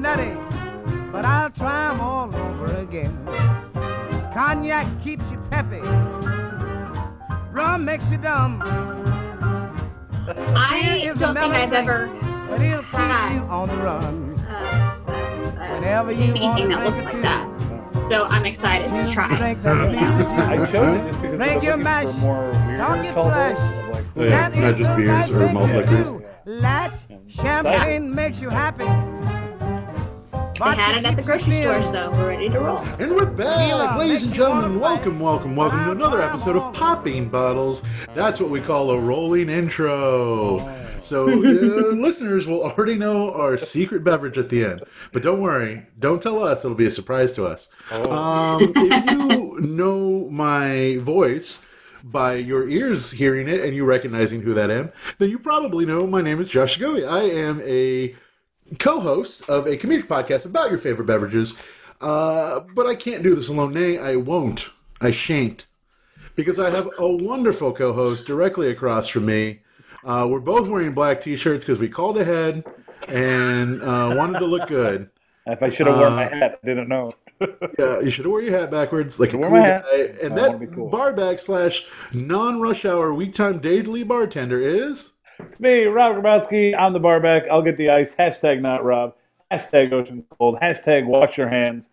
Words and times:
nutty, 0.00 0.32
but 1.12 1.24
I'll 1.24 1.50
try 1.50 1.90
'em 1.92 2.00
all 2.00 2.34
over 2.34 2.76
again. 2.76 3.16
Cognac 4.32 4.86
keeps 5.02 5.30
you 5.30 5.38
peppy, 5.50 5.80
rum 7.52 7.84
makes 7.84 8.10
you 8.10 8.18
dumb. 8.18 8.62
I 10.56 10.78
Here 10.78 11.10
is 11.10 11.16
a 11.18 11.20
don't 11.20 11.34
think 11.34 11.54
I've 11.54 11.70
melody, 11.70 11.76
ever 11.76 12.10
But 12.48 12.60
it'll 12.60 12.82
keep 12.84 13.32
you 13.34 13.42
on 13.50 13.68
the 13.68 13.76
run. 13.76 14.36
uh, 14.48 15.74
Whenever 15.74 16.12
you 16.12 16.34
anything 16.34 16.70
that 16.70 16.84
looks 16.84 17.02
like 17.04 17.12
tune. 17.12 17.22
that. 17.22 17.46
So 18.04 18.26
I'm 18.28 18.46
excited 18.46 18.88
to 18.90 19.12
try. 19.12 19.26
drink 19.36 19.62
the 19.62 19.74
music 19.90 20.26
I 20.28 20.56
chose 20.56 20.98
it 20.98 21.06
just 21.06 21.22
because 21.22 21.38
Drink 21.38 21.58
I'm 21.58 21.62
your 21.64 21.76
mash. 21.76 22.06
for 22.06 22.20
more 22.20 22.42
weird 22.42 23.02
get 23.02 23.14
colors. 23.14 23.58
like, 23.92 24.04
yeah. 24.16 24.48
Not 24.48 24.76
just 24.76 24.96
beers 24.96 25.30
or 25.30 25.52
malt 25.52 25.68
to 25.68 25.76
liquors. 25.78 26.04
do. 26.06 26.24
Latch, 26.46 26.92
champagne 27.28 28.14
makes 28.14 28.40
you 28.40 28.48
happy. 28.50 28.84
They 30.60 30.76
had 30.76 30.98
it 30.98 31.06
at 31.06 31.16
the 31.16 31.22
grocery 31.22 31.54
store, 31.54 31.82
so 31.82 32.10
we're 32.10 32.28
ready 32.28 32.50
to 32.50 32.60
roll. 32.60 32.80
And 32.98 33.12
we're 33.12 33.24
back, 33.24 33.96
ladies 33.96 34.24
and 34.24 34.34
gentlemen. 34.34 34.78
Welcome, 34.78 35.18
welcome, 35.18 35.56
welcome 35.56 35.86
to 35.86 35.92
another 35.92 36.20
episode 36.20 36.54
of 36.54 36.74
Popping 36.74 37.30
Bottles. 37.30 37.82
That's 38.14 38.40
what 38.40 38.50
we 38.50 38.60
call 38.60 38.90
a 38.90 39.00
rolling 39.00 39.48
intro. 39.48 40.58
So, 41.00 41.30
uh, 41.30 41.32
listeners 41.94 42.46
will 42.46 42.62
already 42.62 42.98
know 42.98 43.32
our 43.32 43.56
secret 43.56 44.04
beverage 44.04 44.36
at 44.36 44.50
the 44.50 44.62
end. 44.66 44.82
But 45.12 45.22
don't 45.22 45.40
worry, 45.40 45.86
don't 45.98 46.20
tell 46.20 46.44
us, 46.44 46.62
it'll 46.62 46.76
be 46.76 46.84
a 46.84 46.90
surprise 46.90 47.32
to 47.36 47.46
us. 47.46 47.70
Um, 47.90 48.60
if 48.76 49.10
you 49.12 49.60
know 49.62 50.28
my 50.30 50.98
voice, 50.98 51.60
by 52.04 52.34
your 52.34 52.68
ears 52.68 53.10
hearing 53.10 53.48
it 53.48 53.60
and 53.60 53.74
you 53.74 53.86
recognizing 53.86 54.42
who 54.42 54.52
that 54.54 54.70
am, 54.70 54.92
then 55.18 55.30
you 55.30 55.38
probably 55.38 55.86
know 55.86 56.06
my 56.06 56.20
name 56.20 56.38
is 56.38 56.50
Josh 56.50 56.78
Goey. 56.78 57.06
I 57.06 57.22
am 57.22 57.62
a 57.62 58.14
co-host 58.78 59.48
of 59.48 59.66
a 59.66 59.76
comedic 59.76 60.06
podcast 60.06 60.44
about 60.44 60.70
your 60.70 60.78
favorite 60.78 61.06
beverages. 61.06 61.54
Uh, 62.00 62.60
but 62.74 62.86
I 62.86 62.94
can't 62.94 63.22
do 63.22 63.34
this 63.34 63.48
alone. 63.48 63.74
Nay, 63.74 63.98
I 63.98 64.16
won't. 64.16 64.70
I 65.00 65.10
shan't. 65.10 65.66
Because 66.36 66.58
I 66.58 66.70
have 66.70 66.88
a 66.98 67.06
wonderful 67.08 67.72
co-host 67.72 68.26
directly 68.26 68.70
across 68.70 69.08
from 69.08 69.26
me. 69.26 69.60
Uh, 70.04 70.26
we're 70.30 70.40
both 70.40 70.68
wearing 70.68 70.92
black 70.94 71.20
t-shirts 71.20 71.64
because 71.64 71.78
we 71.78 71.88
called 71.88 72.16
ahead 72.18 72.64
and 73.08 73.82
uh, 73.82 74.14
wanted 74.16 74.38
to 74.38 74.46
look 74.46 74.68
good. 74.68 75.10
If 75.46 75.62
I 75.62 75.70
should 75.70 75.86
have 75.86 75.96
worn 75.96 76.12
my 76.12 76.26
Uh, 76.26 76.36
hat, 76.36 76.60
I 76.62 76.66
didn't 76.66 76.88
know. 76.88 77.14
Yeah, 77.78 78.00
you 78.00 78.10
should 78.10 78.26
wear 78.26 78.42
your 78.42 78.56
hat 78.58 78.70
backwards 78.70 79.18
like 79.18 79.30
a 79.32 79.38
cool 79.38 79.48
guy. 79.48 79.82
And 80.22 80.34
I 80.34 80.36
that 80.36 80.72
cool. 80.74 80.90
bar 80.90 81.14
backslash 81.14 81.84
non-rush 82.12 82.84
hour 82.84 83.14
week 83.14 83.32
time 83.32 83.58
daily 83.58 84.04
bartender 84.04 84.60
is... 84.60 85.14
It's 85.48 85.60
me, 85.60 85.84
Rob 85.84 86.16
Grabowski. 86.16 86.76
I'm 86.78 86.92
the 86.92 86.98
barback. 87.00 87.44
I'll 87.50 87.62
get 87.62 87.76
the 87.76 87.90
ice. 87.90 88.14
Hashtag 88.14 88.60
not 88.60 88.84
Rob. 88.84 89.14
Hashtag 89.50 89.92
ocean 89.92 90.24
cold. 90.38 90.58
Hashtag 90.60 91.06
wash 91.06 91.36
your 91.38 91.48
hands. 91.48 91.88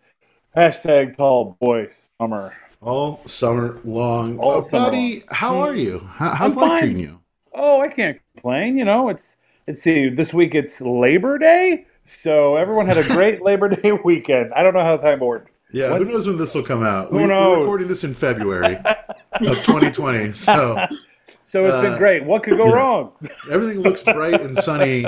Hashtag 0.56 1.16
tall 1.16 1.56
boy 1.60 1.88
summer. 2.20 2.52
all 2.80 3.20
summer 3.26 3.80
long. 3.84 4.38
All 4.38 4.58
Uh, 4.58 4.62
summer 4.62 4.84
Bobby, 4.86 5.22
how 5.30 5.58
are 5.60 5.74
you? 5.74 6.00
How, 6.14 6.30
how's 6.34 6.54
I'm 6.54 6.60
life 6.62 6.70
fine. 6.72 6.80
treating 6.80 7.02
you? 7.02 7.20
Oh, 7.52 7.80
I 7.80 7.88
can't 7.88 8.18
complain. 8.34 8.76
You 8.78 8.84
know, 8.84 9.08
it's 9.08 9.36
let's 9.66 9.82
see. 9.82 10.08
This 10.08 10.32
week 10.32 10.54
it's 10.54 10.80
Labor 10.80 11.38
Day, 11.38 11.86
so 12.04 12.56
everyone 12.56 12.86
had 12.86 12.96
a 12.96 13.02
great 13.08 13.42
Labor 13.42 13.68
Day 13.68 13.92
weekend. 14.04 14.52
I 14.54 14.62
don't 14.62 14.74
know 14.74 14.84
how 14.84 14.96
time 14.96 15.20
works. 15.20 15.58
Yeah, 15.72 15.92
When- 15.92 16.04
who 16.06 16.12
knows 16.12 16.26
when 16.26 16.38
this 16.38 16.54
will 16.54 16.62
come 16.62 16.82
out? 16.84 17.10
Who 17.10 17.18
we, 17.18 17.26
knows? 17.26 17.56
We're 17.56 17.60
recording 17.62 17.88
this 17.88 18.04
in 18.04 18.14
February 18.14 18.76
of 18.76 19.56
2020, 19.62 20.32
so 20.32 20.76
So 21.50 21.64
it's 21.64 21.74
Uh, 21.74 21.82
been 21.82 21.96
great. 21.96 22.24
What 22.24 22.42
could 22.42 22.56
go 22.56 22.66
yeah. 22.66 22.72
wrong? 22.74 23.12
everything 23.50 23.80
looks 23.80 24.02
bright 24.02 24.40
and 24.40 24.56
sunny. 24.56 25.04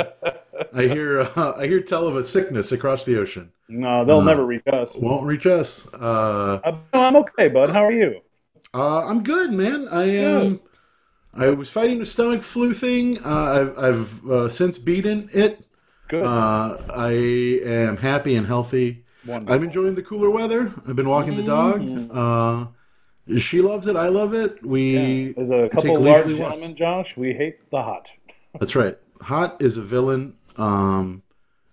I 0.72 0.82
hear 0.82 1.20
uh, 1.22 1.54
I 1.56 1.66
hear 1.66 1.80
tell 1.80 2.06
of 2.06 2.16
a 2.16 2.24
sickness 2.24 2.72
across 2.72 3.04
the 3.04 3.18
ocean. 3.18 3.52
No, 3.68 4.04
they'll 4.04 4.20
Uh, 4.20 4.24
never 4.24 4.44
reach 4.44 4.66
us. 4.66 4.90
Won't 4.94 5.26
reach 5.26 5.46
us. 5.46 5.92
Uh, 5.94 6.60
Uh, 6.62 6.78
I'm 6.92 7.16
okay, 7.16 7.48
bud. 7.48 7.70
How 7.70 7.84
are 7.84 7.92
you? 7.92 8.20
uh, 8.74 9.06
I'm 9.06 9.22
good, 9.22 9.52
man. 9.52 9.88
I 9.88 10.04
am. 10.04 10.60
I 11.34 11.50
was 11.50 11.70
fighting 11.70 12.00
a 12.02 12.06
stomach 12.06 12.42
flu 12.42 12.74
thing. 12.74 13.18
Uh, 13.24 13.72
I've, 13.76 13.78
I've 13.78 14.30
uh, 14.30 14.48
since 14.48 14.78
beaten 14.78 15.28
it. 15.32 15.64
Good. 16.08 16.24
Uh, 16.24 16.78
I 16.92 17.12
am 17.12 17.96
happy 17.98 18.36
and 18.36 18.46
healthy. 18.46 19.04
Wonderful. 19.24 19.54
I'm 19.54 19.62
enjoying 19.64 19.94
the 19.94 20.02
cooler 20.02 20.30
weather. 20.30 20.72
I've 20.88 20.96
been 20.96 21.08
walking 21.08 21.36
the 21.36 21.42
dog. 21.42 21.80
She 23.38 23.60
loves 23.60 23.86
it. 23.86 23.96
I 23.96 24.08
love 24.08 24.34
it. 24.34 24.64
We 24.64 25.32
There's 25.32 25.50
a 25.50 25.68
couple 25.68 26.00
large 26.00 26.28
gentlemen, 26.28 26.74
Josh. 26.76 27.16
We 27.16 27.32
hate 27.32 27.58
the 27.70 27.82
hot. 27.82 28.08
That's 28.58 28.74
right. 28.74 28.96
Hot 29.22 29.60
is 29.62 29.76
a 29.76 29.82
villain, 29.82 30.34
um, 30.56 31.22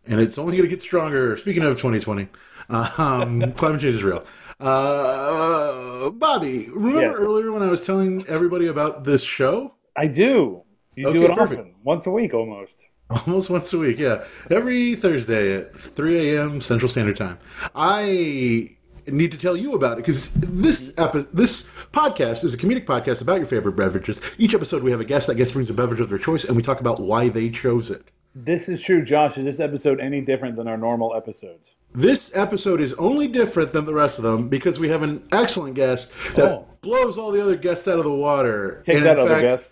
and 0.05 0.19
it's 0.19 0.37
only 0.37 0.57
going 0.57 0.69
to 0.69 0.75
get 0.75 0.81
stronger. 0.81 1.37
Speaking 1.37 1.63
of 1.63 1.77
2020, 1.77 2.27
um, 2.69 3.51
climate 3.53 3.81
change 3.81 3.95
is 3.95 4.03
real. 4.03 4.23
Uh, 4.59 6.09
Bobby, 6.11 6.69
remember 6.69 7.01
Yes. 7.01 7.15
earlier 7.17 7.51
when 7.51 7.63
I 7.63 7.67
was 7.67 7.85
telling 7.85 8.25
everybody 8.27 8.67
about 8.67 9.03
this 9.03 9.23
show? 9.23 9.73
I 9.95 10.07
do. 10.07 10.63
You 10.95 11.11
do 11.11 11.23
it 11.25 11.35
perfect. 11.35 11.59
often, 11.61 11.75
once 11.83 12.05
a 12.05 12.11
week 12.11 12.33
almost. 12.33 12.73
Almost 13.09 13.49
once 13.49 13.71
a 13.73 13.77
week, 13.77 13.99
yeah. 13.99 14.25
Every 14.51 14.95
Thursday 14.95 15.55
at 15.55 15.79
3 15.79 16.35
a.m. 16.35 16.59
Central 16.59 16.89
Standard 16.89 17.15
Time. 17.15 17.37
I 17.73 18.75
need 19.07 19.31
to 19.31 19.37
tell 19.37 19.55
you 19.57 19.73
about 19.73 19.93
it 19.93 20.05
because 20.05 20.31
this 20.33 20.93
epi- 20.97 21.25
this 21.33 21.67
podcast 21.91 22.43
is 22.43 22.53
a 22.53 22.57
comedic 22.57 22.85
podcast 22.85 23.21
about 23.21 23.37
your 23.37 23.45
favorite 23.47 23.75
beverages. 23.75 24.21
Each 24.37 24.53
episode, 24.53 24.83
we 24.83 24.91
have 24.91 24.99
a 25.01 25.05
guest. 25.05 25.27
That 25.27 25.35
guest 25.35 25.53
brings 25.53 25.69
a 25.69 25.73
beverage 25.73 25.99
of 25.99 26.09
their 26.09 26.17
choice, 26.17 26.45
and 26.45 26.55
we 26.55 26.61
talk 26.63 26.79
about 26.79 26.99
why 26.99 27.29
they 27.29 27.49
chose 27.49 27.89
it. 27.91 28.03
This 28.35 28.69
is 28.69 28.81
true, 28.81 29.03
Josh. 29.03 29.37
Is 29.37 29.45
this 29.45 29.59
episode 29.59 29.99
any 29.99 30.21
different 30.21 30.55
than 30.57 30.67
our 30.67 30.77
normal 30.77 31.15
episodes? 31.15 31.69
This 31.95 32.31
episode 32.35 32.81
is 32.81 32.93
only 32.93 33.27
different 33.27 33.71
than 33.71 33.85
the 33.85 33.93
rest 33.93 34.19
of 34.19 34.23
them 34.23 34.49
because 34.49 34.79
we 34.79 34.89
have 34.89 35.01
an 35.01 35.23
excellent 35.31 35.73
guest 35.75 36.11
that 36.35 36.51
Oh. 36.51 36.67
blows 36.81 37.17
all 37.17 37.31
the 37.31 37.41
other 37.41 37.55
guests 37.55 37.87
out 37.87 37.97
of 37.97 38.03
the 38.05 38.11
water. 38.13 38.83
Take 38.85 38.97
and 38.97 39.05
that, 39.05 39.13
in 39.17 39.19
other 39.25 39.29
fact, 39.29 39.49
guest. 39.49 39.71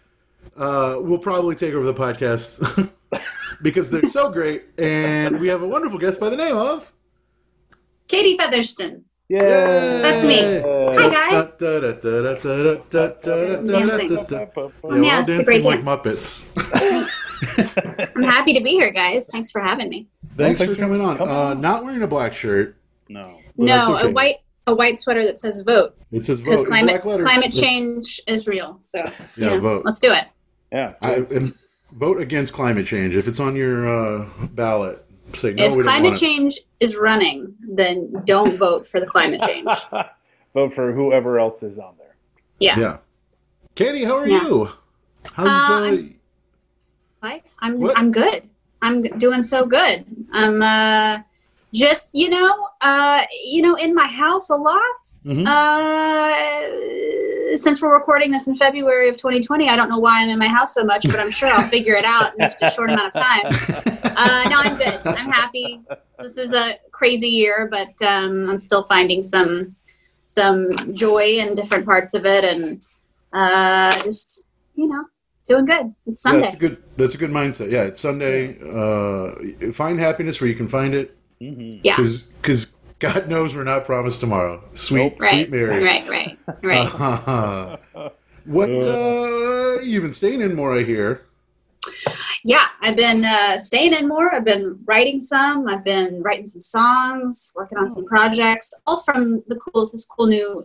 uh, 0.58 0.98
we'll 1.02 1.20
probably 1.20 1.56
take 1.56 1.74
over 1.74 1.86
the 1.86 1.94
podcast 1.94 2.90
because 3.62 3.92
they're 3.92 4.08
so 4.10 4.32
great. 4.32 4.64
And 4.80 5.40
we 5.40 5.48
have 5.50 5.62
a 5.62 5.68
wonderful 5.68 6.00
guest 6.00 6.20
by 6.20 6.30
the 6.30 6.38
name 6.38 6.56
of. 6.56 6.92
Katie 8.08 8.38
Featherston. 8.38 9.04
Yeah, 9.28 9.40
That's 10.02 10.24
me. 10.26 10.40
Hi, 10.40 11.10
guys. 11.10 11.56
Yeah, 11.60 11.80
we're 14.84 15.04
Yeah, 15.04 15.16
all 15.16 15.20
it's 15.22 15.28
dancing 15.28 15.46
great 15.46 15.64
like 15.64 15.84
dance. 15.84 16.46
Muppets. 16.54 18.12
I'm 18.16 18.24
happy 18.24 18.54
to 18.54 18.62
be 18.62 18.72
here, 18.72 18.92
guys. 18.92 19.28
Thanks 19.32 19.52
for 19.52 19.62
having 19.62 19.90
me. 19.90 20.08
Thanks 20.38 20.60
thanks 20.60 20.74
for 20.74 20.76
for 20.76 20.82
coming 20.82 21.02
on. 21.02 21.18
coming 21.18 21.34
Uh, 21.34 21.40
on. 21.52 21.62
not 21.62 21.84
wearing 21.84 22.04
a 22.04 22.08
black 22.08 22.34
shirt. 22.34 22.76
No. 23.10 23.22
Well, 23.56 23.68
that's 23.68 23.88
no, 23.88 23.96
okay. 23.98 24.08
a 24.10 24.12
white 24.12 24.36
a 24.68 24.76
white 24.76 25.00
sweater 25.00 25.24
that 25.26 25.38
says 25.40 25.62
vote 25.62 25.96
It 26.12 26.26
says 26.26 26.42
because 26.42 26.60
vote. 26.62 26.66
in 26.66 26.70
climate 26.72 26.94
black 27.04 27.06
letters. 27.06 27.26
climate 27.26 27.52
change 27.52 28.20
is 28.28 28.48
real. 28.48 28.80
So 28.84 29.00
Yeah, 29.00 29.54
yeah, 29.54 29.60
vote. 29.60 29.86
let's 29.86 30.00
do 30.00 30.12
it. 30.12 30.26
Yeah. 30.72 30.94
I, 31.04 31.16
and 31.32 31.54
vote 31.94 32.20
against 32.20 32.52
climate 32.54 32.86
change. 32.88 33.16
If 33.16 33.28
it's 33.28 33.40
on 33.40 33.56
your 33.56 33.88
uh, 33.88 34.26
ballot, 34.54 35.06
say 35.34 35.54
no. 35.54 35.64
we 35.64 35.68
if 35.70 35.74
don't 35.74 35.84
climate 35.84 36.16
change 36.18 36.60
is 36.80 36.96
running, 36.96 37.54
then 37.68 38.12
don't 38.26 38.56
vote 38.58 38.88
for 38.88 39.00
the 39.00 39.06
climate 39.08 39.42
change. 39.42 39.68
Vote 40.54 40.74
for 40.74 40.94
whoever 40.94 41.38
else 41.38 41.64
is 41.64 41.78
on 41.80 41.96
there. 41.98 42.16
Yeah. 42.60 42.80
Yeah. 42.80 42.98
Katie, 43.76 44.06
how 44.06 44.16
are 44.18 44.28
Yeah. 44.28 44.42
you? 44.48 44.70
How's 45.34 45.48
Uh, 45.50 45.52
uh, 45.52 45.82
I'm- 45.86 46.16
Hi. 47.24 47.42
I'm 47.60 47.80
What? 47.82 47.98
I'm 47.98 48.12
good. 48.12 48.44
I'm 48.82 49.02
doing 49.18 49.42
so 49.42 49.66
good. 49.66 50.06
I'm 50.32 50.62
uh 50.62 51.20
just 51.74 52.14
you 52.16 52.30
know 52.30 52.70
uh 52.80 53.24
you 53.44 53.62
know 53.64 53.76
in 53.76 53.94
my 53.94 54.08
house 54.08 54.50
a 54.50 54.56
lot. 54.56 55.02
mhm. 55.26 55.46
Uh, 55.46 56.66
since 57.56 57.82
we're 57.82 57.94
recording 57.94 58.32
this 58.32 58.48
in 58.48 58.56
February 58.56 59.10
of 59.10 59.18
2020, 59.18 59.70
I 59.70 59.76
don't 59.76 59.90
know 59.90 60.00
why 60.00 60.22
I'm 60.22 60.30
in 60.30 60.40
my 60.40 60.48
house 60.48 60.74
so 60.74 60.84
much, 60.84 61.04
but 61.04 61.20
I'm 61.20 61.32
sure 61.32 61.50
I'll 61.50 61.68
figure 61.68 61.96
it 61.96 62.06
out 62.06 62.34
in 62.34 62.40
just 62.40 62.62
a 62.62 62.70
short 62.70 62.90
amount 62.90 63.16
of 63.16 63.22
time. 63.22 63.92
Uh, 64.18 64.48
no, 64.50 64.56
I'm 64.60 64.78
good. 64.78 64.98
I'm 65.06 65.30
happy. 65.30 65.82
This 66.20 66.38
is 66.38 66.54
a 66.54 66.80
crazy 66.94 67.28
year, 67.28 67.68
but 67.70 68.02
um, 68.02 68.50
I'm 68.50 68.62
still 68.62 68.84
finding 68.84 69.24
some 69.24 69.76
some 70.24 70.72
joy 70.94 71.38
in 71.40 71.54
different 71.54 71.86
parts 71.86 72.14
of 72.14 72.26
it, 72.26 72.46
and 72.46 72.86
uh, 73.34 73.92
just 74.04 74.44
you 74.76 74.88
know, 74.88 75.04
doing 75.48 75.66
good. 75.66 75.94
It's 76.08 76.24
Yeah, 76.24 76.32
Sunday. 76.32 76.42
that's 76.44 76.54
a 76.54 76.58
good. 76.58 76.84
That's 76.96 77.16
a 77.16 77.18
good 77.18 77.32
mindset. 77.32 77.72
Yeah, 77.72 77.84
it's 77.84 78.00
Sunday. 78.00 78.58
Uh, 78.62 79.72
find 79.74 80.00
happiness 80.00 80.40
where 80.40 80.50
you 80.50 80.56
can 80.56 80.70
find 80.70 80.96
it, 80.96 81.18
hmm 81.42 81.72
yeah. 81.84 81.98
because 81.98 82.68
God 83.14 83.28
knows 83.28 83.56
we're 83.56 83.64
not 83.64 83.86
promised 83.86 84.20
tomorrow. 84.20 84.64
Sweet, 84.74 85.16
Right. 85.20 85.32
sweet 85.34 85.52
Mary. 85.52 85.84
Right. 85.84 86.08
Right. 86.08 86.38
Right. 86.64 87.80
what? 88.46 88.70
Uh, 88.70 89.80
you've 89.82 90.04
been 90.04 90.14
staying 90.14 90.42
in 90.42 90.56
more, 90.56 90.74
I 90.78 90.84
hear. 90.84 91.26
yeah, 92.44 92.66
I've 92.82 92.96
been 92.96 93.24
uh, 93.24 93.58
staying 93.58 93.94
in 93.94 94.08
more. 94.08 94.34
I've 94.34 94.46
been 94.46 94.80
writing 94.86 95.20
some. 95.20 95.68
I've 95.68 95.84
been 95.84 96.22
writing 96.24 96.46
some 96.46 96.62
songs, 96.62 97.52
working 97.56 97.78
on 97.78 97.90
some 97.90 98.06
projects, 98.06 98.74
all 98.88 99.00
from 99.02 99.44
the 99.48 99.56
cool 99.56 99.86
this 99.86 100.06
cool 100.06 100.28
new 100.28 100.64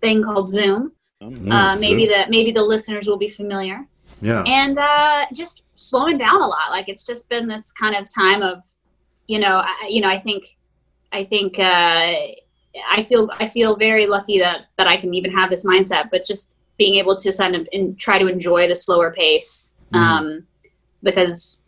thing 0.00 0.22
called 0.24 0.48
Zoom. 0.48 0.92
Mm-hmm. 1.22 1.50
Uh, 1.50 1.74
Mm, 1.76 1.80
maybe 1.80 2.06
the 2.06 2.26
maybe 2.28 2.50
the 2.52 2.62
listeners 2.62 3.06
will 3.08 3.18
be 3.18 3.28
familiar. 3.28 3.86
Yeah. 4.20 4.42
and 4.46 4.76
uh, 4.78 5.26
just 5.32 5.62
slowing 5.76 6.16
down 6.16 6.40
a 6.42 6.46
lot. 6.46 6.70
Like 6.70 6.88
it's 6.88 7.04
just 7.04 7.28
been 7.28 7.46
this 7.46 7.72
kind 7.72 7.94
of 7.94 8.12
time 8.12 8.42
of 8.42 8.64
you 9.28 9.38
know, 9.38 9.56
I, 9.64 9.86
you 9.90 10.00
know, 10.00 10.08
I 10.08 10.18
think, 10.18 10.56
I 11.12 11.24
think, 11.24 11.58
uh, 11.58 11.62
I 12.90 13.02
feel, 13.08 13.30
I 13.38 13.48
feel 13.48 13.76
very 13.76 14.06
lucky 14.06 14.38
that 14.38 14.66
that 14.76 14.86
I 14.86 14.96
can 14.96 15.14
even 15.14 15.32
have 15.32 15.50
this 15.50 15.64
mindset. 15.64 16.10
But 16.10 16.24
just 16.24 16.56
being 16.76 16.94
able 16.96 17.16
to 17.16 17.32
kind 17.36 17.56
of 17.56 17.66
in, 17.72 17.96
try 17.96 18.18
to 18.18 18.26
enjoy 18.26 18.68
the 18.68 18.76
slower 18.76 19.10
pace, 19.12 19.74
Mhm. 19.92 19.98
um, 19.98 20.46
because 21.02 21.60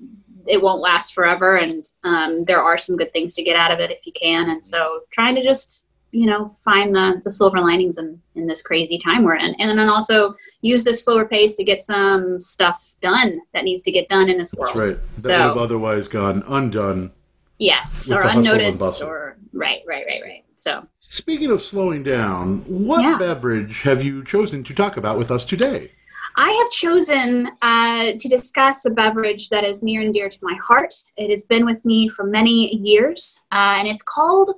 it 0.47 0.61
won't 0.63 0.81
last 0.81 1.15
forever, 1.15 1.57
and 1.57 1.91
um, 2.05 2.45
there 2.45 2.63
are 2.63 2.79
some 2.79 2.97
good 2.97 3.13
things 3.13 3.35
to 3.35 3.43
get 3.43 3.57
out 3.57 3.73
of 3.73 3.81
it 3.81 3.91
if 3.91 4.07
you 4.07 4.13
can. 4.13 4.51
And 4.51 4.65
so, 4.65 5.01
trying 5.11 5.35
to 5.37 5.43
just 5.43 5.85
you 6.13 6.27
know 6.27 6.55
find 6.65 6.95
the 6.95 7.21
the 7.25 7.31
silver 7.31 7.61
linings 7.61 7.97
in 7.99 8.21
in 8.35 8.47
this 8.47 8.63
crazy 8.63 8.99
time 8.99 9.23
we're 9.25 9.37
in, 9.37 9.55
and 9.59 9.79
then 9.79 9.89
also 9.89 10.35
use 10.61 10.85
this 10.85 11.03
slower 11.05 11.25
pace 11.25 11.55
to 11.57 11.65
get 11.65 11.81
some 11.81 12.41
stuff 12.41 12.95
done 13.01 13.41
that 13.55 13.65
needs 13.65 13.83
to 13.85 13.93
get 13.93 14.09
done 14.09 14.29
in 14.29 14.37
this 14.39 14.53
world 14.55 14.75
That's 14.77 14.87
right. 14.89 14.99
That 15.17 15.23
So- 15.23 15.33
would 15.33 15.41
have 15.41 15.57
otherwise 15.57 16.09
gone 16.09 16.43
undone. 16.47 17.13
Yes, 17.61 18.11
or 18.11 18.15
the 18.15 18.23
hustle 18.23 18.39
and 18.39 18.47
unnoticed, 18.47 19.03
or 19.03 19.37
right, 19.53 19.83
right, 19.87 20.05
right, 20.09 20.23
right. 20.23 20.45
So, 20.57 20.87
Speaking 20.99 21.51
of 21.51 21.61
slowing 21.61 22.03
down, 22.03 22.65
what 22.67 23.03
Yeah. 23.03 23.19
beverage 23.19 23.83
have 23.83 24.03
you 24.03 24.25
chosen 24.25 24.65
to 24.65 24.75
talk 24.75 24.97
about 24.97 25.19
with 25.19 25.31
us 25.31 25.45
today? 25.45 25.93
I 26.37 26.51
have 26.53 26.71
chosen 26.71 27.51
uh, 27.61 28.13
to 28.19 28.29
discuss 28.29 28.87
a 28.87 28.91
beverage 28.91 29.51
that 29.51 29.65
is 29.65 29.83
near 29.83 30.01
and 30.01 30.15
dear 30.15 30.31
to 30.31 30.39
my 30.41 30.55
heart. 30.67 30.95
It 31.19 31.29
has 31.31 31.43
been 31.43 31.67
with 31.67 31.85
me 31.85 32.09
for 32.09 32.25
many 32.25 32.77
years, 32.77 33.39
uh, 33.53 33.77
and 33.79 33.87
it's 33.87 34.03
called 34.03 34.51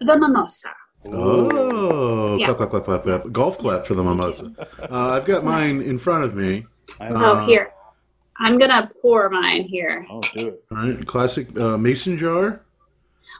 the 0.00 0.18
mimosa. 0.18 0.70
Oh, 1.12 2.36
Yeah. 2.36 2.46
clap, 2.46 2.56
clap, 2.56 2.70
clap, 2.70 2.84
clap, 2.84 3.02
clap. 3.04 3.32
Golf 3.32 3.58
clap 3.58 3.86
for 3.86 3.94
the 3.94 4.02
mimosa. 4.02 4.50
Uh, 4.90 5.10
I've 5.10 5.24
got 5.26 5.44
mine 5.44 5.82
in 5.82 5.98
front 5.98 6.24
of 6.24 6.34
me. 6.34 6.66
I 6.98 7.08
oh, 7.10 7.46
here. 7.46 7.73
I'm 8.38 8.58
going 8.58 8.70
to 8.70 8.90
pour 9.00 9.28
mine 9.30 9.62
here. 9.62 10.06
oh, 10.10 10.20
do 10.36 10.48
it. 10.48 10.64
All 10.70 10.78
right, 10.78 11.06
classic 11.06 11.56
uh, 11.58 11.76
mason 11.78 12.16
jar. 12.16 12.60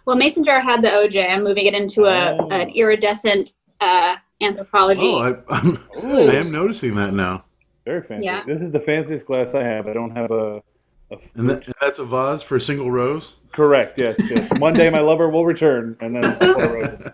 Well, 0.07 0.17
Mason 0.17 0.45
Jar 0.45 0.61
had 0.61 0.83
the 0.83 0.89
OJ. 0.89 1.31
I'm 1.31 1.45
moving 1.45 1.65
it 1.67 1.73
into 1.75 2.05
a, 2.05 2.37
Oh. 2.39 2.49
an 2.51 2.69
iridescent 2.71 3.55
uh, 3.81 4.17
Anthropologie. 4.43 4.99
Oh, 5.01 5.19
I, 5.49 5.57
I'm, 5.57 5.79
Ooh. 6.05 6.29
I 6.31 6.35
am 6.35 6.53
noticing 6.53 6.95
that 6.97 7.15
now. 7.15 7.45
Very 7.87 8.03
fancy. 8.03 8.27
Yeah. 8.27 8.43
This 8.47 8.61
is 8.61 8.71
the 8.71 8.81
fanciest 8.81 9.25
glass 9.25 9.55
I 9.55 9.63
have. 9.63 9.87
I 9.87 9.95
don't 9.95 10.15
have 10.15 10.31
a. 10.31 10.63
a 11.11 11.17
And, 11.37 11.49
that, 11.49 11.65
and 11.67 11.75
that's 11.81 11.99
a 12.01 12.05
vase 12.05 12.43
for 12.43 12.57
a 12.57 12.61
single 12.61 12.91
rose. 12.91 13.37
Correct. 13.53 13.99
Yes. 14.01 14.17
Yes. 14.31 14.51
One 14.59 14.75
day 14.75 14.91
my 14.91 15.01
lover 15.01 15.31
will 15.31 15.47
return, 15.47 15.97
and 16.01 16.17
then. 16.17 16.25
I'll 16.25 16.55
pour 16.55 16.65
a 16.65 16.73
rose. 16.73 17.09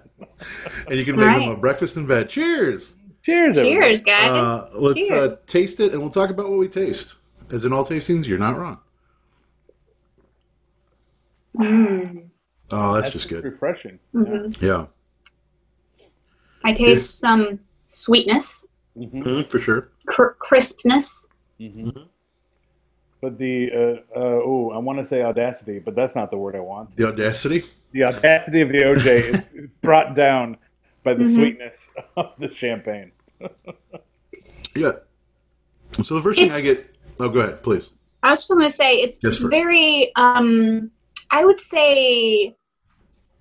And 0.88 0.98
you 0.98 1.04
can 1.04 1.16
make 1.16 1.28
All 1.28 1.38
them 1.40 1.48
a 1.50 1.56
breakfast 1.56 1.96
in 1.96 2.06
bed. 2.06 2.28
Cheers! 2.28 2.94
Cheers. 3.22 3.56
everybody. 3.58 3.80
Cheers, 3.84 4.02
guys. 4.02 4.30
Uh, 4.30 4.70
let's 4.74 5.10
uh, 5.10 5.34
taste 5.46 5.78
it 5.80 5.92
and 5.92 6.00
we'll 6.00 6.10
talk 6.10 6.30
about 6.30 6.48
what 6.48 6.58
we 6.58 6.66
taste. 6.66 7.16
As 7.50 7.64
in 7.64 7.72
all 7.72 7.84
tastings, 7.84 8.26
you're 8.26 8.38
not 8.38 8.56
wrong. 8.58 8.78
Mm. 11.58 12.28
Oh, 12.70 12.94
that's, 13.00 13.10
just 13.12 13.28
good. 13.28 13.42
Refreshing. 13.44 13.98
Mhm. 14.14 14.60
Yeah, 14.62 14.86
I 16.62 16.72
taste 16.72 17.18
some 17.18 17.58
sweetness, 17.88 18.66
hmm 18.94 19.04
Mhm, 19.22 19.50
for 19.50 19.58
sure. 19.58 19.88
cr- 20.06 20.36
crispness. 20.38 21.26
hmm 21.58 21.90
But 23.20 23.36
the 23.38 23.70
uh, 23.72 24.18
uh, 24.18 24.40
oh, 24.44 24.70
I 24.70 24.78
want 24.78 25.00
to 25.00 25.04
say 25.04 25.22
audacity, 25.22 25.80
but 25.80 25.96
that's 25.96 26.14
not 26.14 26.30
the 26.30 26.36
word 26.38 26.54
I 26.54 26.60
want. 26.60 26.96
The 26.96 27.08
audacity. 27.08 27.64
The 27.92 28.04
audacity 28.04 28.60
of 28.60 28.68
the 28.68 28.78
OJ 28.82 29.06
is 29.06 29.50
brought 29.82 30.14
down 30.14 30.56
by 31.02 31.14
the 31.14 31.24
Mhm. 31.24 31.34
sweetness 31.34 31.90
of 32.16 32.32
the 32.38 32.54
champagne. 32.54 33.10
Yeah. 34.76 34.92
So 36.04 36.14
the 36.14 36.22
first 36.22 36.38
thing 36.38 36.52
I 36.52 36.60
get. 36.60 36.89
Oh, 37.20 37.28
go 37.28 37.40
ahead, 37.40 37.62
please. 37.62 37.90
I 38.22 38.30
was 38.30 38.40
just 38.40 38.50
going 38.50 38.64
to 38.64 38.70
say 38.70 38.96
it's 38.96 39.20
Yes, 39.22 39.38
very, 39.38 40.12
um, 40.16 40.90
I 41.30 41.44
would 41.44 41.60
say, 41.60 42.56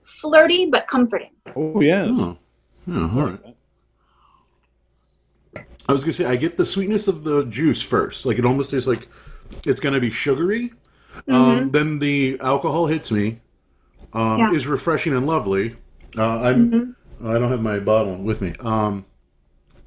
flirty 0.04 0.66
but 0.66 0.88
comforting. 0.88 1.32
Oh 1.56 1.82
yeah. 1.82 2.06
Oh, 2.10 2.38
yeah, 2.86 3.02
all 3.02 3.28
right. 3.28 3.56
I 5.88 5.94
was 5.94 6.04
gonna 6.04 6.14
say 6.14 6.26
I 6.26 6.36
get 6.36 6.56
the 6.56 6.66
sweetness 6.66 7.08
of 7.08 7.24
the 7.24 7.46
juice 7.46 7.82
first. 7.82 8.26
Like 8.26 8.38
it 8.38 8.46
almost 8.46 8.70
tastes 8.70 8.88
like 8.88 9.08
it's 9.66 9.80
gonna 9.80 10.00
be 10.00 10.12
sugary. 10.12 10.72
Um, 11.28 11.72
then 11.72 11.98
the 11.98 12.38
alcohol 12.42 12.86
hits 12.86 13.12
me. 13.12 13.42
Um, 14.14 14.40
Yeah. 14.40 14.52
Is 14.54 14.68
refreshing 14.68 15.14
and 15.14 15.26
lovely. 15.26 15.76
Uh, 16.18 16.42
I'm. 16.42 16.96
I 17.24 17.34
don't 17.34 17.50
have 17.50 17.62
my 17.62 17.80
bottle 17.80 18.16
with 18.18 18.42
me. 18.42 18.54
Um, 18.60 19.06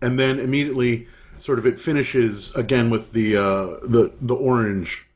and 0.01 0.19
then 0.19 0.41
immediately, 0.41 1.07
sort 1.43 1.59
of, 1.59 1.67
it 1.67 1.81
finishes 1.81 2.55
again 2.55 2.89
with 2.91 3.13
the 3.13 3.37
uh, 3.37 3.67
the 3.87 4.13
the 4.21 4.35
orange 4.35 5.07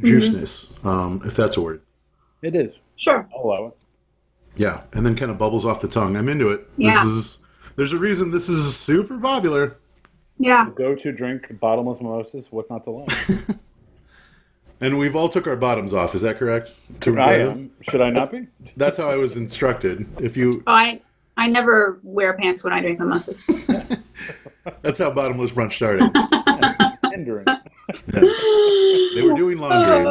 juiceness, 0.00 0.66
um, 0.84 1.20
if 1.24 1.36
that's 1.36 1.56
a 1.56 1.60
word. 1.60 1.82
It 2.42 2.54
is. 2.54 2.74
Sure. 2.96 3.28
I'll 3.34 3.42
allow 3.44 3.66
it. 3.66 3.76
Yeah, 4.56 4.82
and 4.94 5.04
then 5.04 5.14
kind 5.16 5.30
of 5.30 5.38
bubbles 5.38 5.64
off 5.64 5.80
the 5.80 5.88
tongue. 5.88 6.16
I'm 6.16 6.28
into 6.28 6.50
it. 6.50 6.68
Yeah. 6.76 6.92
This 6.94 7.04
is. 7.04 7.38
There's 7.76 7.92
a 7.92 7.98
reason 7.98 8.30
this 8.30 8.48
is 8.48 8.74
super 8.76 9.18
popular. 9.18 9.76
Yeah. 10.38 10.70
Go 10.74 10.94
to 10.94 11.12
drink 11.12 11.58
bottomless 11.60 12.00
mimosas. 12.00 12.46
What's 12.50 12.70
not 12.70 12.84
to 12.84 12.90
like? 12.90 13.10
And 14.80 14.98
we've 14.98 15.16
all 15.16 15.30
took 15.30 15.46
our 15.46 15.56
bottoms 15.56 15.94
off. 15.94 16.14
Is 16.14 16.20
that 16.20 16.36
correct? 16.38 16.72
To 17.00 17.18
I 17.18 17.36
enjoy 17.36 17.38
them? 17.46 17.58
am. 17.58 17.70
Should 17.80 18.00
I 18.02 18.10
not 18.10 18.30
be? 18.30 18.46
That's 18.76 18.98
how 18.98 19.08
I 19.08 19.16
was 19.16 19.38
instructed. 19.38 20.06
If 20.20 20.36
you, 20.36 20.62
Oh, 20.66 20.72
I, 20.72 21.00
I 21.38 21.48
never 21.48 21.98
wear 22.02 22.34
pants 22.34 22.62
when 22.62 22.74
I 22.74 22.80
drink 22.80 22.98
mimosas. 22.98 23.42
that's 24.82 24.98
how 24.98 25.10
bottomless 25.10 25.52
brunch 25.52 25.74
started. 25.74 26.10
Hindering. 27.12 27.46
They 28.08 29.22
were 29.22 29.34
doing 29.34 29.58
laundry. 29.58 30.04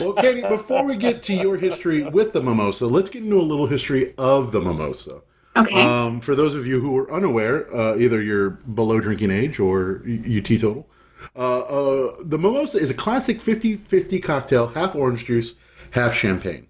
Well, 0.00 0.12
Katie, 0.14 0.42
before 0.42 0.84
we 0.84 0.96
get 0.96 1.22
to 1.24 1.34
your 1.34 1.56
history 1.56 2.02
with 2.02 2.32
the 2.32 2.42
mimosa, 2.42 2.86
let's 2.86 3.10
get 3.10 3.22
into 3.22 3.40
a 3.40 3.42
little 3.42 3.66
history 3.66 4.14
of 4.18 4.52
the 4.52 4.60
mimosa. 4.60 5.20
Okay. 5.56 5.80
Um, 5.80 6.20
for 6.20 6.34
those 6.34 6.54
of 6.54 6.66
you 6.66 6.80
who 6.80 6.96
are 6.98 7.10
unaware, 7.12 7.74
uh, 7.74 7.96
either 7.96 8.22
you're 8.22 8.50
below 8.50 9.00
drinking 9.00 9.30
age 9.30 9.58
or 9.58 10.02
you 10.04 10.42
teetotal, 10.42 10.88
uh, 11.34 11.60
uh, 11.60 12.16
the 12.20 12.38
mimosa 12.38 12.78
is 12.78 12.90
a 12.90 12.94
classic 12.94 13.40
50 13.40 13.76
50 13.76 14.20
cocktail, 14.20 14.68
half 14.68 14.94
orange 14.94 15.24
juice, 15.24 15.54
half 15.92 16.14
champagne. 16.14 16.66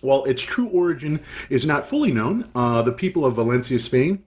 While 0.00 0.24
its 0.24 0.42
true 0.42 0.68
origin 0.68 1.20
is 1.50 1.66
not 1.66 1.86
fully 1.86 2.10
known, 2.10 2.50
uh, 2.54 2.82
the 2.82 2.92
people 2.92 3.26
of 3.26 3.34
Valencia, 3.34 3.78
Spain, 3.78 4.24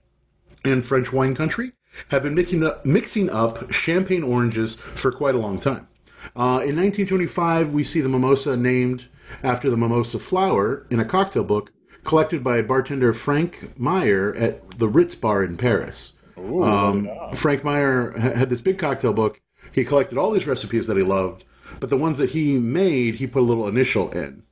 and 0.63 0.86
French 0.86 1.12
wine 1.12 1.36
country 1.36 1.74
have 2.09 2.23
been 2.23 2.35
mixing 2.35 2.63
up, 2.63 2.85
mixing 2.85 3.29
up 3.29 3.71
champagne 3.71 4.23
oranges 4.23 4.75
for 4.75 5.12
quite 5.12 5.35
a 5.35 5.39
long 5.39 5.59
time. 5.59 5.88
Uh, 6.35 6.63
in 6.63 6.75
1925, 6.77 7.73
we 7.73 7.83
see 7.83 8.01
the 8.01 8.09
mimosa 8.09 8.55
named 8.55 9.05
after 9.43 9.69
the 9.69 9.77
mimosa 9.77 10.19
flower 10.19 10.85
in 10.89 11.00
a 11.00 11.05
cocktail 11.05 11.43
book 11.43 11.71
collected 12.03 12.43
by 12.43 12.62
bartender 12.62 13.13
Frank 13.13 13.77
Meier 13.79 14.33
at 14.35 14.77
the 14.79 14.88
Ritz 14.88 15.15
Bar 15.15 15.43
in 15.43 15.57
Paris. 15.57 16.13
Ooh, 16.38 16.63
Um. 16.63 17.09
Frank 17.35 17.63
Meier 17.63 18.12
had 18.17 18.50
this 18.50 18.62
big 18.62 18.77
cocktail 18.77 19.13
book. 19.13 19.39
He 19.71 19.83
collected 19.85 20.17
all 20.17 20.31
these 20.31 20.47
recipes 20.47 20.88
that 20.88 20.97
he 20.97 21.03
loved, 21.03 21.45
but 21.79 21.89
the 21.89 21.97
ones 21.97 22.17
that 22.17 22.31
he 22.31 22.57
made, 22.57 23.15
he 23.15 23.27
put 23.27 23.39
a 23.41 23.45
little 23.45 23.67
initial 23.67 24.12
in. 24.12 24.43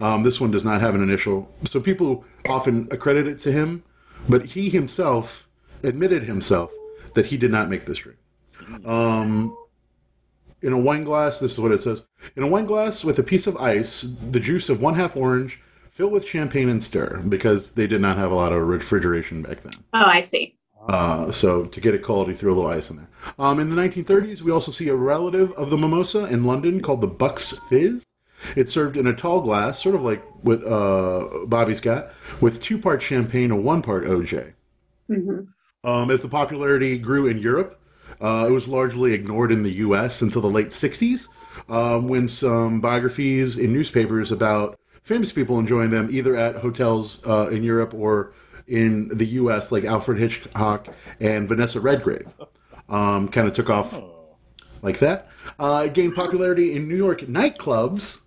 Um, 0.00 0.22
this 0.22 0.40
one 0.40 0.50
does 0.50 0.64
not 0.64 0.80
have 0.80 0.94
an 0.94 1.02
initial, 1.02 1.52
so 1.64 1.80
people 1.80 2.24
often 2.48 2.86
accredit 2.90 3.26
it 3.26 3.38
to 3.40 3.52
him, 3.52 3.82
but 4.28 4.44
he 4.46 4.68
himself 4.68 5.48
admitted 5.82 6.24
himself 6.24 6.70
that 7.18 7.26
he 7.26 7.36
did 7.36 7.50
not 7.50 7.68
make 7.68 7.84
this 7.84 7.98
drink. 7.98 8.16
Um, 8.84 9.56
in 10.62 10.72
a 10.72 10.78
wine 10.78 11.02
glass, 11.02 11.40
this 11.40 11.50
is 11.52 11.58
what 11.58 11.72
it 11.72 11.82
says. 11.82 12.06
In 12.36 12.44
a 12.44 12.46
wine 12.46 12.64
glass 12.64 13.02
with 13.02 13.18
a 13.18 13.24
piece 13.24 13.48
of 13.48 13.56
ice, 13.56 14.06
the 14.30 14.38
juice 14.38 14.68
of 14.68 14.80
one 14.80 14.94
half 14.94 15.16
orange, 15.16 15.60
fill 15.90 16.10
with 16.10 16.24
champagne 16.24 16.68
and 16.68 16.80
stir, 16.80 17.20
because 17.28 17.72
they 17.72 17.88
did 17.88 18.00
not 18.00 18.16
have 18.18 18.30
a 18.30 18.36
lot 18.36 18.52
of 18.52 18.68
refrigeration 18.68 19.42
back 19.42 19.62
then. 19.62 19.72
oh, 19.94 20.04
I 20.04 20.20
see. 20.20 20.54
Uh, 20.88 21.32
so 21.32 21.64
to 21.64 21.80
get 21.80 21.92
it 21.92 22.04
cold, 22.04 22.28
you 22.28 22.34
threw 22.34 22.52
a 22.52 22.54
little 22.54 22.70
ice 22.70 22.88
in 22.88 22.98
there. 22.98 23.08
Um, 23.36 23.58
in 23.58 23.68
the 23.68 23.82
1930s, 23.82 24.42
we 24.42 24.52
also 24.52 24.70
see 24.70 24.88
a 24.88 24.94
relative 24.94 25.50
of 25.54 25.70
the 25.70 25.76
mimosa 25.76 26.26
in 26.26 26.44
London 26.44 26.80
called 26.80 27.00
the 27.00 27.08
Bucks 27.08 27.58
Fizz. 27.68 28.04
It's 28.54 28.72
served 28.72 28.96
in 28.96 29.08
a 29.08 29.12
tall 29.12 29.40
glass, 29.40 29.82
sort 29.82 29.96
of 29.96 30.02
like 30.02 30.22
what 30.42 30.64
uh, 30.64 31.46
Bobby's 31.46 31.80
got, 31.80 32.12
with 32.40 32.62
two 32.62 32.78
part 32.78 33.02
champagne 33.02 33.50
and 33.50 33.64
one 33.64 33.82
part 33.82 34.04
OJ. 34.04 34.52
hmm 35.08 35.40
Um, 35.88 36.10
as 36.10 36.20
the 36.20 36.28
popularity 36.28 36.98
grew 36.98 37.28
in 37.28 37.38
Europe, 37.38 37.80
uh, 38.20 38.46
it 38.48 38.52
was 38.52 38.68
largely 38.68 39.14
ignored 39.14 39.50
in 39.50 39.62
the 39.62 39.72
U.S. 39.86 40.20
until 40.20 40.42
the 40.42 40.50
late 40.50 40.68
60s, 40.68 41.28
um, 41.70 42.08
when 42.08 42.28
some 42.28 42.80
biographies 42.80 43.56
in 43.58 43.72
newspapers 43.72 44.30
about 44.30 44.78
famous 45.02 45.32
people 45.32 45.58
enjoying 45.58 45.90
them 45.90 46.08
either 46.10 46.36
at 46.36 46.56
hotels 46.56 47.20
uh, 47.26 47.48
in 47.50 47.62
Europe 47.62 47.94
or 47.94 48.32
in 48.66 49.08
the 49.16 49.24
U.S., 49.40 49.72
like 49.72 49.84
Alfred 49.84 50.18
Hitchcock 50.18 50.88
and 51.20 51.48
Vanessa 51.48 51.80
Redgrave, 51.80 52.28
um, 52.90 53.28
kind 53.28 53.48
of 53.48 53.54
took 53.54 53.70
off 53.70 53.94
Oh. 53.94 54.36
like 54.82 54.98
that. 54.98 55.28
Uh, 55.58 55.84
it 55.86 55.94
gained 55.94 56.14
popularity 56.14 56.76
in 56.76 56.86
New 56.86 56.96
York 56.96 57.22
nightclubs, 57.22 58.20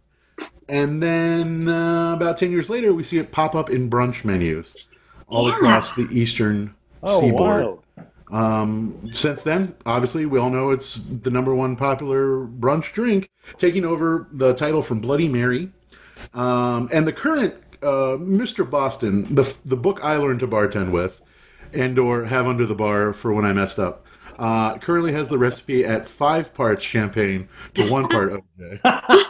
and 0.67 1.01
then 1.03 1.67
uh, 1.67 2.13
about 2.13 2.37
10 2.37 2.49
years 2.51 2.71
later, 2.71 2.91
we 2.91 3.03
see 3.03 3.19
it 3.19 3.31
pop 3.31 3.53
up 3.53 3.69
in 3.69 3.87
brunch 3.87 4.25
menus 4.25 4.87
all 5.27 5.47
across 5.49 5.93
the 5.93 6.07
eastern 6.11 6.73
Oh, 7.03 7.19
seaboard. 7.21 7.79
Um, 8.31 9.09
since 9.13 9.43
then, 9.43 9.75
obviously, 9.85 10.25
we 10.25 10.39
all 10.39 10.49
know 10.49 10.71
it's 10.71 11.03
the 11.03 11.29
number 11.29 11.53
one 11.53 11.75
popular 11.75 12.45
brunch 12.47 12.93
drink, 12.93 13.29
taking 13.57 13.83
over 13.83 14.27
the 14.31 14.53
title 14.53 14.81
from 14.81 15.01
Bloody 15.01 15.27
Mary, 15.27 15.71
Um, 16.33 16.89
and 16.93 17.07
the 17.07 17.13
current 17.13 17.55
uh, 17.83 18.17
Mr. 18.19 18.69
Boston, 18.69 19.33
the 19.33 19.53
the 19.65 19.75
book 19.77 19.99
I 20.03 20.17
learned 20.17 20.39
to 20.41 20.47
bartend 20.47 20.91
with, 20.91 21.21
and 21.73 21.97
or 21.99 22.25
have 22.25 22.47
under 22.47 22.65
the 22.65 22.75
bar 22.75 23.13
for 23.13 23.33
when 23.33 23.45
I 23.45 23.53
messed 23.53 23.79
up. 23.79 24.05
Uh, 24.41 24.75
currently 24.79 25.11
has 25.13 25.29
the 25.29 25.37
recipe 25.37 25.85
at 25.85 26.03
five 26.07 26.51
parts 26.55 26.81
champagne 26.81 27.47
to 27.75 27.87
one 27.91 28.07
part 28.07 28.33
OJ. 28.59 28.79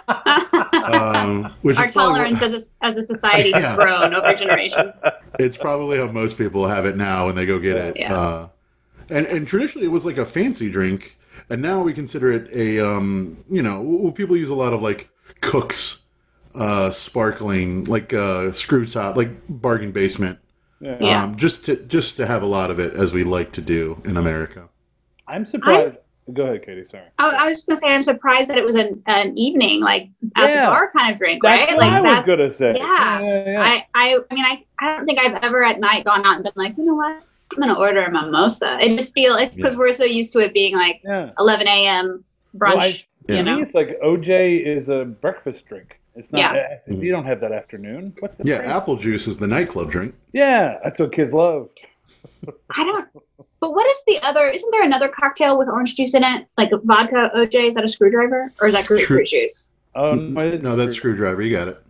Um, 0.84 1.54
which 1.62 1.78
Our 1.78 1.86
is 1.86 1.94
probably 1.94 2.14
tolerance 2.16 2.42
as 2.42 2.70
a, 2.82 2.86
as 2.86 2.98
a 2.98 3.04
society 3.04 3.52
has 3.52 3.62
Yeah. 3.62 3.76
grown 3.76 4.14
over 4.14 4.34
generations. 4.34 5.00
it's 5.38 5.58
probably 5.58 5.98
how 5.98 6.08
most 6.08 6.38
people 6.38 6.66
have 6.68 6.86
it 6.86 6.98
now 6.98 7.26
when 7.28 7.36
they 7.36 7.46
go 7.46 7.60
get 7.60 7.76
it. 7.78 7.98
Yeah. 7.98 8.16
Uh, 8.18 8.48
and 9.10 9.26
and 9.28 9.48
traditionally 9.48 9.86
it 9.86 9.92
was 9.92 10.06
like 10.06 10.18
a 10.18 10.26
fancy 10.26 10.70
drink, 10.72 11.18
and 11.50 11.62
now 11.62 11.82
we 11.84 11.94
consider 11.94 12.32
it 12.32 12.50
a 12.54 12.80
um, 12.80 13.44
you 13.50 13.62
know 13.62 13.82
well, 13.82 14.12
people 14.12 14.36
use 14.38 14.50
a 14.50 14.56
lot 14.56 14.74
of 14.74 14.82
like 14.82 15.10
cooks, 15.42 16.00
uh, 16.56 16.90
sparkling 16.90 17.84
like 17.86 18.14
uh, 18.14 18.52
screw 18.54 18.86
top 18.86 19.18
like 19.18 19.30
bargain 19.50 19.92
basement, 19.92 20.40
Yeah. 20.80 20.98
Yeah. 21.00 21.24
um, 21.26 21.36
just 21.36 21.66
to 21.66 21.76
just 21.76 22.18
to 22.18 22.26
have 22.26 22.42
a 22.44 22.48
lot 22.48 22.72
of 22.72 22.80
it 22.80 22.94
as 22.96 23.14
we 23.14 23.24
like 23.24 23.52
to 23.54 23.62
do 23.62 24.02
in 24.06 24.18
America. 24.18 24.68
I'm 25.28 25.46
surprised. 25.46 25.98
Go 26.34 26.44
ahead, 26.44 26.66
Katie. 26.66 26.86
Sorry. 26.86 27.04
I, 27.20 27.30
I 27.30 27.48
was 27.50 27.58
just 27.58 27.68
gonna 27.68 27.80
say 27.80 27.94
I'm 27.94 28.04
surprised 28.04 28.50
that 28.52 28.58
it 28.58 28.64
was 28.64 28.76
an, 28.76 29.02
an 29.08 29.38
evening 29.38 29.82
like 29.82 30.10
at 30.36 30.50
Yeah. 30.50 30.66
the 30.66 30.72
bar 30.72 30.92
kind 30.96 31.12
of 31.12 31.18
drink, 31.18 31.42
That's 31.44 31.54
right? 31.54 31.70
what 31.76 31.80
like 31.80 31.92
I 31.92 32.02
was 32.02 32.12
that's 32.12 32.28
gonna 32.30 32.52
say. 32.52 32.76
yeah. 32.78 33.20
yeah, 33.22 33.50
yeah. 33.52 33.62
I, 33.62 33.86
I 33.96 34.20
I 34.30 34.34
mean 34.34 34.46
I, 34.46 34.64
I 34.80 34.96
don't 34.98 35.06
think 35.06 35.20
I've 35.20 35.44
ever 35.44 35.64
at 35.64 35.80
night 35.80 36.06
gone 36.06 36.26
out 36.26 36.36
and 36.36 36.44
been 36.44 36.54
like, 36.56 36.78
you 36.78 36.86
know 36.86 36.96
what? 36.96 37.24
I'm 37.54 37.60
gonna 37.60 37.78
order 37.78 38.04
a 38.04 38.12
mimosa. 38.12 38.78
It 38.80 38.96
just 38.96 39.14
feel 39.14 39.34
it's 39.36 39.58
because 39.58 39.74
Yeah. 39.74 39.80
we're 39.80 39.94
so 39.94 40.04
used 40.06 40.32
to 40.34 40.40
it 40.40 40.54
being 40.54 40.76
like 40.76 41.02
yeah. 41.04 41.32
11 41.40 41.68
a.m. 41.68 42.24
brunch. 42.56 42.70
Well, 42.76 42.82
I- 42.84 43.06
Yeah. 43.28 43.36
You 43.38 43.44
know, 43.44 43.60
it's 43.60 43.74
like 43.74 44.00
OJ 44.02 44.66
is 44.66 44.90
a 44.90 45.06
breakfast 45.06 45.66
drink. 45.68 46.00
It's 46.16 46.32
not. 46.32 46.56
Yeah. 46.56 46.78
You 46.88 47.12
don't 47.12 47.26
have 47.26 47.40
that 47.42 47.52
afternoon. 47.52 48.14
What 48.20 48.38
the 48.38 48.44
Yeah, 48.46 48.58
frick? 48.58 48.70
apple 48.70 48.96
juice 48.96 49.28
is 49.28 49.38
the 49.38 49.48
nightclub 49.48 49.90
drink. 49.92 50.14
Yeah, 50.34 50.78
that's 50.84 51.00
what 51.00 51.12
kids 51.14 51.34
love. 51.34 51.70
I 52.76 52.84
don't. 52.84 53.08
But 53.62 53.74
what 53.74 53.90
is 53.90 54.04
the 54.08 54.20
other? 54.24 54.48
Isn't 54.48 54.72
there 54.72 54.84
another 54.84 55.08
cocktail 55.08 55.58
with 55.58 55.70
orange 55.70 55.96
juice 55.96 56.16
in 56.16 56.24
it, 56.24 56.48
like 56.58 56.72
vodka 56.84 57.32
OJ? 57.36 57.68
Is 57.68 57.76
that 57.76 57.86
a 57.86 57.88
screwdriver 57.88 58.52
or 58.60 58.68
is 58.68 58.74
that 58.74 58.88
grapefruit 58.88 59.28
juice? 59.28 59.72
Oh 59.96 60.16
no, 60.16 60.50
No, 60.50 60.76
that's 60.76 60.96
true. 60.96 61.14
screwdriver. 61.14 61.42
You 61.44 61.56
got 61.56 61.68
it. 61.68 61.82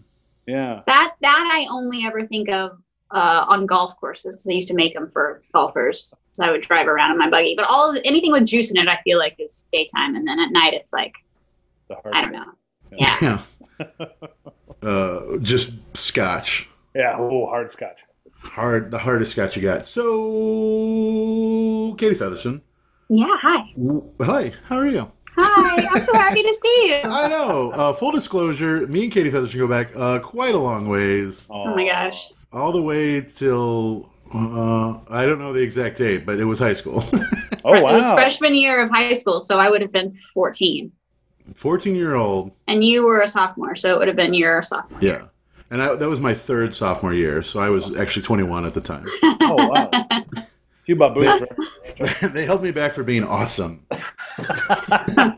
Yeah. 0.45 0.81
That 0.85 1.15
that 1.21 1.49
I 1.53 1.67
only 1.71 2.05
ever 2.05 2.27
think 2.27 2.49
of 2.49 2.77
uh, 3.11 3.45
on 3.47 3.65
golf 3.65 3.97
courses 3.99 4.35
because 4.35 4.47
I 4.49 4.53
used 4.53 4.67
to 4.67 4.73
make 4.73 4.93
them 4.93 5.09
for 5.09 5.41
golfers. 5.53 6.13
So 6.33 6.45
I 6.45 6.51
would 6.51 6.61
drive 6.61 6.87
around 6.87 7.11
in 7.11 7.17
my 7.17 7.29
buggy. 7.29 7.55
But 7.55 7.65
all 7.69 7.91
of, 7.91 7.99
anything 8.03 8.31
with 8.31 8.45
juice 8.45 8.71
in 8.71 8.77
it, 8.77 8.87
I 8.87 8.99
feel 9.03 9.17
like 9.17 9.35
is 9.39 9.65
daytime, 9.71 10.15
and 10.15 10.27
then 10.27 10.39
at 10.39 10.51
night 10.51 10.73
it's 10.73 10.91
like 10.93 11.13
The 11.87 11.97
I 12.13 12.21
don't 12.21 12.31
know. 12.33 12.45
Yeah. 12.97 13.41
Yeah. 13.79 14.05
uh, 14.89 15.37
just 15.41 15.71
scotch. 15.95 16.67
Yeah. 16.95 17.15
Oh, 17.17 17.45
hard 17.47 17.71
scotch. 17.71 18.01
Hard, 18.43 18.89
the 18.91 18.97
hardest 18.97 19.33
scotch 19.33 19.55
you 19.55 19.61
got. 19.61 19.85
So, 19.85 20.09
Katie 21.97 22.15
Featherston. 22.15 22.61
Yeah. 23.09 23.35
Hi. 23.41 23.73
Hi, 24.21 24.53
how 24.65 24.77
are 24.77 24.87
you? 24.87 25.11
Hi. 25.37 25.87
I'm 25.91 26.01
so 26.01 26.13
happy 26.13 26.43
to 26.43 26.53
see 26.55 26.87
you. 26.89 26.95
I 27.09 27.27
know. 27.27 27.71
Uh, 27.71 27.93
full 27.93 28.11
disclosure, 28.11 28.85
me 28.87 29.03
and 29.03 29.11
Katie 29.11 29.29
Featherston 29.31 29.59
go 29.59 29.67
back 29.67 29.91
uh, 29.95 30.19
quite 30.19 30.55
a 30.55 30.57
long 30.57 30.87
ways, 30.87 31.47
Oh 31.49 31.73
my 31.75 31.85
gosh. 31.85 32.31
all 32.53 32.71
the 32.71 32.81
way 32.81 33.21
till 33.21 34.09
uh, 34.33 34.97
I 35.09 35.25
don't 35.25 35.39
know 35.39 35.51
the 35.53 35.61
exact 35.61 35.97
date, 35.97 36.25
but 36.25 36.39
it 36.39 36.45
was 36.45 36.59
high 36.59 36.73
school. 36.73 37.03
Oh 37.63 37.79
wow! 37.79 37.91
It 37.91 37.93
was 37.93 38.11
freshman 38.13 38.55
year 38.55 38.81
of 38.81 38.89
high 38.89 39.13
school, 39.13 39.39
so 39.39 39.59
I 39.59 39.69
would 39.69 39.81
have 39.83 39.91
been 39.91 40.17
14, 40.33 40.91
Fourteen 41.53 41.93
year 41.95 42.15
old, 42.15 42.51
and 42.67 42.83
you 42.83 43.03
were 43.03 43.21
a 43.21 43.27
sophomore, 43.27 43.75
so 43.75 43.93
it 43.93 43.99
would 43.99 44.07
have 44.07 44.17
been 44.17 44.33
your 44.33 44.63
sophomore. 44.63 44.97
yeah. 44.99 45.25
And 45.69 45.79
I, 45.79 45.95
that 45.95 46.09
was 46.09 46.19
my 46.19 46.33
third 46.33 46.73
sophomore 46.73 47.13
year, 47.13 47.43
so 47.43 47.59
I 47.59 47.69
was 47.69 47.95
actually 47.99 48.23
21 48.23 48.65
at 48.65 48.73
the 48.73 48.81
time. 48.81 49.05
Oh 49.43 49.67
wow. 49.69 49.89
Few 50.83 50.95
baboons. 50.95 51.41
right? 51.99 52.19
they 52.33 52.45
held 52.45 52.63
me 52.63 52.71
back 52.71 52.93
for 52.93 53.03
being 53.03 53.23
awesome. 53.23 53.85
uh, 54.39 55.31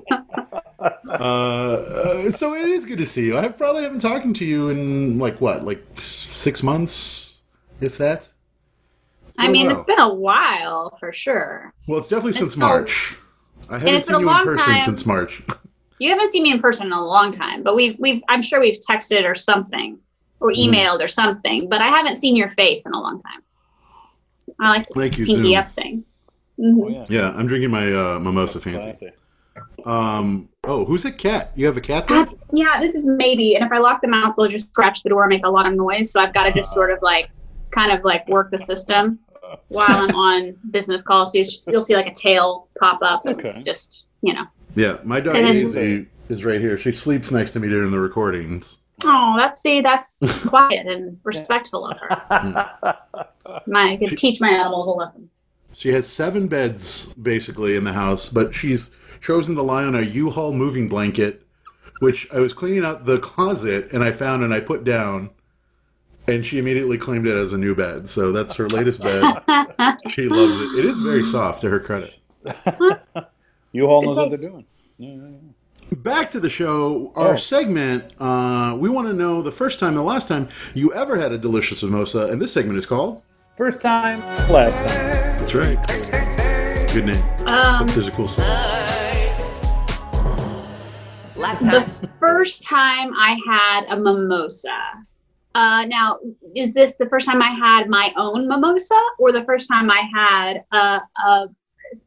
uh, 1.09 2.29
so 2.31 2.55
it 2.55 2.69
is 2.69 2.85
good 2.85 2.97
to 2.99 3.05
see 3.05 3.25
you. 3.25 3.37
I 3.37 3.49
probably 3.49 3.83
haven't 3.83 3.99
talked 3.99 4.35
to 4.35 4.45
you 4.45 4.69
in 4.69 5.19
like 5.19 5.39
what, 5.41 5.63
like 5.65 5.83
six 5.99 6.63
months, 6.63 7.37
if 7.81 7.97
that. 7.97 8.29
It's 9.27 9.37
been 9.37 9.45
I 9.45 9.49
a 9.49 9.51
mean, 9.51 9.67
while. 9.67 9.75
it's 9.79 9.85
been 9.87 9.99
a 9.99 10.13
while 10.13 10.97
for 10.99 11.11
sure. 11.11 11.73
well, 11.87 11.99
it's 11.99 12.07
definitely 12.07 12.29
it's 12.31 12.39
since 12.39 12.53
been 12.55 12.59
March. 12.61 13.17
I 13.69 13.79
haven't 13.79 13.95
it's 13.95 14.05
been 14.07 14.15
seen 14.17 14.27
a 14.27 14.31
you 14.31 14.37
in 14.39 14.43
person 14.45 14.59
time. 14.59 14.81
since 14.81 15.05
March. 15.05 15.41
You 15.99 16.09
haven't 16.09 16.31
seen 16.31 16.43
me 16.43 16.51
in 16.51 16.59
person 16.59 16.87
in 16.87 16.91
a 16.91 17.05
long 17.05 17.31
time, 17.31 17.63
but 17.63 17.77
we've 17.77 17.95
we've 17.97 18.21
I'm 18.27 18.41
sure 18.41 18.59
we've 18.59 18.79
texted 18.79 19.23
or 19.23 19.35
something 19.35 19.97
or 20.41 20.49
Mm. 20.49 20.73
emailed 20.73 21.01
or 21.01 21.07
something, 21.07 21.69
but 21.69 21.79
I 21.79 21.85
haven't 21.87 22.17
seen 22.17 22.35
your 22.35 22.49
face 22.49 22.85
in 22.85 22.93
a 22.93 22.99
long 22.99 23.21
time. 23.21 23.41
I 24.63 24.69
like 24.69 24.87
the 24.87 24.93
Thank 24.93 25.17
you, 25.17 25.25
pinky 25.25 25.43
Zoom. 25.49 25.55
up 25.57 25.73
thing. 25.73 26.03
Mhm. 26.59 26.83
Oh 26.83 26.87
yeah. 26.89 27.05
Yeah, 27.09 27.29
I'm 27.35 27.47
drinking 27.47 27.71
my 27.71 27.91
uh, 27.91 28.19
mimosa 28.19 28.59
fancy. 28.59 28.91
Classy. 28.91 29.09
Um, 29.85 30.49
oh, 30.63 30.85
who's 30.85 31.05
a 31.05 31.11
cat? 31.11 31.51
You 31.55 31.65
have 31.65 31.77
a 31.77 31.81
cat 31.81 32.07
there? 32.07 32.19
That's, 32.19 32.35
yeah, 32.51 32.79
this 32.79 32.95
is 32.95 33.07
maybe, 33.07 33.55
and 33.55 33.65
if 33.65 33.71
I 33.71 33.77
lock 33.79 34.01
them 34.01 34.13
out, 34.13 34.35
they'll 34.37 34.47
just 34.47 34.69
scratch 34.69 35.03
the 35.03 35.09
door 35.09 35.23
and 35.23 35.29
make 35.29 35.45
a 35.45 35.49
lot 35.49 35.65
of 35.67 35.73
noise. 35.73 36.11
So 36.11 36.21
I've 36.21 36.33
got 36.33 36.45
to 36.45 36.51
just 36.53 36.73
sort 36.73 36.89
of 36.91 36.99
like, 37.01 37.29
kind 37.71 37.91
of 37.91 38.03
like 38.05 38.27
work 38.27 38.49
the 38.51 38.57
system 38.57 39.19
while 39.67 39.85
I'm 39.89 40.15
on 40.15 40.55
business 40.71 41.01
calls. 41.03 41.31
So 41.33 41.39
you 41.39 41.43
just- 41.43 41.67
you'll 41.71 41.81
see 41.81 41.95
like 41.95 42.07
a 42.07 42.13
tail 42.13 42.67
pop 42.79 42.99
up, 43.01 43.25
and 43.25 43.35
Okay. 43.39 43.61
just 43.63 44.05
you 44.21 44.33
know. 44.33 44.45
Yeah, 44.75 44.97
my 45.03 45.19
dog 45.19 45.35
And 45.35 45.47
Daisy 45.47 46.07
is 46.29 46.45
right 46.45 46.61
here. 46.61 46.77
She 46.77 46.91
sleeps 46.93 47.29
next 47.29 47.51
to 47.51 47.59
me 47.59 47.67
during 47.67 47.91
the 47.91 47.99
recordings. 47.99 48.77
Oh, 49.05 49.35
that's 49.37 49.61
see, 49.61 49.81
that's 49.81 50.19
quiet 50.47 50.87
and 50.87 51.19
respectful 51.23 51.87
of 51.87 51.97
her. 51.97 52.69
My, 53.67 53.93
I 53.93 53.97
could 53.97 54.17
teach 54.17 54.39
my 54.39 54.49
animals 54.49 54.87
a 54.87 54.91
lesson. 54.91 55.29
She 55.73 55.91
has 55.91 56.07
seven 56.07 56.47
beds 56.47 57.07
basically 57.21 57.75
in 57.75 57.83
the 57.83 57.91
house, 57.91 58.29
but 58.29 58.53
she's 58.53 58.91
chosen 59.21 59.55
to 59.55 59.61
lie 59.61 59.83
on 59.83 59.95
a 59.95 60.01
U-Haul 60.01 60.53
moving 60.53 60.87
blanket, 60.87 61.45
which 61.99 62.27
I 62.31 62.39
was 62.39 62.53
cleaning 62.53 62.85
out 62.85 63.05
the 63.05 63.19
closet 63.19 63.91
and 63.91 64.03
I 64.03 64.11
found 64.11 64.43
and 64.43 64.53
I 64.53 64.59
put 64.59 64.83
down, 64.83 65.29
and 66.27 66.45
she 66.45 66.57
immediately 66.57 66.97
claimed 66.97 67.27
it 67.27 67.35
as 67.35 67.53
a 67.53 67.57
new 67.57 67.75
bed. 67.75 68.07
So 68.07 68.31
that's 68.31 68.55
her 68.55 68.69
latest 68.69 69.01
bed. 69.01 69.21
she 70.09 70.29
loves 70.29 70.59
it. 70.59 70.79
It 70.79 70.85
is 70.85 70.99
very 70.99 71.23
soft, 71.23 71.61
to 71.61 71.69
her 71.69 71.79
credit. 71.79 72.15
You 73.71 73.87
all 73.87 74.01
Good 74.01 74.05
knows 74.05 74.15
what 74.15 74.29
they're 74.29 74.49
doing. 74.49 74.65
Yeah, 74.97 75.09
yeah, 75.09 75.27
yeah. 75.27 75.52
Back 75.97 76.31
to 76.31 76.39
the 76.39 76.49
show. 76.49 77.11
Our 77.15 77.33
Oh. 77.33 77.37
segment. 77.37 78.05
Uh, 78.19 78.75
we 78.79 78.89
want 78.89 79.07
to 79.07 79.13
know 79.13 79.41
the 79.41 79.51
first 79.51 79.79
time, 79.79 79.93
the 79.95 80.01
last 80.01 80.27
time 80.27 80.47
you 80.73 80.91
ever 80.93 81.17
had 81.17 81.31
a 81.31 81.37
delicious 81.37 81.83
mimosa, 81.83 82.27
and 82.31 82.41
this 82.41 82.51
segment 82.51 82.77
is 82.77 82.85
called. 82.85 83.21
First 83.57 83.79
time, 83.81 84.19
last 84.49 84.95
time. 84.97 85.37
That's 85.37 85.53
right. 85.53 85.77
Good 86.93 87.05
name. 87.05 87.23
Um, 87.47 87.85
There's 87.87 88.07
a 88.07 88.11
cool 88.11 88.27
song. 88.27 88.45
Last 91.35 91.59
the 91.59 92.09
first 92.19 92.63
time 92.65 93.13
I 93.15 93.37
had 93.47 93.85
a 93.89 93.97
mimosa. 93.99 94.77
Uh, 95.55 95.85
now, 95.87 96.17
is 96.55 96.73
this 96.73 96.95
the 96.95 97.05
first 97.07 97.27
time 97.27 97.41
I 97.41 97.49
had 97.51 97.87
my 97.87 98.11
own 98.17 98.47
mimosa, 98.47 98.99
or 99.19 99.31
the 99.31 99.43
first 99.43 99.67
time 99.67 99.91
I 99.91 100.09
had 100.13 100.63
a 100.71 101.01
a, 101.23 101.47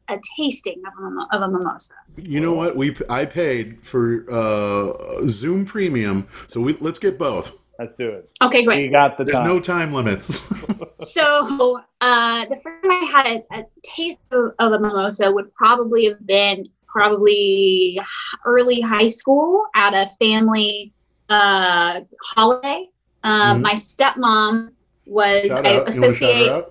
a 0.09 0.19
tasting 0.37 0.83
of 0.87 0.93
a, 1.03 1.37
of 1.37 1.43
a 1.43 1.49
mimosa? 1.49 1.95
You 2.17 2.41
know 2.41 2.53
what? 2.55 2.77
We 2.77 2.97
I 3.09 3.25
paid 3.25 3.85
for 3.85 4.25
uh, 4.31 5.27
Zoom 5.29 5.65
Premium, 5.65 6.27
so 6.49 6.61
we 6.61 6.77
let's 6.81 6.99
get 6.99 7.19
both. 7.19 7.55
Let's 7.79 7.93
do 7.93 8.09
it. 8.09 8.31
Okay, 8.41 8.63
great. 8.65 8.85
You 8.87 8.91
got 8.91 9.19
the 9.19 9.25
There's 9.25 9.35
time. 9.35 9.47
no 9.47 9.61
time 9.61 9.93
limits. 9.93 10.41
So, 10.99 11.81
uh, 12.01 12.45
the 12.47 12.57
first 12.57 12.83
time 12.83 12.91
I 12.91 13.11
had 13.25 13.27
a, 13.53 13.61
a 13.61 13.65
taste 13.83 14.19
of, 14.33 14.53
of 14.59 14.73
a 14.73 14.79
mimosa 14.79 15.31
would 15.31 15.53
probably 15.55 16.07
have 16.07 16.27
been 16.27 16.67
probably 16.87 18.01
early 18.47 18.81
high 18.81 19.09
school 19.09 19.65
at 19.75 19.93
a 19.95 20.09
family 20.19 20.93
uh, 21.29 22.01
holiday. 22.23 22.89
Uh, 23.23 23.55
Mhm. 23.55 23.61
My 23.63 23.75
stepmom 23.75 24.73
was 25.07 25.47
shout 25.47 25.67
I 25.67 25.69
out. 25.69 25.73
You 25.73 25.79
want 25.81 25.87
to 25.87 25.93
shout 25.93 26.03
associate 26.13 26.49
her? 26.49 26.67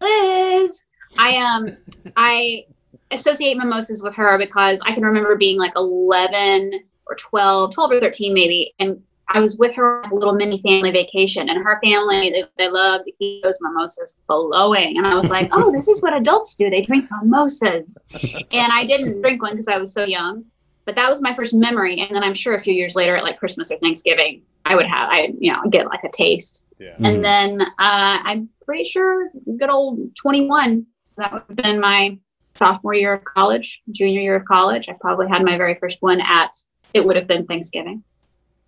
Liz. 0.00 0.82
I 1.16 1.36
um 1.36 1.76
I 2.16 2.66
associate 3.10 3.56
mimosas 3.56 4.02
with 4.02 4.14
her 4.16 4.38
because 4.38 4.80
I 4.84 4.92
can 4.92 5.02
remember 5.02 5.36
being 5.36 5.58
like 5.58 5.72
11 5.76 6.80
or 7.06 7.14
12, 7.14 7.72
12 7.72 7.92
or 7.92 8.00
13 8.00 8.34
maybe, 8.34 8.74
and 8.78 9.02
I 9.30 9.40
was 9.40 9.58
with 9.58 9.74
her 9.74 10.04
on 10.04 10.10
a 10.10 10.14
little 10.14 10.34
mini 10.34 10.60
family 10.62 10.90
vacation, 10.90 11.48
and 11.48 11.62
her 11.62 11.78
family 11.82 12.30
they, 12.30 12.44
they 12.56 12.68
love 12.70 13.04
to 13.04 13.12
keep 13.12 13.42
those 13.42 13.58
mimosas 13.60 14.18
flowing, 14.26 14.96
and 14.96 15.06
I 15.06 15.14
was 15.14 15.30
like, 15.30 15.48
oh, 15.52 15.70
this 15.70 15.88
is 15.88 16.02
what 16.02 16.14
adults 16.14 16.54
do. 16.54 16.70
They 16.70 16.82
drink 16.82 17.08
mimosas, 17.10 18.04
and 18.12 18.72
I 18.72 18.86
didn't 18.86 19.20
drink 19.20 19.42
one 19.42 19.52
because 19.52 19.68
I 19.68 19.78
was 19.78 19.92
so 19.92 20.04
young. 20.04 20.44
But 20.86 20.94
that 20.94 21.10
was 21.10 21.20
my 21.20 21.34
first 21.34 21.52
memory, 21.52 22.00
and 22.00 22.14
then 22.14 22.22
I'm 22.22 22.32
sure 22.32 22.54
a 22.54 22.60
few 22.60 22.72
years 22.72 22.96
later, 22.96 23.16
at 23.16 23.22
like 23.22 23.38
Christmas 23.38 23.70
or 23.70 23.76
Thanksgiving, 23.78 24.42
I 24.64 24.74
would 24.74 24.86
have 24.86 25.08
I 25.10 25.34
you 25.38 25.52
know 25.52 25.68
get 25.68 25.86
like 25.86 26.04
a 26.04 26.10
taste. 26.10 26.64
Yeah. 26.78 26.94
And 27.00 27.24
then 27.24 27.60
uh, 27.60 27.66
I'm 27.78 28.48
pretty 28.64 28.84
sure 28.84 29.30
good 29.58 29.68
old 29.68 30.14
21. 30.16 30.86
So 31.08 31.14
that 31.18 31.32
would 31.32 31.42
have 31.48 31.56
been 31.56 31.80
my 31.80 32.18
sophomore 32.54 32.94
year 32.94 33.14
of 33.14 33.24
college, 33.24 33.82
junior 33.92 34.20
year 34.20 34.36
of 34.36 34.44
college. 34.44 34.88
I 34.88 34.92
probably 35.00 35.28
had 35.28 35.42
my 35.42 35.56
very 35.56 35.74
first 35.76 36.02
one 36.02 36.20
at, 36.20 36.50
it 36.92 37.04
would 37.04 37.16
have 37.16 37.26
been 37.26 37.46
Thanksgiving 37.46 38.02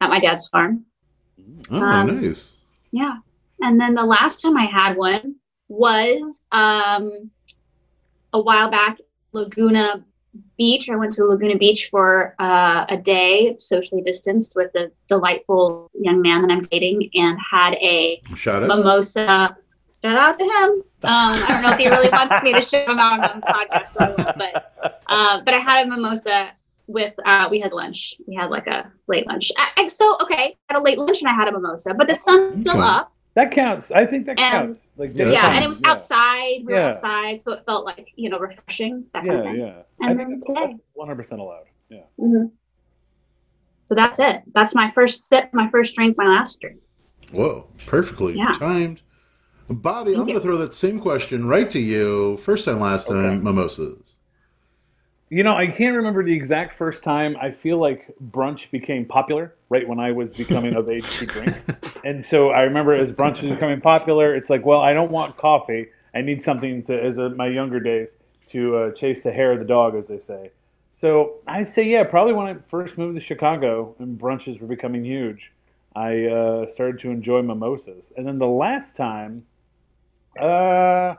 at 0.01 0.09
my 0.09 0.19
dad's 0.19 0.49
farm. 0.49 0.87
Oh, 1.71 1.83
Um, 1.83 2.23
nice. 2.23 2.53
Yeah. 2.93 3.19
And 3.61 3.79
then 3.79 3.95
the 3.95 4.05
last 4.05 4.41
time 4.41 4.57
I 4.57 4.65
had 4.65 4.97
one 4.97 5.35
was 5.69 6.43
um, 6.51 7.31
a 8.33 8.41
while 8.41 8.71
back, 8.71 8.99
Laguna 9.33 10.03
Beach. 10.57 10.89
I 10.89 10.97
went 10.97 11.13
to 11.13 11.25
Laguna 11.25 11.59
Beach 11.59 11.89
for 11.91 12.35
uh, 12.39 12.87
a 12.89 12.97
day, 12.97 13.57
socially 13.59 14.01
distanced 14.01 14.55
with 14.57 14.75
a 14.77 14.91
delightful 15.09 15.91
young 15.95 16.23
man 16.23 16.41
that 16.43 16.51
I'm 16.51 16.61
dating, 16.61 17.11
and 17.15 17.39
had 17.51 17.75
a 17.75 18.23
Shout 18.35 18.63
out. 18.63 18.69
Mimosa. 20.03 20.17
Shout 20.17 20.19
out 20.19 20.35
to 20.39 20.45
him. 20.45 20.83
Um, 21.03 21.45
I 21.45 21.47
don't 21.49 21.63
know 21.63 21.71
if 21.73 21.79
he 21.79 21.89
really 21.89 22.09
wants 22.11 22.43
me 22.43 22.53
to 22.53 22.63
shout 22.63 22.89
him 22.89 22.99
out 22.99 23.21
on 23.31 23.41
the 23.41 23.47
podcast, 23.47 23.89
so 23.93 24.15
but 24.37 24.99
uh, 25.07 25.41
but 25.45 25.55
I 25.55 25.59
had 25.59 25.87
a 25.87 25.91
mimosa 25.91 26.53
with 26.87 27.15
uh, 27.25 27.49
we 27.51 27.61
had 27.61 27.73
lunch. 27.73 28.15
We 28.27 28.35
had 28.35 28.51
like 28.51 28.67
a 28.67 28.91
late 29.07 29.27
lunch. 29.27 29.51
I, 29.57 29.69
I, 29.77 29.89
so 29.89 30.17
okay, 30.23 30.57
I 30.69 30.75
had 30.75 30.79
a 30.81 30.83
late 30.83 30.99
lunch 30.99 31.21
and 31.21 31.29
I 31.29 31.35
had 31.35 31.49
a 31.49 31.53
mimosa, 31.53 31.95
but 31.95 32.09
the 32.09 32.15
sun's 32.15 32.65
still 32.65 32.79
Okay. 32.79 32.87
up. 32.89 33.13
That 33.35 33.53
counts. 33.53 33.93
I 33.93 34.05
think 34.07 34.27
that 34.27 34.41
And- 34.41 34.67
counts. 34.67 34.87
Like 34.97 35.13
Yeah, 35.17 35.27
Yeah, 35.31 35.41
counts, 35.43 35.55
and 35.57 35.65
it 35.65 35.69
was 35.69 35.81
yeah. 35.83 35.91
outside. 35.91 36.57
We 36.67 36.73
were 36.73 36.79
Yeah. 36.81 36.89
outside, 36.89 37.41
so 37.41 37.53
it 37.53 37.65
felt 37.65 37.85
like 37.85 38.09
you 38.17 38.29
know 38.29 38.39
refreshing. 38.39 39.05
That 39.15 39.25
kind 39.25 39.39
of 39.39 39.45
Yeah, 39.57 39.65
yeah. 39.67 39.83
And 40.01 40.11
I 40.11 40.15
then 40.15 40.29
think 40.41 40.47
today. 40.47 40.77
one 40.95 41.07
hundred 41.09 41.23
percent 41.23 41.41
allowed. 41.41 41.65
Yeah. 41.89 42.01
hmm 42.19 42.47
So 43.87 43.95
that's 43.95 44.19
it. 44.19 44.43
That's 44.53 44.75
my 44.75 44.91
first 44.95 45.29
sip, 45.29 45.51
my 45.53 45.69
first 45.71 45.95
drink, 45.95 46.17
my 46.19 46.27
last 46.27 46.61
drink. 46.61 46.79
Whoa, 47.33 47.67
perfectly 47.87 48.35
Yeah. 48.37 48.53
timed. 48.53 49.01
Bobby, 49.71 50.13
I'm 50.13 50.17
Thank 50.19 50.27
going 50.27 50.39
to 50.39 50.43
throw 50.43 50.59
that 50.59 50.75
same 50.75 50.99
question 50.99 51.47
right 51.47 51.71
to 51.71 51.79
you. 51.79 52.37
First 52.39 52.65
time, 52.65 52.81
last 52.81 53.09
time, 53.09 53.17
Okay. 53.17 53.43
mimosas. 53.43 54.15
You 55.29 55.45
know, 55.45 55.55
I 55.57 55.69
can't 55.69 55.97
remember 55.97 56.25
the 56.25 56.33
exact 56.35 56.75
first 56.77 57.05
time. 57.05 57.37
I 57.41 57.53
feel 57.53 57.79
like 57.79 58.13
brunch 58.33 58.71
became 58.73 59.05
popular 59.05 59.55
right 59.69 59.87
when 59.87 60.01
I 60.01 60.11
was 60.11 60.35
becoming 60.35 60.75
of 60.75 60.89
age 60.91 61.17
to 61.19 61.27
drink. 61.27 61.65
And 62.03 62.25
so 62.25 62.49
I 62.51 62.63
remember 62.63 62.95
as 62.95 63.13
brunch 63.13 63.43
was 63.43 63.51
becoming 63.51 63.81
popular, 63.81 64.35
it's 64.35 64.49
like, 64.49 64.65
well, 64.65 64.81
I 64.81 64.95
don't 64.95 65.11
want 65.11 65.37
coffee. 65.37 65.89
I 66.15 66.23
need 66.23 66.43
something 66.43 66.83
to, 66.85 66.99
as 67.01 67.19
a, 67.19 67.29
my 67.29 67.47
younger 67.47 67.79
days, 67.79 68.17
to 68.49 68.77
uh, 68.77 68.91
chase 68.93 69.21
the 69.23 69.31
hair 69.33 69.53
of 69.53 69.59
the 69.59 69.67
dog, 69.67 69.95
as 69.95 70.07
they 70.07 70.19
say. 70.19 70.51
So 70.97 71.37
I'd 71.47 71.69
say, 71.69 71.85
yeah, 71.85 72.05
probably 72.05 72.33
when 72.33 72.47
I 72.47 72.57
first 72.69 72.97
moved 72.99 73.17
to 73.17 73.21
Chicago 73.21 73.95
and 73.99 74.19
brunches 74.19 74.61
were 74.61 74.67
becoming 74.67 75.05
huge, 75.05 75.53
I 75.95 76.25
uh, 76.27 76.71
started 76.71 76.99
to 77.01 77.11
enjoy 77.11 77.43
mimosas. 77.43 78.13
And 78.17 78.27
then 78.27 78.39
the 78.39 78.49
last 78.49 78.97
time, 78.97 79.45
uh, 80.39 81.15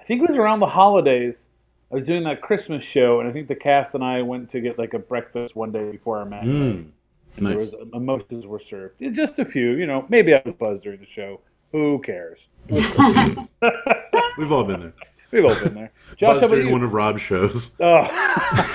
I 0.00 0.04
think 0.06 0.22
it 0.22 0.28
was 0.28 0.38
around 0.38 0.60
the 0.60 0.66
holidays. 0.66 1.46
I 1.90 1.96
was 1.96 2.04
doing 2.04 2.24
that 2.24 2.40
Christmas 2.42 2.82
show, 2.82 3.20
and 3.20 3.28
I 3.28 3.32
think 3.32 3.48
the 3.48 3.54
cast 3.54 3.94
and 3.94 4.04
I 4.04 4.22
went 4.22 4.50
to 4.50 4.60
get 4.60 4.78
like 4.78 4.94
a 4.94 4.98
breakfast 4.98 5.56
one 5.56 5.72
day 5.72 5.90
before 5.90 6.18
our 6.18 6.24
matinee. 6.26 6.52
Mm, 6.74 6.90
And 7.38 7.46
there 7.46 7.54
nice. 7.56 7.72
was 7.72 7.88
mimosas 7.92 8.46
were 8.46 8.58
served, 8.58 9.00
just 9.14 9.38
a 9.38 9.44
few. 9.44 9.70
You 9.72 9.86
know, 9.86 10.04
maybe 10.08 10.34
I 10.34 10.42
was 10.44 10.54
buzzed 10.54 10.82
during 10.82 11.00
the 11.00 11.06
show. 11.06 11.40
Who 11.72 11.98
cares? 12.00 12.48
We've 12.68 14.52
all 14.52 14.64
been 14.64 14.80
there. 14.80 14.92
We've 15.30 15.44
all 15.44 15.54
been 15.62 15.74
there. 15.74 15.92
Josh, 16.16 16.34
how 16.40 16.46
about 16.46 16.50
during 16.50 16.66
you? 16.68 16.72
one 16.72 16.82
of 16.82 16.92
Rob's 16.92 17.20
shows. 17.22 17.72
Oh, 17.80 18.04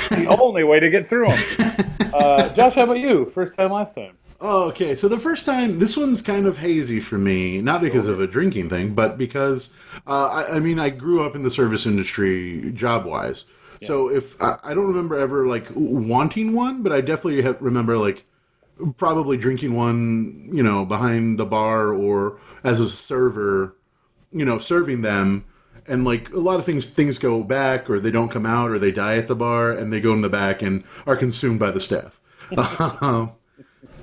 the 0.09 0.27
only 0.39 0.63
way 0.63 0.79
to 0.79 0.89
get 0.89 1.09
through 1.09 1.27
them. 1.27 1.85
Uh, 2.13 2.49
Josh, 2.53 2.75
how 2.75 2.83
about 2.83 2.99
you? 2.99 3.25
First 3.33 3.55
time, 3.55 3.71
last 3.71 3.95
time. 3.95 4.15
Oh, 4.41 4.63
okay. 4.69 4.95
So 4.95 5.07
the 5.07 5.19
first 5.19 5.45
time, 5.45 5.79
this 5.79 5.95
one's 5.95 6.21
kind 6.21 6.45
of 6.45 6.57
hazy 6.57 6.99
for 6.99 7.17
me, 7.17 7.61
not 7.61 7.81
because 7.81 8.07
of 8.07 8.19
a 8.19 8.27
drinking 8.27 8.69
thing, 8.69 8.93
but 8.93 9.17
because 9.17 9.69
uh, 10.05 10.45
I, 10.49 10.57
I 10.57 10.59
mean, 10.59 10.79
I 10.79 10.89
grew 10.89 11.25
up 11.25 11.35
in 11.35 11.43
the 11.43 11.51
service 11.51 11.85
industry, 11.85 12.71
job 12.73 13.05
wise. 13.05 13.45
So 13.81 14.09
if 14.09 14.41
I, 14.41 14.57
I 14.63 14.73
don't 14.73 14.87
remember 14.87 15.17
ever 15.17 15.45
like 15.45 15.67
wanting 15.75 16.53
one, 16.53 16.83
but 16.83 16.91
I 16.91 17.01
definitely 17.01 17.41
have, 17.41 17.61
remember 17.61 17.97
like 17.97 18.25
probably 18.97 19.37
drinking 19.37 19.75
one, 19.75 20.49
you 20.51 20.63
know, 20.63 20.85
behind 20.85 21.37
the 21.39 21.45
bar 21.45 21.93
or 21.93 22.39
as 22.63 22.79
a 22.79 22.87
server, 22.87 23.75
you 24.31 24.45
know, 24.45 24.57
serving 24.57 25.01
them. 25.01 25.45
And 25.85 26.05
like 26.05 26.31
a 26.31 26.39
lot 26.39 26.59
of 26.59 26.65
things, 26.65 26.85
things 26.87 27.17
go 27.17 27.43
back, 27.43 27.89
or 27.89 27.99
they 27.99 28.11
don't 28.11 28.29
come 28.29 28.45
out, 28.45 28.69
or 28.69 28.79
they 28.79 28.91
die 28.91 29.17
at 29.17 29.27
the 29.27 29.35
bar, 29.35 29.73
and 29.73 29.91
they 29.91 29.99
go 29.99 30.13
in 30.13 30.21
the 30.21 30.29
back 30.29 30.61
and 30.61 30.85
are 31.05 31.17
consumed 31.17 31.59
by 31.59 31.71
the 31.71 31.79
staff. 31.79 32.19
Um, 33.01 33.33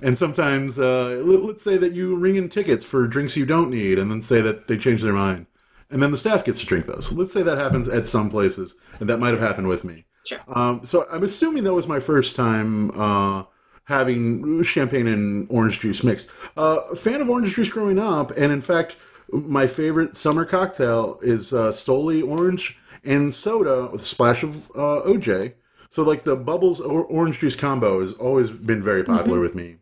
and 0.03 0.17
sometimes, 0.17 0.79
uh, 0.79 1.21
let- 1.25 1.45
let's 1.45 1.63
say 1.63 1.77
that 1.77 1.93
you 1.93 2.17
ring 2.17 2.37
in 2.37 2.49
tickets 2.49 2.85
for 2.85 3.07
drinks 3.07 3.37
you 3.37 3.47
don't 3.47 3.71
need, 3.71 3.99
and 3.99 4.11
then 4.11 4.23
say 4.23 4.41
that 4.41 4.67
they 4.69 4.77
change 4.77 5.03
their 5.03 5.13
mind, 5.13 5.47
and 5.91 6.03
then 6.03 6.11
the 6.11 6.17
staff 6.17 6.45
gets 6.45 6.61
to 6.61 6.67
drink 6.67 6.87
those. 6.87 7.13
Let's 7.13 7.33
say 7.33 7.43
that 7.43 7.59
happens 7.59 7.89
at 7.89 8.07
some 8.07 8.31
places, 8.31 8.77
and 9.01 9.09
that 9.09 9.19
might 9.19 9.31
have 9.31 9.41
happened 9.41 9.69
with 9.69 9.85
me. 9.85 10.05
Sure. 10.27 10.39
Um, 10.49 10.81
so 10.85 11.07
I'm 11.11 11.23
assuming 11.25 11.65
that 11.65 11.73
was 11.75 11.89
my 11.89 11.99
first 12.01 12.37
time 12.37 12.91
uh, 12.99 13.45
having 13.85 14.63
champagne 14.63 15.07
and 15.07 15.47
orange 15.51 15.81
juice 15.81 16.05
mixed. 16.05 16.29
Uh, 16.57 16.95
fan 16.95 17.21
of 17.21 17.29
orange 17.31 17.55
juice 17.55 17.69
growing 17.69 17.99
up, 17.99 18.31
and 18.37 18.53
in 18.53 18.61
fact, 18.61 18.97
my 19.33 19.67
favorite 19.67 20.17
summer 20.17 20.45
cocktail 20.45 21.19
is 21.23 21.53
uh, 21.53 21.71
Stoli 21.71 22.27
orange 22.27 22.77
and 23.05 23.33
soda 23.33 23.89
with 23.93 24.03
a 24.03 24.05
splash 24.05 24.43
of 24.43 24.57
uh, 24.73 25.03
OJ. 25.07 25.53
So 25.91 26.03
like 26.03 26.23
the 26.23 26.37
bubbles 26.37 26.81
or 26.81 27.05
orange 27.05 27.41
juice 27.41 27.57
combo 27.57 28.01
has 28.01 28.13
always 28.13 28.51
been 28.51 28.83
very 28.83 29.03
popular 29.03 29.41
with 29.41 29.55
me. 29.55 29.77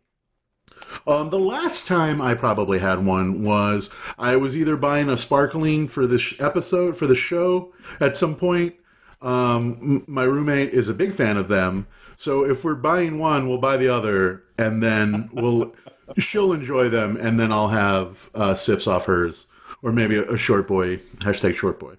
Um, 1.07 1.31
the 1.31 1.39
last 1.39 1.87
time 1.87 2.21
I 2.21 2.35
probably 2.35 2.79
had 2.79 3.05
one 3.05 3.43
was 3.43 3.91
I 4.19 4.37
was 4.37 4.57
either 4.57 4.77
buying 4.77 5.09
a 5.09 5.17
sparkling 5.17 5.89
for 5.89 6.07
this 6.07 6.35
episode 6.39 6.97
for 6.97 7.07
the 7.07 7.15
show 7.15 7.73
at 8.01 8.17
some 8.17 8.35
point. 8.35 8.75
Um, 9.21 10.05
my 10.07 10.23
roommate 10.23 10.71
is 10.71 10.89
a 10.89 10.95
big 10.95 11.13
fan 11.13 11.37
of 11.37 11.49
them, 11.49 11.87
so 12.17 12.45
if 12.45 12.65
we're 12.65 12.77
buying 12.77 13.19
one, 13.19 13.49
we'll 13.49 13.59
buy 13.59 13.77
the 13.77 13.89
other, 13.89 14.45
and 14.59 14.83
then 14.83 15.29
we'll 15.33 15.75
she'll 16.19 16.53
enjoy 16.53 16.89
them, 16.89 17.17
and 17.17 17.39
then 17.39 17.51
I'll 17.51 17.69
have 17.69 18.31
uh, 18.35 18.55
sips 18.55 18.87
off 18.87 19.07
hers, 19.07 19.47
or 19.83 19.93
maybe 19.93 20.17
a, 20.17 20.25
a 20.25 20.39
short 20.39 20.69
boy 20.69 20.99
hashtag 21.19 21.57
short 21.57 21.81
boy. 21.81 21.95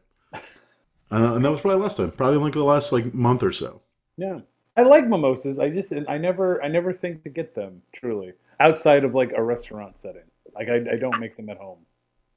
Uh, 1.11 1.33
and 1.33 1.43
that 1.43 1.51
was 1.51 1.59
probably 1.59 1.81
last 1.81 1.97
time, 1.97 2.11
probably 2.11 2.37
like 2.37 2.53
the 2.53 2.63
last 2.63 2.91
like 2.91 3.13
month 3.13 3.43
or 3.43 3.51
so. 3.51 3.81
Yeah, 4.15 4.39
I 4.77 4.83
like 4.83 5.07
mimosas. 5.07 5.59
I 5.59 5.69
just, 5.69 5.91
I 6.07 6.17
never, 6.17 6.63
I 6.63 6.67
never 6.67 6.93
think 6.93 7.23
to 7.23 7.29
get 7.29 7.55
them 7.55 7.81
truly 7.93 8.33
outside 8.59 9.03
of 9.03 9.13
like 9.15 9.31
a 9.35 9.41
restaurant 9.43 9.99
setting. 9.99 10.23
Like 10.55 10.67
I, 10.69 10.75
I 10.91 10.95
don't 10.95 11.19
make 11.19 11.37
them 11.37 11.49
at 11.49 11.57
home. 11.57 11.79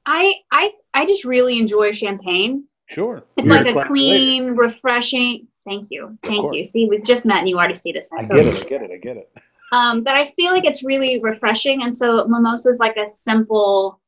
I 0.05 0.35
I 0.51 0.71
I 0.93 1.05
just 1.05 1.25
really 1.25 1.57
enjoy 1.59 1.91
champagne. 1.91 2.65
Sure, 2.87 3.23
It's 3.37 3.47
You're 3.47 3.55
like 3.55 3.67
a 3.67 3.73
classy 3.73 3.87
clean, 3.87 4.55
refreshing. 4.55 5.47
Thank 5.65 5.87
you, 5.89 6.17
thank 6.23 6.53
you. 6.53 6.63
See, 6.63 6.85
we've 6.89 7.03
just 7.05 7.25
met 7.25 7.39
and 7.39 7.49
you 7.49 7.57
already 7.57 7.75
see 7.75 7.93
this. 7.93 8.11
I'm 8.11 8.19
lady. 8.37 8.51
so 8.51 8.65
I 8.65 8.69
get 8.69 8.81
it. 8.81 8.91
I 8.91 8.91
get 8.91 8.91
it. 8.91 8.91
I 8.93 8.97
get 8.97 9.17
it. 9.17 9.31
um, 9.71 10.03
but 10.03 10.15
I 10.15 10.25
feel 10.25 10.51
like 10.51 10.65
it's 10.65 10.83
really 10.83 11.21
refreshing, 11.23 11.81
and 11.83 11.95
so 11.95 12.27
mimosa 12.27 12.69
is 12.69 12.79
like 12.79 12.97
a 12.97 13.07
simple, 13.07 14.01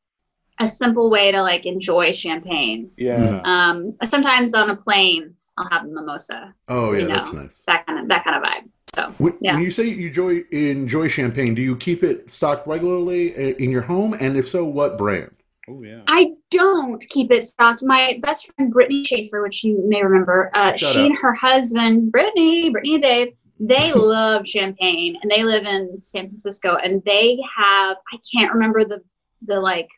a 0.59 0.67
simple 0.67 1.09
way 1.09 1.31
to 1.31 1.41
like 1.41 1.65
enjoy 1.65 2.11
champagne. 2.11 2.91
Yeah. 2.97 3.41
Um, 3.45 3.95
sometimes 4.03 4.53
on 4.53 4.69
a 4.69 4.75
plane, 4.75 5.33
I'll 5.57 5.69
have 5.69 5.85
a 5.85 5.87
mimosa, 5.87 6.53
Oh 6.67 6.91
yeah, 6.91 6.99
You 6.99 7.07
know. 7.07 7.15
that's 7.15 7.31
nice. 7.33 7.63
that 7.67 7.85
kind 7.87 7.99
of 7.99 8.09
that 8.09 8.25
kind 8.25 8.35
of 8.35 8.43
vibe. 8.43 8.69
So 8.87 9.13
When, 9.17 9.33
Yeah. 9.41 9.53
when 9.55 9.63
you 9.63 9.71
say 9.71 9.85
you 9.87 10.07
enjoy 10.07 10.43
enjoy 10.51 11.07
champagne, 11.07 11.55
do 11.55 11.61
you 11.61 11.75
keep 11.75 12.03
it 12.03 12.29
stocked 12.31 12.67
regularly 12.67 13.33
in 13.61 13.71
your 13.71 13.81
home? 13.81 14.13
And 14.19 14.37
if 14.37 14.47
so, 14.47 14.63
what 14.65 14.97
brand? 14.97 15.31
Oh 15.67 15.81
yeah. 15.81 16.01
I 16.07 16.33
don't 16.51 17.01
keep 17.09 17.31
it 17.31 17.43
stocked. 17.43 17.81
My 17.83 18.19
best 18.21 18.51
friend 18.53 18.71
Brittany 18.71 19.03
Schaefer, 19.03 19.41
which 19.41 19.63
you 19.63 19.83
may 19.87 20.03
remember, 20.03 20.51
uh, 20.53 20.75
she 20.75 20.85
out. 20.85 20.95
and 21.07 21.17
her 21.17 21.33
husband 21.33 22.11
Brittany, 22.11 22.69
Brittany 22.69 22.93
and 22.95 23.03
Dave, 23.03 23.27
they 23.59 23.91
love 23.95 24.47
champagne, 24.47 25.17
and 25.21 25.31
they 25.31 25.43
live 25.43 25.63
in 25.65 25.99
San 26.03 26.27
Francisco, 26.27 26.75
and 26.75 27.01
they 27.05 27.39
have 27.57 27.97
I 28.13 28.17
can't 28.33 28.53
remember 28.53 28.85
the 28.85 29.01
the 29.41 29.59
like. 29.59 29.89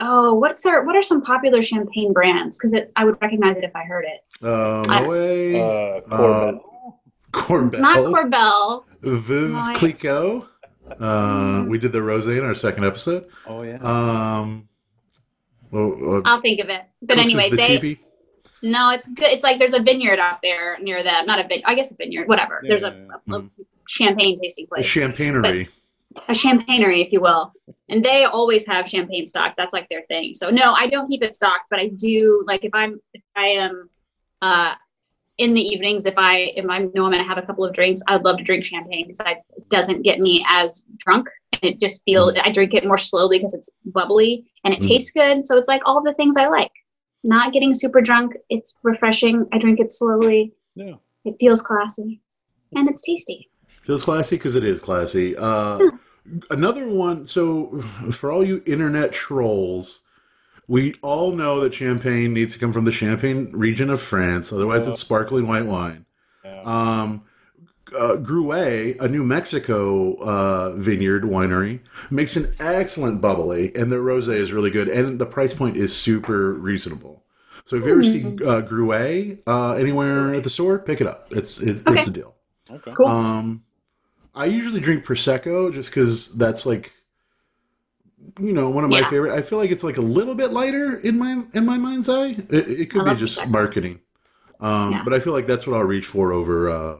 Oh, 0.00 0.34
what's 0.34 0.64
our 0.66 0.84
what 0.84 0.94
are 0.96 1.02
some 1.02 1.22
popular 1.22 1.60
champagne 1.62 2.12
brands? 2.12 2.56
Because 2.58 2.74
I 2.96 3.04
would 3.04 3.16
recognize 3.20 3.56
it 3.56 3.64
if 3.64 3.74
I 3.76 3.82
heard 3.84 4.04
it. 4.04 4.20
Uh, 4.44 4.82
I- 4.88 5.04
Moet, 5.06 5.60
Uh, 5.60 6.00
Corbel. 6.08 6.60
Corbel, 7.32 7.68
It's 7.74 7.78
not 7.80 7.98
Corbel. 7.98 8.84
Viv 9.02 9.50
No, 9.50 9.58
I- 9.58 9.74
Clicquot. 9.74 10.46
Uh, 11.00 11.66
we 11.68 11.78
did 11.78 11.92
the 11.92 11.98
rosé 11.98 12.38
in 12.38 12.44
our 12.44 12.54
second 12.54 12.84
episode. 12.84 13.26
oh 13.46 13.60
yeah. 13.62 13.76
Um, 13.82 14.68
well, 15.70 16.16
uh, 16.16 16.22
I'll 16.24 16.40
think 16.40 16.60
of 16.60 16.70
it. 16.70 16.82
But 17.02 17.16
Cooks 17.18 17.24
anyway, 17.26 17.50
the 17.50 17.56
they 17.56 17.78
cheapie. 17.78 17.98
no, 18.62 18.90
it's 18.92 19.06
good. 19.08 19.26
It's 19.28 19.44
like 19.44 19.58
there's 19.58 19.74
a 19.74 19.82
vineyard 19.82 20.18
out 20.18 20.40
there 20.42 20.78
near 20.80 21.02
them. 21.02 21.26
Not 21.26 21.38
a 21.44 21.46
vin. 21.46 21.60
I 21.66 21.74
guess 21.74 21.90
a 21.90 21.94
vineyard. 21.94 22.26
Whatever. 22.26 22.60
Yeah, 22.62 22.68
there's 22.70 22.82
yeah, 22.82 22.88
a, 22.88 23.20
yeah. 23.26 23.34
a, 23.36 23.38
a 23.40 23.44
champagne 23.86 24.36
tasting 24.40 24.66
place. 24.66 24.78
A 24.78 24.82
place. 24.82 24.86
champagnery. 24.86 25.68
a 26.28 26.34
champagnery, 26.34 27.02
if 27.02 27.12
you 27.12 27.20
will. 27.20 27.52
And 27.90 28.02
they 28.02 28.24
always 28.24 28.66
have 28.66 28.88
champagne 28.88 29.26
stocked. 29.26 29.58
That's 29.58 29.74
like 29.74 29.90
their 29.90 30.02
thing. 30.08 30.34
So 30.34 30.48
no, 30.48 30.72
I 30.72 30.86
don't 30.86 31.06
keep 31.06 31.22
it 31.22 31.34
stocked, 31.34 31.64
but 31.68 31.78
I 31.78 31.88
do 31.88 32.42
like 32.46 32.64
if 32.64 32.74
I'm 32.74 32.98
if 33.12 33.22
I 33.36 33.48
am 33.48 33.90
uh 34.40 34.74
in 35.38 35.54
the 35.54 35.60
evenings, 35.62 36.04
if 36.04 36.14
I 36.16 36.52
if 36.56 36.66
I 36.68 36.80
know 36.80 37.06
I'm 37.06 37.12
gonna 37.12 37.22
have 37.24 37.38
a 37.38 37.42
couple 37.42 37.64
of 37.64 37.72
drinks, 37.72 38.02
I'd 38.08 38.24
love 38.24 38.38
to 38.38 38.44
drink 38.44 38.64
champagne 38.64 39.06
because 39.06 39.24
it 39.56 39.68
doesn't 39.68 40.02
get 40.02 40.18
me 40.20 40.44
as 40.48 40.82
drunk. 40.98 41.28
And 41.52 41.72
it 41.72 41.80
just 41.80 42.02
feel 42.04 42.34
I 42.42 42.50
drink 42.50 42.74
it 42.74 42.84
more 42.84 42.98
slowly 42.98 43.38
because 43.38 43.54
it's 43.54 43.70
bubbly 43.86 44.44
and 44.64 44.74
it 44.74 44.80
Mhm. 44.80 44.88
tastes 44.88 45.10
good. 45.12 45.46
So 45.46 45.56
it's 45.56 45.68
like 45.68 45.80
all 45.86 46.02
the 46.02 46.14
things 46.14 46.36
I 46.36 46.48
like. 46.48 46.72
Not 47.24 47.52
getting 47.52 47.72
super 47.72 48.00
drunk. 48.00 48.34
It's 48.50 48.76
refreshing. 48.82 49.46
I 49.52 49.58
drink 49.58 49.80
it 49.80 49.92
slowly. 49.92 50.52
Yeah. 50.74 50.94
It 51.24 51.36
feels 51.40 51.62
classy. 51.62 52.20
And 52.74 52.88
it's 52.88 53.00
tasty. 53.02 53.48
Feels 53.66 54.02
classy 54.04 54.36
because 54.36 54.56
it 54.56 54.64
is 54.64 54.80
classy. 54.80 55.36
Uh, 55.36 55.90
another 56.50 56.88
one. 56.88 57.24
So, 57.26 57.80
for 58.12 58.30
all 58.30 58.44
you 58.44 58.62
internet 58.66 59.12
trolls, 59.12 60.00
we 60.68 60.94
all 61.02 61.32
know 61.32 61.60
that 61.60 61.74
champagne 61.74 62.32
needs 62.34 62.52
to 62.52 62.58
come 62.58 62.72
from 62.72 62.84
the 62.84 62.92
Champagne 62.92 63.50
region 63.52 63.90
of 63.90 64.00
France. 64.00 64.52
Otherwise, 64.52 64.86
it's 64.86 65.00
sparkling 65.00 65.46
white 65.48 65.66
wine. 65.66 66.04
Yeah. 66.44 66.62
Um, 66.62 67.22
uh, 67.98 68.16
Gruet, 68.16 69.00
a 69.00 69.08
New 69.08 69.24
Mexico 69.24 70.14
uh, 70.16 70.72
vineyard 70.76 71.22
winery, 71.22 71.80
makes 72.10 72.36
an 72.36 72.52
excellent 72.60 73.22
bubbly, 73.22 73.74
and 73.74 73.90
their 73.90 74.02
rosé 74.02 74.34
is 74.36 74.52
really 74.52 74.70
good, 74.70 74.88
and 74.88 75.18
the 75.18 75.24
price 75.24 75.54
point 75.54 75.76
is 75.78 75.96
super 75.96 76.52
reasonable. 76.52 77.24
So 77.64 77.76
if 77.76 77.86
you 77.86 77.92
ever 77.92 78.02
see 78.02 78.24
uh, 78.24 78.62
Gruet 78.62 79.40
uh, 79.46 79.72
anywhere 79.72 80.34
at 80.34 80.44
the 80.44 80.50
store, 80.50 80.78
pick 80.78 81.00
it 81.00 81.06
up. 81.06 81.28
It's 81.30 81.60
it's, 81.60 81.80
Okay. 81.86 81.98
it's 81.98 82.06
a 82.06 82.10
deal. 82.10 82.34
okay. 82.70 82.92
Cool. 82.92 83.06
Um, 83.06 83.62
I 84.34 84.44
usually 84.46 84.80
drink 84.80 85.04
prosecco 85.04 85.72
just 85.72 85.90
because 85.90 86.32
that's 86.36 86.64
like, 86.66 86.92
you 88.40 88.52
know, 88.52 88.70
one 88.70 88.84
of 88.84 88.90
my 88.90 89.00
Yeah. 89.00 89.10
favorite. 89.10 89.32
I 89.34 89.42
feel 89.42 89.58
like 89.58 89.70
it's 89.70 89.84
like 89.84 89.96
a 89.96 90.02
little 90.02 90.34
bit 90.34 90.52
lighter 90.52 90.96
in 90.96 91.18
my 91.18 91.42
in 91.54 91.64
my 91.66 91.78
mind's 91.78 92.08
eye. 92.08 92.36
It, 92.50 92.68
it 92.80 92.90
could 92.90 93.04
be 93.04 93.14
just 93.14 93.46
marketing, 93.48 94.00
um, 94.60 94.92
Yeah. 94.92 95.02
but 95.04 95.12
I 95.14 95.20
feel 95.20 95.32
like 95.32 95.46
that's 95.46 95.66
what 95.66 95.76
I'll 95.76 95.84
reach 95.84 96.06
for 96.06 96.32
over 96.32 96.70
uh, 96.70 96.96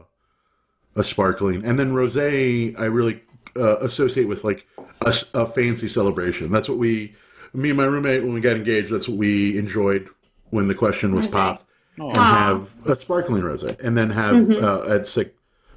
a 0.95 1.03
sparkling. 1.03 1.63
And 1.65 1.79
then 1.79 1.93
rosé, 1.93 2.77
I 2.79 2.85
really 2.85 3.21
uh, 3.55 3.77
associate 3.77 4.27
with 4.27 4.43
like 4.43 4.67
a, 5.05 5.13
a 5.33 5.45
fancy 5.45 5.87
celebration. 5.87 6.51
That's 6.51 6.67
what 6.69 6.77
we, 6.77 7.15
me 7.53 7.69
and 7.69 7.77
my 7.77 7.85
roommate, 7.85 8.23
when 8.23 8.33
we 8.33 8.41
got 8.41 8.55
engaged, 8.55 8.91
that's 8.91 9.07
what 9.07 9.17
we 9.17 9.57
enjoyed 9.57 10.07
when 10.51 10.67
the 10.67 10.75
question 10.75 11.15
was 11.15 11.27
Rosé. 11.27 11.31
popped 11.33 11.65
Oh, 11.99 12.09
and 12.11 12.17
have 12.27 12.69
a 12.87 12.95
sparkling 12.95 13.41
rosé, 13.41 13.77
and 13.81 13.97
then 13.97 14.09
have 14.09 14.35
Mhm. 14.35 14.61
uh, 14.63 14.93
at 14.93 15.05
six 15.05 15.31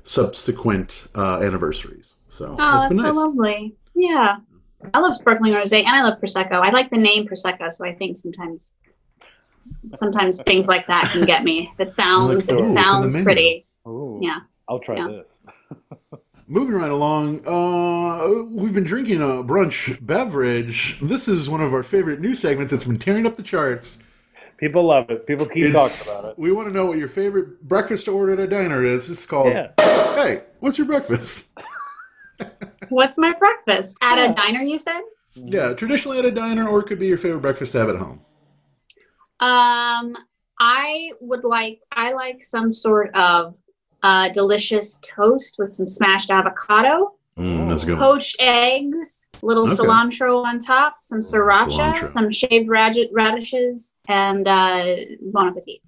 subsequent 0.04 1.04
uh, 1.14 1.40
anniversaries. 1.40 2.14
So 2.28 2.54
Oh, 2.58 2.72
that's 2.72 2.86
been 2.86 2.98
so 2.98 3.02
nice. 3.04 3.14
lovely. 3.16 3.74
Yeah. 3.94 4.36
I 4.94 4.98
love 4.98 5.14
sparkling 5.14 5.52
rosé 5.52 5.78
and 5.84 5.88
I 5.88 6.02
love 6.02 6.20
prosecco. 6.20 6.52
I 6.52 6.70
like 6.70 6.90
the 6.90 6.98
name 6.98 7.26
prosecco, 7.26 7.72
so 7.72 7.84
I 7.84 7.94
think 7.94 8.16
sometimes 8.16 8.76
sometimes 9.94 10.42
things 10.42 10.68
like 10.68 10.86
that 10.86 11.08
can 11.12 11.24
get 11.24 11.44
me. 11.44 11.68
If 11.72 11.80
it 11.80 11.90
sounds 11.90 12.28
Like, 12.28 12.34
oh, 12.34 12.34
it 12.34 12.38
it's 12.38 12.48
in 12.48 12.56
the 12.82 12.82
sounds 12.88 13.14
menu. 13.14 13.24
pretty. 13.24 13.66
Ooh, 13.86 14.18
Yeah. 14.22 14.40
I'll 14.68 14.78
try 14.80 14.96
Yeah. 14.96 15.08
this. 15.08 15.38
Moving 16.48 16.74
right 16.74 16.90
along, 16.90 17.46
uh, 17.46 18.44
we've 18.50 18.74
been 18.74 18.84
drinking 18.84 19.22
a 19.22 19.42
brunch 19.42 20.04
beverage. 20.04 20.98
This 21.00 21.26
is 21.28 21.48
one 21.48 21.60
of 21.62 21.72
our 21.72 21.82
favorite 21.82 22.20
new 22.20 22.34
segments. 22.34 22.72
It's 22.72 22.84
been 22.84 22.98
tearing 22.98 23.26
up 23.26 23.36
the 23.36 23.42
charts. 23.42 24.00
People 24.58 24.84
love 24.84 25.08
it. 25.10 25.26
People 25.26 25.46
keep 25.46 25.66
It's- 25.68 26.06
talking 26.06 26.20
about 26.20 26.32
it. 26.32 26.38
We 26.38 26.52
want 26.52 26.68
to 26.68 26.74
know 26.74 26.86
what 26.86 26.98
your 26.98 27.08
favorite 27.08 27.62
breakfast 27.66 28.04
to 28.06 28.12
order 28.12 28.34
at 28.34 28.40
a 28.40 28.46
diner 28.46 28.84
is. 28.84 29.08
It's 29.10 29.24
called 29.26 29.48
Yeah. 29.52 29.68
Hey, 29.78 30.42
what's 30.60 30.76
your 30.78 30.86
breakfast? 30.86 31.50
What's 32.92 33.16
my 33.18 33.32
breakfast? 33.32 33.96
At 34.02 34.18
Yeah. 34.18 34.30
a 34.30 34.34
diner 34.34 34.60
you 34.60 34.78
said? 34.78 35.00
Yeah, 35.34 35.72
traditionally 35.72 36.18
at 36.18 36.26
a 36.26 36.30
diner, 36.30 36.68
or 36.68 36.80
it 36.80 36.86
could 36.86 36.98
be 36.98 37.06
your 37.06 37.16
favorite 37.16 37.40
breakfast 37.40 37.72
to 37.72 37.78
have 37.78 37.88
at 37.88 37.96
home. 37.96 38.20
Um 39.40 40.16
I 40.60 41.12
would 41.20 41.44
like 41.44 41.80
I 41.90 42.12
like 42.12 42.42
some 42.44 42.72
sort 42.72 43.14
of 43.16 43.54
uh, 44.04 44.28
delicious 44.30 44.98
toast 45.00 45.56
with 45.60 45.68
some 45.68 45.86
smashed 45.86 46.30
avocado, 46.30 47.14
Mm, 47.38 47.62
that's 47.66 47.84
a 47.84 47.86
good 47.86 47.98
one. 47.98 48.02
poached 48.08 48.36
eggs, 48.40 49.30
little 49.42 49.62
Okay. 49.64 49.74
cilantro 49.74 50.44
on 50.44 50.58
top, 50.58 50.96
some 51.00 51.20
sriracha, 51.20 51.94
cilantro. 51.94 52.06
some 52.08 52.30
shaved 52.30 52.68
radi- 52.68 53.08
radishes, 53.12 53.94
and 54.08 54.46
uh, 54.48 54.96
bon 55.32 55.48
appetit. 55.48 55.80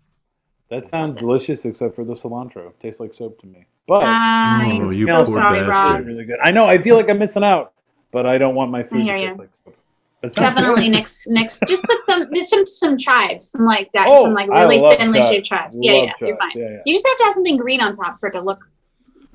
That 0.70 0.88
sounds 0.88 1.16
That's 1.16 1.22
it. 1.22 1.26
delicious, 1.26 1.64
except 1.64 1.94
for 1.96 2.04
the 2.04 2.14
cilantro. 2.14 2.72
Tastes 2.80 3.00
like 3.00 3.12
soap 3.14 3.40
to 3.40 3.46
me. 3.48 3.66
But 3.86 4.04
I'm 4.04 4.86
Oh, 4.86 4.90
you 4.92 5.06
so 5.10 5.16
poor 5.16 5.26
sorry, 5.26 5.58
it's 5.58 5.68
Rob. 5.68 5.88
bastard. 5.92 6.06
really 6.06 6.24
good. 6.24 6.38
I 6.42 6.50
know. 6.50 6.66
I 6.66 6.80
feel 6.82 6.96
like 6.96 7.08
I'm 7.10 7.18
missing 7.18 7.44
out, 7.44 7.72
but 8.12 8.26
I 8.26 8.38
don't 8.38 8.54
want 8.54 8.70
my 8.70 8.82
food 8.82 8.98
to 8.98 9.02
hear 9.04 9.18
taste 9.18 9.38
like 9.38 9.50
soap. 9.64 9.76
That 10.22 10.34
Definitely 10.34 10.84
good. 10.84 10.92
next 10.92 11.26
next 11.28 11.62
just 11.68 11.84
put 11.84 12.00
some 12.00 12.26
some 12.34 12.64
some 12.64 12.96
chives, 12.96 13.50
some 13.50 13.66
like 13.66 13.92
that, 13.92 14.06
Oh, 14.08 14.24
some 14.24 14.32
like 14.32 14.48
I 14.48 14.62
really 14.62 14.78
love 14.78 14.96
thinly 14.96 15.18
chives. 15.18 15.28
shaved 15.28 15.44
chives. 15.44 15.78
Yeah, 15.82 15.92
Love 15.92 16.04
yeah, 16.04 16.12
you're 16.26 16.28
chives. 16.38 16.38
fine. 16.54 16.62
Yeah, 16.62 16.70
yeah. 16.70 16.78
You 16.86 16.94
just 16.94 17.06
have 17.06 17.18
to 17.18 17.24
have 17.24 17.34
something 17.34 17.56
green 17.58 17.82
on 17.82 17.92
top 17.92 18.18
for 18.20 18.30
it 18.30 18.32
to 18.32 18.40
look. 18.40 18.66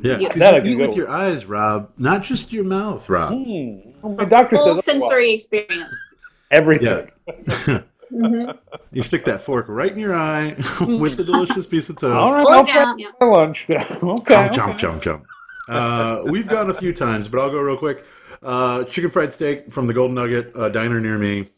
Yeah, 0.01 0.17
Yeah. 0.17 0.29
That 0.33 0.65
you 0.65 0.71
eat 0.71 0.75
go 0.75 0.79
with 0.79 0.87
with. 0.89 0.97
your 0.97 1.09
eyes, 1.09 1.45
Rob, 1.45 1.91
not 1.99 2.23
just 2.23 2.51
your 2.51 2.63
mouth, 2.63 3.07
Rob. 3.07 3.33
Mm. 3.33 3.93
Oh, 4.01 4.15
my 4.15 4.25
doctor 4.25 4.55
Full 4.55 4.75
says 4.77 4.85
sensory 4.85 5.31
experience. 5.33 6.15
everything. 6.49 7.11
Yeah. 7.27 7.81
hmm 8.09 8.51
You 8.91 9.03
stick 9.03 9.25
that 9.25 9.41
fork 9.41 9.65
right 9.67 9.91
in 9.91 9.99
your 9.99 10.15
eye 10.15 10.55
with 10.81 11.17
the 11.17 11.23
delicious 11.23 11.65
piece 11.65 11.89
of 11.89 11.97
toast. 11.97 12.13
All 12.15 12.33
right, 12.33 12.45
Pull 12.45 12.53
I'll 12.53 12.63
down. 12.63 12.99
Yeah. 12.99 13.09
lunch. 13.21 13.65
okay. 13.69 13.85
Jump, 13.85 14.21
okay. 14.21 14.55
jump, 14.55 14.77
jump, 14.77 15.01
jump. 15.01 15.25
Uh, 15.67 16.23
we've 16.25 16.47
gone 16.47 16.69
a 16.69 16.73
few 16.73 16.91
times, 16.91 17.27
but 17.27 17.39
I'll 17.39 17.51
go 17.51 17.59
real 17.59 17.77
quick. 17.77 18.03
Uh, 18.41 18.83
chicken 18.85 19.09
fried 19.11 19.31
steak 19.31 19.71
from 19.71 19.85
the 19.85 19.93
Golden 19.93 20.15
Nugget 20.15 20.51
uh, 20.55 20.69
diner 20.69 20.99
near 20.99 21.17
me. 21.17 21.49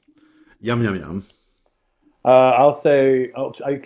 Yum, 0.59 0.83
yum, 0.83 0.95
yum. 0.95 1.25
Uh, 2.23 2.27
I'll 2.27 2.73
say, 2.73 3.31
I'll, 3.35 3.55
I, 3.65 3.81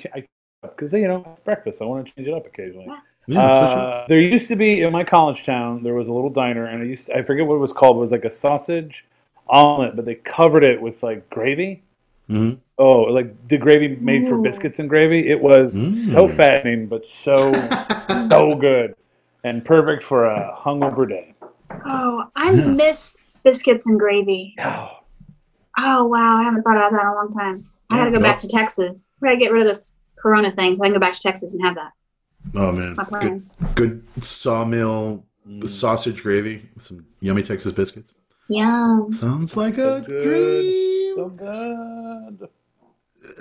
because 0.61 0.93
you 0.93 1.07
know 1.07 1.23
it's 1.31 1.41
breakfast. 1.41 1.81
I 1.81 1.85
want 1.85 2.07
to 2.07 2.13
change 2.13 2.27
it 2.27 2.33
up 2.33 2.45
occasionally. 2.45 2.87
Yeah, 3.27 3.49
switch. 3.49 3.77
Uh, 3.77 4.05
there 4.07 4.19
used 4.19 4.47
to 4.49 4.55
be 4.55 4.81
in 4.81 4.91
my 4.91 5.03
college 5.03 5.45
town. 5.45 5.83
There 5.83 5.93
was 5.93 6.07
a 6.07 6.13
little 6.13 6.29
diner, 6.29 6.65
and 6.65 6.81
I 6.81 6.85
used 6.85 7.07
to, 7.07 7.15
I 7.15 7.21
forget 7.21 7.45
what 7.45 7.55
it 7.55 7.59
was 7.59 7.73
called. 7.73 7.97
It 7.97 8.01
was 8.01 8.11
like 8.11 8.25
a 8.25 8.31
sausage 8.31 9.05
omelet, 9.47 9.95
but 9.95 10.05
they 10.05 10.15
covered 10.15 10.63
it 10.63 10.81
with 10.81 11.01
like 11.03 11.29
gravy. 11.29 11.83
Mhm. 12.29 12.57
Oh, 12.77 13.01
like 13.03 13.47
the 13.47 13.57
gravy 13.57 13.95
made 14.01 14.27
for 14.27 14.37
biscuits 14.37 14.79
and 14.79 14.89
gravy. 14.89 15.29
It 15.29 15.41
was 15.41 15.75
Mm. 15.75 16.11
so 16.11 16.27
fattening, 16.27 16.87
but 16.87 17.05
so 17.23 17.53
so 18.29 18.55
good 18.55 18.95
and 19.43 19.63
perfect 19.63 20.03
for 20.03 20.25
a 20.25 20.57
hungover 20.59 21.07
day. 21.07 21.33
Oh, 21.85 22.25
I 22.35 22.51
Yeah. 22.51 22.65
miss 22.67 23.15
biscuits 23.43 23.87
and 23.87 23.99
gravy. 23.99 24.55
Oh, 24.63 24.89
Oh 25.77 26.05
wow, 26.05 26.37
I 26.39 26.43
haven't 26.43 26.63
thought 26.63 26.77
about 26.77 26.91
that 26.93 27.01
in 27.01 27.07
a 27.07 27.13
long 27.15 27.29
time. 27.31 27.65
I 27.89 27.97
gotta 27.97 28.09
go 28.11 28.17
Yeah. 28.17 28.23
back 28.23 28.37
to 28.39 28.47
Texas. 28.47 29.11
We 29.21 29.27
gotta 29.27 29.37
get 29.37 29.51
rid 29.51 29.61
of 29.61 29.67
this 29.67 29.93
Corona 30.17 30.51
thing 30.51 30.75
so 30.75 30.81
I 30.83 30.87
can 30.87 30.93
go 30.93 30.99
back 30.99 31.13
to 31.13 31.19
Texas 31.21 31.53
and 31.53 31.63
have 31.65 31.75
that. 31.75 31.91
Oh, 32.55 32.71
man. 32.71 32.95
Good, 33.21 33.43
good 33.75 34.03
sawmill 34.23 35.23
Mm. 35.47 35.67
sausage 35.69 36.23
gravy 36.23 36.61
with 36.73 36.83
some 36.83 37.05
yummy 37.19 37.41
Texas 37.43 37.71
biscuits. 37.71 38.13
Yeah, 38.47 39.01
Sounds 39.11 39.55
like 39.57 39.73
So 39.75 39.95
a 39.97 40.01
good. 40.01 40.23
dream. 40.23 41.04
So 41.15 41.29
good. 41.29 42.49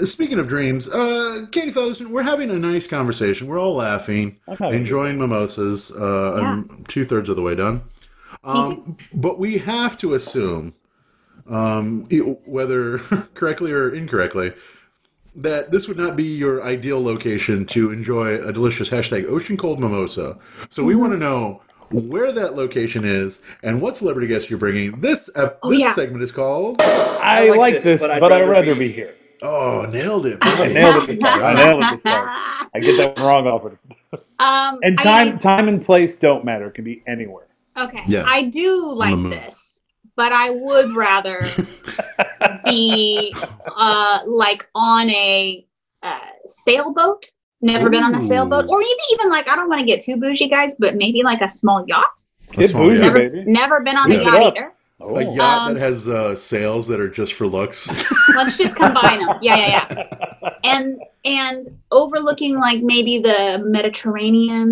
Speaking 0.06 0.38
of 0.38 0.48
dreams, 0.48 0.88
uh, 0.88 1.46
Katie 1.52 1.70
Featherston, 1.70 2.10
we're 2.10 2.22
having 2.22 2.50
a 2.50 2.58
nice 2.58 2.86
conversation. 2.86 3.46
We're 3.46 3.60
all 3.60 3.74
laughing, 3.74 4.38
enjoying 4.60 5.18
mimosas. 5.18 5.90
Uh, 5.90 6.34
I'm 6.34 6.84
two 6.84 7.04
thirds 7.04 7.28
of 7.28 7.36
the 7.36 7.42
way 7.42 7.54
done. 7.54 7.82
Um, 8.44 8.96
but 9.12 9.38
we 9.38 9.58
have 9.58 9.98
to 9.98 10.14
assume, 10.14 10.74
um, 11.48 12.06
whether 12.46 12.98
correctly 13.34 13.72
or 13.72 13.94
incorrectly, 13.94 14.54
that 15.36 15.70
this 15.70 15.86
would 15.88 15.98
not 15.98 16.16
be 16.16 16.24
your 16.24 16.62
ideal 16.62 17.02
location 17.02 17.66
to 17.66 17.90
enjoy 17.90 18.42
a 18.42 18.52
delicious 18.52 18.88
hashtag 18.88 19.26
ocean 19.26 19.56
cold 19.56 19.80
mimosa. 19.80 20.38
So 20.70 20.82
we 20.84 20.94
want 20.94 21.12
to 21.12 21.18
know 21.18 21.60
where 21.94 22.32
that 22.32 22.54
location 22.56 23.04
is 23.04 23.40
and 23.62 23.80
what 23.80 23.96
celebrity 23.96 24.26
guest 24.28 24.50
you're 24.50 24.58
bringing. 24.58 25.00
This 25.00 25.30
ep- 25.36 25.58
Oh, 25.62 25.70
this 25.70 25.80
yeah. 25.80 25.94
segment 25.94 26.22
is 26.22 26.32
called. 26.32 26.80
I, 26.82 27.48
like 27.50 27.58
like, 27.58 27.74
this, 27.74 27.84
this, 27.84 28.00
but 28.00 28.20
but 28.20 28.32
I'd 28.32 28.42
I'd, 28.42 28.48
rather 28.48 28.52
rather 28.52 28.74
be- 28.74 28.88
be 28.88 28.92
here. 28.92 29.14
Oh, 29.42 29.82
nailed 29.90 30.26
it! 30.26 30.38
I 30.42 30.68
nailed 30.68 31.08
it. 31.08 31.22
I 31.24 31.54
nailed 31.54 31.82
it 31.84 31.90
this 31.90 32.02
time. 32.02 32.28
I 32.74 32.80
get 32.80 32.96
that 32.96 33.16
one 33.18 33.26
wrong 33.26 33.46
often. 33.46 33.78
Um, 34.38 34.78
And 34.82 34.98
I- 35.00 35.02
time, 35.02 35.38
time 35.38 35.68
and 35.68 35.84
place 35.84 36.14
don't 36.14 36.44
matter. 36.44 36.66
It 36.68 36.74
can 36.74 36.84
be 36.84 37.02
anywhere. 37.06 37.46
Okay. 37.76 38.02
Yeah. 38.06 38.24
I 38.26 38.42
do 38.44 38.92
like 38.92 39.20
this, 39.30 39.82
but 40.16 40.32
I 40.32 40.50
would 40.50 40.94
rather 40.94 41.40
be 42.64 43.34
uh, 43.76 44.20
like 44.26 44.68
on 44.74 45.10
a 45.10 45.66
uh, 46.02 46.18
sailboat. 46.46 47.30
Never 47.60 47.88
been 47.88 48.02
on 48.02 48.14
a 48.14 48.20
sailboat, 48.20 48.66
or 48.68 48.78
maybe 48.78 48.90
even 49.12 49.30
like 49.30 49.48
I 49.48 49.56
don't 49.56 49.68
want 49.68 49.80
to 49.80 49.86
get 49.86 50.02
too 50.02 50.16
bougie, 50.16 50.48
guys, 50.48 50.74
but 50.78 50.96
maybe 50.96 51.22
like 51.22 51.40
a 51.40 51.48
small 51.48 51.84
yacht. 51.88 52.20
Get 52.52 52.70
small 52.70 52.84
bougie. 52.88 53.00
Never, 53.00 53.18
baby. 53.30 53.44
never 53.46 53.80
been 53.80 53.96
on 53.96 54.10
Yeah. 54.12 54.18
a 54.18 54.22
yacht 54.24 54.42
either. 54.42 54.72
Oh. 55.00 55.16
A 55.16 55.22
yacht 55.34 55.68
Um, 55.68 55.74
that 55.74 55.80
has 55.80 56.08
uh, 56.08 56.36
sails 56.36 56.86
that 56.88 57.00
are 57.00 57.08
just 57.08 57.34
for 57.34 57.46
looks. 57.46 57.90
Let's 58.36 58.56
just 58.58 58.76
combine 58.76 59.20
them. 59.20 59.38
Yeah, 59.40 59.56
yeah, 59.56 59.86
yeah. 59.90 60.50
And 60.64 60.98
and 61.24 61.66
overlooking 61.90 62.56
like 62.56 62.82
maybe 62.82 63.18
the 63.18 63.62
Mediterranean, 63.64 64.68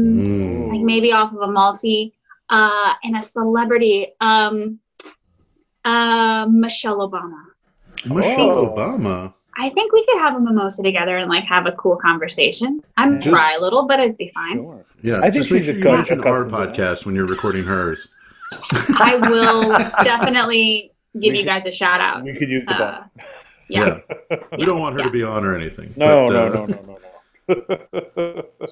Mm. 0.68 0.72
like 0.72 0.80
maybe 0.82 1.12
off 1.12 1.32
of 1.32 1.40
Amalfi, 1.40 2.14
uh, 2.50 2.92
and 3.04 3.16
a 3.16 3.22
celebrity, 3.22 4.08
um, 4.20 4.78
uh, 5.84 6.46
Michelle 6.50 6.98
Obama. 7.08 7.42
Michelle 8.06 8.50
Oh. 8.50 8.74
Obama. 8.74 9.34
I 9.56 9.68
think 9.70 9.92
we 9.92 10.04
could 10.06 10.18
have 10.18 10.34
a 10.36 10.40
mimosa 10.40 10.82
together 10.82 11.16
and 11.18 11.28
like 11.28 11.44
have 11.44 11.66
a 11.66 11.72
cool 11.72 11.96
conversation. 11.96 12.82
I'm 12.96 13.20
Just- 13.20 13.34
cry 13.36 13.54
a 13.58 13.60
little, 13.60 13.86
but 13.86 14.00
it'd 14.00 14.16
be 14.16 14.30
fine. 14.34 14.54
Sure. 14.58 14.84
Yeah, 15.02 15.18
I 15.18 15.22
think 15.30 15.34
just 15.34 15.50
make 15.50 15.62
she's 15.64 15.66
sure 15.66 15.74
a 15.74 15.78
you 15.78 15.84
co- 15.84 15.92
mention 15.96 16.20
our 16.20 16.42
accustomed 16.46 16.52
that. 16.74 16.76
podcast 16.78 17.06
when 17.06 17.14
you're 17.14 17.26
recording 17.26 17.64
hers. 17.64 18.08
I 19.00 19.18
will 19.28 19.70
definitely 20.04 20.92
give 21.20 21.34
you 21.34 21.44
guys 21.44 21.66
a 21.66 21.72
shout 21.72 22.00
out. 22.00 22.22
We 22.22 22.34
could 22.34 22.48
use 22.48 22.64
the 22.66 22.72
Uh, 22.74 22.78
ball. 23.00 23.10
yeah. 23.68 23.98
We 24.58 24.64
don't 24.64 24.80
want 24.80 24.96
her 24.98 25.02
to 25.04 25.10
be 25.10 25.22
on 25.22 25.44
or 25.44 25.54
anything. 25.56 25.92
No, 25.96 26.26
but, 26.26 26.32
no, 26.32 26.44
uh, 26.46 26.48
no, 26.48 26.66
no, 26.66 26.80
no, 26.82 26.98
no. 26.98 26.98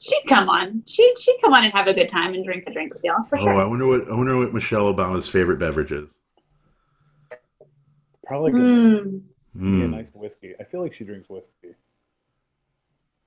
She'd 0.00 0.22
come 0.28 0.48
on. 0.48 0.82
She'd 0.86 1.14
she'd 1.18 1.36
come 1.42 1.52
on 1.52 1.64
and 1.64 1.72
have 1.74 1.86
a 1.88 1.94
good 1.94 2.08
time 2.08 2.32
and 2.34 2.44
drink 2.44 2.64
a 2.66 2.72
drink 2.72 2.94
with 2.94 3.02
y'all 3.04 3.24
for 3.28 3.36
sure. 3.36 3.50
Oh, 3.52 3.56
sure. 3.56 3.62
I 3.62 3.66
wonder 3.66 3.86
what 3.86 4.08
I 4.08 4.14
wonder 4.14 4.38
what 4.38 4.54
Michelle 4.54 4.92
Obama's 4.94 5.28
favorite 5.28 5.58
beverage 5.58 5.92
is. 5.92 6.16
Probably 8.26 8.52
could 8.52 8.60
Mm. 8.60 9.20
Be 9.54 9.60
a 9.60 9.86
Mm. 9.86 9.90
nice 9.90 10.06
whiskey. 10.14 10.54
I 10.58 10.64
feel 10.64 10.82
like 10.82 10.92
she 10.94 11.04
drinks 11.04 11.28
whiskey. 11.28 11.74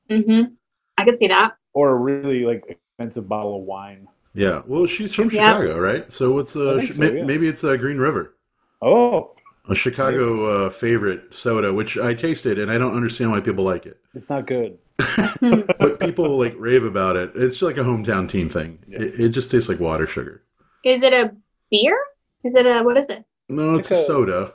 Mm-hmm. 0.10 0.54
I 0.98 1.04
could 1.06 1.18
see 1.18 1.28
that. 1.28 1.54
Or 1.74 1.90
a 1.92 1.96
really 1.96 2.46
like 2.46 2.64
expensive 2.68 3.28
bottle 3.28 3.58
of 3.58 3.64
wine. 3.64 4.08
Yeah. 4.34 4.62
Well, 4.66 4.86
she's 4.86 5.14
from 5.14 5.26
Yeah. 5.30 5.54
Chicago, 5.58 5.80
right? 5.80 6.12
So 6.12 6.32
what's 6.32 6.56
uh, 6.56 6.80
sh- 6.82 6.96
so, 6.96 7.04
yeah. 7.04 7.24
maybe 7.24 7.48
it's 7.48 7.64
uh, 7.64 7.76
Green 7.78 7.98
River, 7.98 8.36
Oh, 8.82 9.36
a 9.70 9.76
Chicago 9.76 10.46
uh, 10.46 10.70
favorite 10.70 11.34
soda, 11.34 11.74
which 11.74 11.98
I 11.98 12.14
tasted 12.14 12.58
and 12.60 12.72
I 12.72 12.78
don't 12.78 12.96
understand 12.96 13.32
why 13.32 13.42
people 13.42 13.64
like 13.64 13.86
it. 13.86 14.00
it's 14.14 14.30
not 14.30 14.48
good. 14.48 14.78
But 15.80 16.00
people 16.00 16.38
like 16.38 16.56
rave 16.58 16.84
about 16.86 17.16
it. 17.16 17.32
It's 17.36 17.62
like 17.62 17.78
a 17.78 17.82
hometown 17.84 18.28
team 18.30 18.50
thing. 18.50 18.80
Yeah. 18.88 19.02
It, 19.02 19.20
it 19.20 19.30
just 19.30 19.52
tastes 19.52 19.70
like 19.70 19.80
water 19.80 20.08
sugar. 20.08 20.44
Is 20.84 21.04
it 21.04 21.14
a 21.14 21.36
beer? 21.70 21.98
Is 22.44 22.56
it 22.56 22.66
a 22.66 22.82
what 22.84 22.98
is 22.98 23.10
it? 23.10 23.24
No, 23.50 23.76
it's 23.76 23.92
Like 23.92 24.00
a 24.00 24.04
a- 24.04 24.06
soda. 24.06 24.54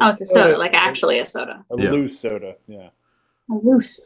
Oh, 0.00 0.08
it's 0.10 0.20
a 0.20 0.26
soda, 0.26 0.58
like 0.58 0.74
actually 0.74 1.18
a 1.20 1.26
soda. 1.26 1.64
a 1.70 1.80
Yeah. 1.80 1.90
loose 1.90 2.18
soda. 2.18 2.56
Yeah. 2.66 2.88
A 3.50 3.54
loose. 3.54 4.00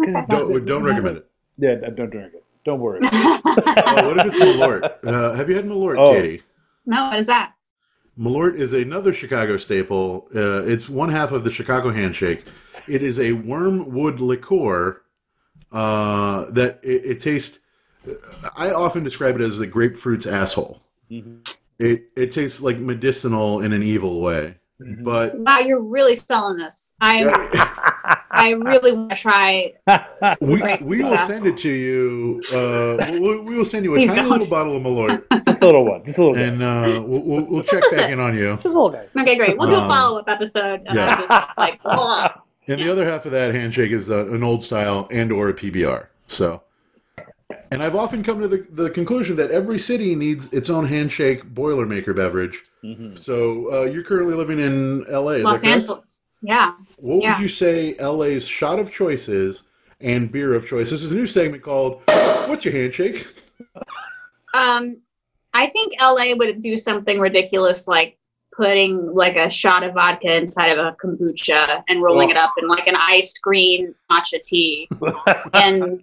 it's 0.00 0.28
not- 0.28 0.28
Don't, 0.28 0.64
don't 0.64 0.82
recommend 0.84 1.18
it. 1.18 1.26
Yeah, 1.58 1.74
don't 1.76 2.10
drink 2.10 2.34
it. 2.34 2.44
Don't 2.64 2.80
worry. 2.80 3.00
Oh, 3.44 4.14
what 4.14 4.26
if 4.26 4.34
it's 4.34 4.56
Malort? 4.56 4.98
Uh, 5.04 5.32
have 5.34 5.48
you 5.50 5.56
had 5.56 5.66
Malort, 5.66 5.98
Oh. 5.98 6.12
Katie? 6.14 6.42
no, 6.86 7.08
what 7.10 7.18
is 7.18 7.26
that? 7.26 7.52
Malort 8.18 8.56
is 8.58 8.72
another 8.72 9.12
Chicago 9.12 9.56
staple. 9.56 10.28
Uh, 10.34 10.62
it's 10.64 10.88
one 10.88 11.08
half 11.10 11.32
of 11.32 11.44
the 11.44 11.50
Chicago 11.50 11.90
handshake. 11.90 12.44
It 12.88 13.02
is 13.02 13.18
a 13.20 13.32
wormwood 13.32 14.20
liqueur 14.20 15.02
uh, 15.72 16.50
that 16.50 16.80
it, 16.82 17.04
it 17.06 17.20
tastes. 17.20 17.60
I 18.56 18.70
often 18.70 19.04
describe 19.04 19.34
it 19.36 19.40
as 19.40 19.58
the 19.58 19.66
grapefruit's 19.66 20.26
asshole. 20.26 20.82
Mhm. 21.10 21.56
It 21.78 22.04
it 22.16 22.30
tastes 22.30 22.60
like 22.60 22.78
medicinal 22.78 23.60
in 23.62 23.72
an 23.72 23.82
evil 23.82 24.20
way. 24.20 24.56
But 25.00 25.38
Wow, 25.38 25.58
you're 25.58 25.80
really 25.80 26.14
selling 26.14 26.58
this. 26.58 26.94
I 27.00 27.24
I 28.30 28.50
really 28.50 28.92
want 28.92 29.10
to 29.10 29.16
try. 29.16 29.72
we, 30.40 30.60
Right, 30.62 30.82
we 30.82 31.02
will 31.02 31.12
asshole. 31.12 31.30
send 31.30 31.46
it 31.46 31.56
to 31.58 31.70
you. 31.70 32.40
Uh, 32.52 32.96
we, 33.12 33.38
we 33.38 33.54
will 33.56 33.64
send 33.64 33.84
you 33.84 33.94
a 33.94 33.98
Please 33.98 34.10
tiny 34.12 34.22
don't. 34.22 34.30
little 34.30 34.48
bottle 34.48 34.76
of 34.76 34.82
Malort, 34.82 35.24
just 35.46 35.62
a 35.62 35.66
little 35.66 35.84
one. 35.84 36.04
Just 36.04 36.18
a 36.18 36.24
little 36.24 36.36
and 36.42 36.62
uh, 36.62 37.02
we'll, 37.06 37.20
we'll, 37.20 37.42
we'll 37.44 37.62
check 37.62 37.80
Just 37.80 37.92
a 37.92 37.96
back 37.96 38.04
sip. 38.06 38.10
in 38.12 38.20
on 38.20 38.36
you. 38.36 38.54
Just 38.54 38.64
a 38.64 38.68
little 38.68 38.90
guy. 38.90 39.06
Okay, 39.20 39.36
great. 39.36 39.58
We'll 39.58 39.68
do 39.68 39.76
a 39.76 39.80
Um, 39.82 39.88
follow 39.90 40.18
up 40.20 40.28
episode. 40.28 40.82
And 40.86 40.94
yeah. 40.96 41.06
I'm 41.08 41.26
just 41.26 41.58
like, 41.58 41.80
ugh. 41.84 42.30
And 42.68 42.80
the 42.80 42.90
other 42.90 43.04
half 43.08 43.26
of 43.26 43.32
that 43.32 43.54
handshake 43.54 43.90
is 43.92 44.10
uh, 44.10 44.26
an 44.28 44.42
old 44.42 44.62
style 44.62 45.08
and 45.10 45.30
or 45.32 45.48
a 45.48 45.54
PBR. 45.54 46.06
So, 46.28 46.62
and 47.70 47.82
I've 47.82 47.94
often 47.94 48.22
come 48.22 48.40
to 48.40 48.48
the, 48.48 48.66
the 48.70 48.90
conclusion 48.90 49.36
that 49.36 49.50
every 49.50 49.78
city 49.78 50.14
needs 50.14 50.52
its 50.52 50.70
own 50.70 50.84
handshake 50.86 51.44
boilermaker 51.54 52.14
beverage. 52.14 52.62
Mhm. 52.84 53.18
So 53.18 53.72
uh, 53.72 53.84
you're 53.84 54.04
currently 54.04 54.34
living 54.34 54.58
in 54.58 55.04
LA. 55.10 55.32
Is 55.32 55.44
Los 55.44 55.62
that? 55.62 55.68
Angeles. 55.68 56.22
Yeah. 56.42 56.72
What 56.96 57.22
yeah. 57.22 57.34
would 57.34 57.42
you 57.42 57.48
say 57.48 57.94
LA's 58.00 58.46
shot 58.46 58.78
of 58.78 58.92
choice 58.92 59.28
is 59.28 59.62
and 60.00 60.30
beer 60.30 60.54
of 60.54 60.66
choice? 60.66 60.90
This 60.90 61.02
is 61.02 61.12
a 61.12 61.14
new 61.14 61.26
segment 61.26 61.62
called 61.62 62.02
"What's 62.46 62.64
Your 62.64 62.74
Handshake?" 62.74 63.26
Um, 64.54 65.00
I 65.54 65.68
think 65.68 65.94
LA 65.98 66.34
would 66.36 66.60
do 66.60 66.76
something 66.76 67.18
ridiculous 67.18 67.88
like 67.88 68.18
putting 68.56 69.12
like 69.14 69.36
a 69.36 69.48
shot 69.50 69.82
of 69.82 69.94
vodka 69.94 70.36
inside 70.36 70.66
of 70.68 70.78
a 70.78 70.94
kombucha 71.02 71.82
and 71.88 72.02
rolling 72.02 72.28
Oh. 72.28 72.32
it 72.32 72.36
up 72.36 72.52
in 72.60 72.68
like 72.68 72.86
an 72.86 72.96
iced 72.96 73.40
green 73.42 73.94
matcha 74.10 74.40
tea 74.42 74.88
and 75.54 76.02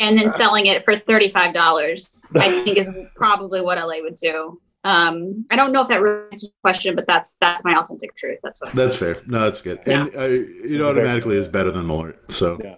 and 0.00 0.18
then 0.18 0.28
selling 0.28 0.66
it 0.66 0.84
for 0.84 0.98
thirty 0.98 1.30
five 1.30 1.54
dollars. 1.54 2.22
I 2.34 2.62
think 2.62 2.76
is 2.78 2.90
probably 3.14 3.60
what 3.62 3.78
LA 3.78 4.02
would 4.02 4.16
do. 4.16 4.60
Um, 4.84 5.44
I 5.50 5.56
don't 5.56 5.72
know 5.72 5.82
if 5.82 5.88
that 5.88 6.00
really 6.00 6.22
answers 6.30 6.50
the 6.50 6.54
question, 6.62 6.94
but 6.94 7.06
that's 7.08 7.36
that's 7.40 7.64
my 7.64 7.74
authentic 7.76 8.14
truth. 8.14 8.38
That's 8.44 8.60
what. 8.60 8.72
That's 8.74 8.94
fair. 8.94 9.20
No, 9.26 9.40
that's 9.40 9.60
good. 9.60 9.80
And 9.86 10.10
uh, 10.14 10.28
it 10.28 10.80
automatically 10.80 11.36
is 11.36 11.48
better 11.48 11.72
than 11.72 11.86
Malort. 11.88 12.14
So, 12.28 12.56
Yeah. 12.62 12.76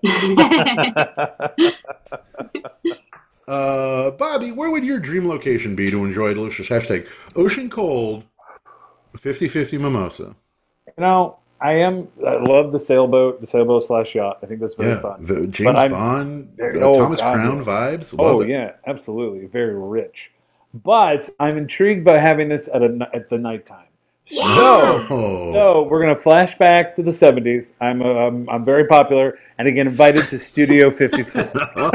uh, 3.49 4.11
Bobby, 4.13 4.53
where 4.53 4.71
would 4.71 4.85
your 4.85 4.99
dream 4.99 5.29
location 5.29 5.75
be 5.77 5.91
to 5.91 6.05
enjoy 6.05 6.29
a 6.29 6.35
delicious 6.35 6.69
hashtag 6.69 7.09
ocean 7.37 7.69
cold 7.69 8.25
50-50 9.23 9.81
mimosa? 9.81 10.35
You 10.87 10.93
know, 11.05 11.37
I 11.61 11.73
am. 11.75 12.09
I 12.27 12.37
love 12.37 12.73
the 12.73 12.81
sailboat, 12.81 13.41
the 13.41 13.47
sailboat 13.47 13.85
slash 13.85 14.15
yacht. 14.15 14.39
I 14.43 14.47
think 14.47 14.61
that's 14.61 14.75
very 14.77 14.91
Yeah, 14.91 15.01
fun. 15.01 15.25
the 15.25 15.47
James 15.49 15.79
I'm- 15.79 15.91
Bond, 15.91 16.49
Oh, 16.81 16.93
Thomas 16.95 17.21
God, 17.21 17.35
Crown 17.35 17.57
yeah. 17.59 17.63
vibes. 17.65 18.17
Love 18.19 18.37
Oh 18.37 18.41
it. 18.43 18.49
yeah, 18.49 18.73
absolutely, 18.87 19.47
very 19.47 19.75
rich. 19.77 20.31
But 20.85 21.31
I'm 21.41 21.57
intrigued 21.59 22.05
by 22.05 22.19
having 22.19 22.49
this 22.49 22.69
at 22.73 22.83
a 22.83 23.09
at 23.13 23.29
the 23.31 23.39
nighttime. 23.39 23.85
So, 24.27 24.43
Oh. 24.45 25.53
so 25.55 25.83
we're 25.91 26.01
gonna 26.01 26.15
flash 26.15 26.57
back 26.59 26.95
to 26.97 27.03
the 27.03 27.11
70s. 27.13 27.73
I'm 27.81 28.03
uh, 28.03 28.05
I'm, 28.27 28.49
I'm 28.51 28.65
very 28.65 28.85
popular, 28.87 29.39
and 29.59 29.67
I 29.67 29.71
get 29.73 29.87
invited 29.87 30.25
to 30.27 30.39
Studio 30.39 30.91
54. 30.91 31.51
Oh, 31.77 31.91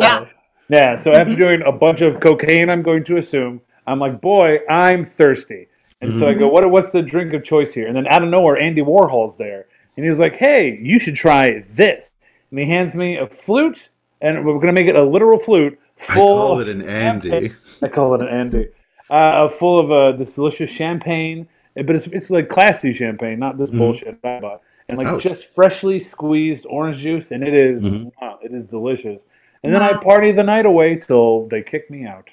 Yeah. 0.00 0.26
Yeah, 0.68 0.96
so 0.96 1.12
after 1.12 1.36
doing 1.36 1.62
a 1.62 1.70
bunch 1.72 2.00
of 2.00 2.18
cocaine, 2.18 2.70
I'm 2.70 2.82
going 2.82 3.04
to 3.04 3.18
assume 3.18 3.60
I'm 3.86 3.98
like, 4.00 4.20
boy, 4.20 4.58
I'm 4.68 5.04
thirsty, 5.04 5.68
and 6.00 6.14
so 6.16 6.28
I 6.28 6.34
go, 6.34 6.48
what 6.48 6.68
what's 6.70 6.90
the 6.90 7.02
drink 7.02 7.32
of 7.32 7.42
choice 7.44 7.72
here? 7.74 7.86
And 7.86 7.96
then 7.96 8.06
out 8.08 8.22
of 8.22 8.28
nowhere, 8.28 8.56
Andy 8.58 8.82
Warhol's 8.82 9.36
there, 9.38 9.66
and 9.96 10.04
he's 10.06 10.18
like, 10.18 10.34
hey, 10.36 10.78
you 10.82 10.98
should 10.98 11.14
try 11.16 11.64
this, 11.72 12.10
and 12.50 12.58
he 12.60 12.66
hands 12.66 12.94
me 12.94 13.16
a 13.16 13.26
flute, 13.26 13.88
and 14.20 14.44
we're 14.44 14.58
gonna 14.58 14.72
make 14.72 14.88
it 14.88 14.96
a 14.96 15.02
literal 15.04 15.38
flute 15.38 15.78
Full 15.96 16.12
I 16.12 16.14
full. 16.14 16.26
call 16.36 16.60
of 16.60 16.68
it 16.68 16.74
an 16.76 16.82
Andy. 16.88 17.52
I 17.82 17.88
call 17.88 18.14
it 18.14 18.20
an 18.22 18.28
Andy. 18.28 18.68
Uh, 19.08 19.48
full 19.48 19.78
of 19.78 19.90
uh, 19.90 20.12
this 20.18 20.34
delicious 20.34 20.68
champagne, 20.68 21.48
but 21.74 21.90
it's 21.96 22.06
it's 22.08 22.28
like 22.30 22.48
classy 22.48 22.92
champagne, 22.92 23.38
not 23.38 23.56
this 23.56 23.70
Mhm. 23.70 23.78
bullshit 23.78 24.18
I 24.24 24.40
bought. 24.40 24.60
And 24.88 24.98
like 24.98 25.06
Ouch. 25.08 25.22
just 25.22 25.46
freshly 25.54 25.98
squeezed 25.98 26.64
orange 26.68 26.98
juice, 26.98 27.30
and 27.32 27.42
it 27.42 27.54
is- 27.54 27.82
Mhm. 27.84 28.12
wow, 28.22 28.38
it 28.42 28.52
is 28.52 28.66
delicious. 28.66 29.24
And 29.64 29.74
then 29.74 29.82
I 29.82 29.94
party 29.94 30.30
the 30.32 30.44
night 30.44 30.64
away 30.66 30.94
till 30.96 31.46
they 31.48 31.62
kick 31.62 31.90
me 31.90 32.04
out. 32.04 32.28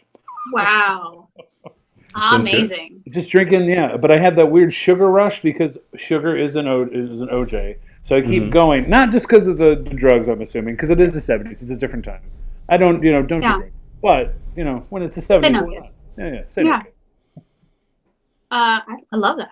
wow. 0.51 1.27
Sounds 2.15 2.47
good. 2.49 2.57
Amazing. 2.57 3.03
Just 3.09 3.29
drinking, 3.29 3.65
yeah. 3.65 3.97
But 3.97 4.11
I 4.11 4.17
had 4.17 4.35
that 4.35 4.45
weird 4.47 4.73
sugar 4.73 5.07
rush 5.09 5.41
because 5.41 5.77
sugar 5.97 6.37
is 6.37 6.55
an 6.55 6.67
o- 6.67 6.83
is 6.91 7.09
an 7.21 7.27
OJ. 7.31 7.77
So 8.05 8.15
I 8.15 8.21
keep 8.21 8.43
Mhm. 8.43 8.51
going, 8.51 8.89
not 8.89 9.11
just 9.11 9.27
because 9.27 9.47
of 9.47 9.57
the, 9.57 9.75
the 9.75 9.95
drugs, 9.95 10.27
I'm 10.27 10.41
assuming, 10.41 10.75
because 10.75 10.89
it 10.89 10.99
is 10.99 11.11
the 11.13 11.19
'70s. 11.21 11.61
It's 11.61 11.71
a 11.71 11.75
different 11.75 12.03
time. 12.05 12.21
I 12.69 12.77
don't, 12.77 13.01
you 13.03 13.11
know, 13.11 13.21
don't 13.23 13.41
Yeah. 13.41 13.57
drink. 13.57 13.73
But 14.01 14.33
you 14.55 14.63
know, 14.63 14.85
when 14.89 15.03
it's 15.03 15.15
the 15.15 15.21
'70s, 15.21 15.51
no, 15.51 15.63
why 15.63 15.89
yeah, 16.17 16.33
yeah, 16.33 16.41
say 16.49 16.63
no, 16.63 16.69
Yeah. 16.69 16.81
kids. 16.83 16.95
Uh, 18.51 18.79
I, 18.87 18.97
I 19.11 19.15
love 19.15 19.37
that. 19.37 19.49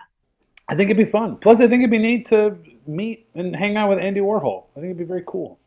I 0.67 0.76
think 0.76 0.89
it'd 0.91 0.97
be 1.04 1.10
fun. 1.10 1.38
Plus, 1.38 1.60
I 1.60 1.67
think 1.67 1.82
it'd 1.82 1.89
be 1.91 1.97
neat 1.97 2.28
to 2.28 2.56
meet 2.88 3.28
and 3.36 3.56
hang 3.56 3.76
out 3.78 3.89
with 3.89 4.00
Andy 4.00 4.19
Warhol. 4.21 4.65
I 4.76 4.82
think 4.82 4.86
it'd 4.86 4.97
be 4.97 5.04
very 5.04 5.24
cool. 5.26 5.58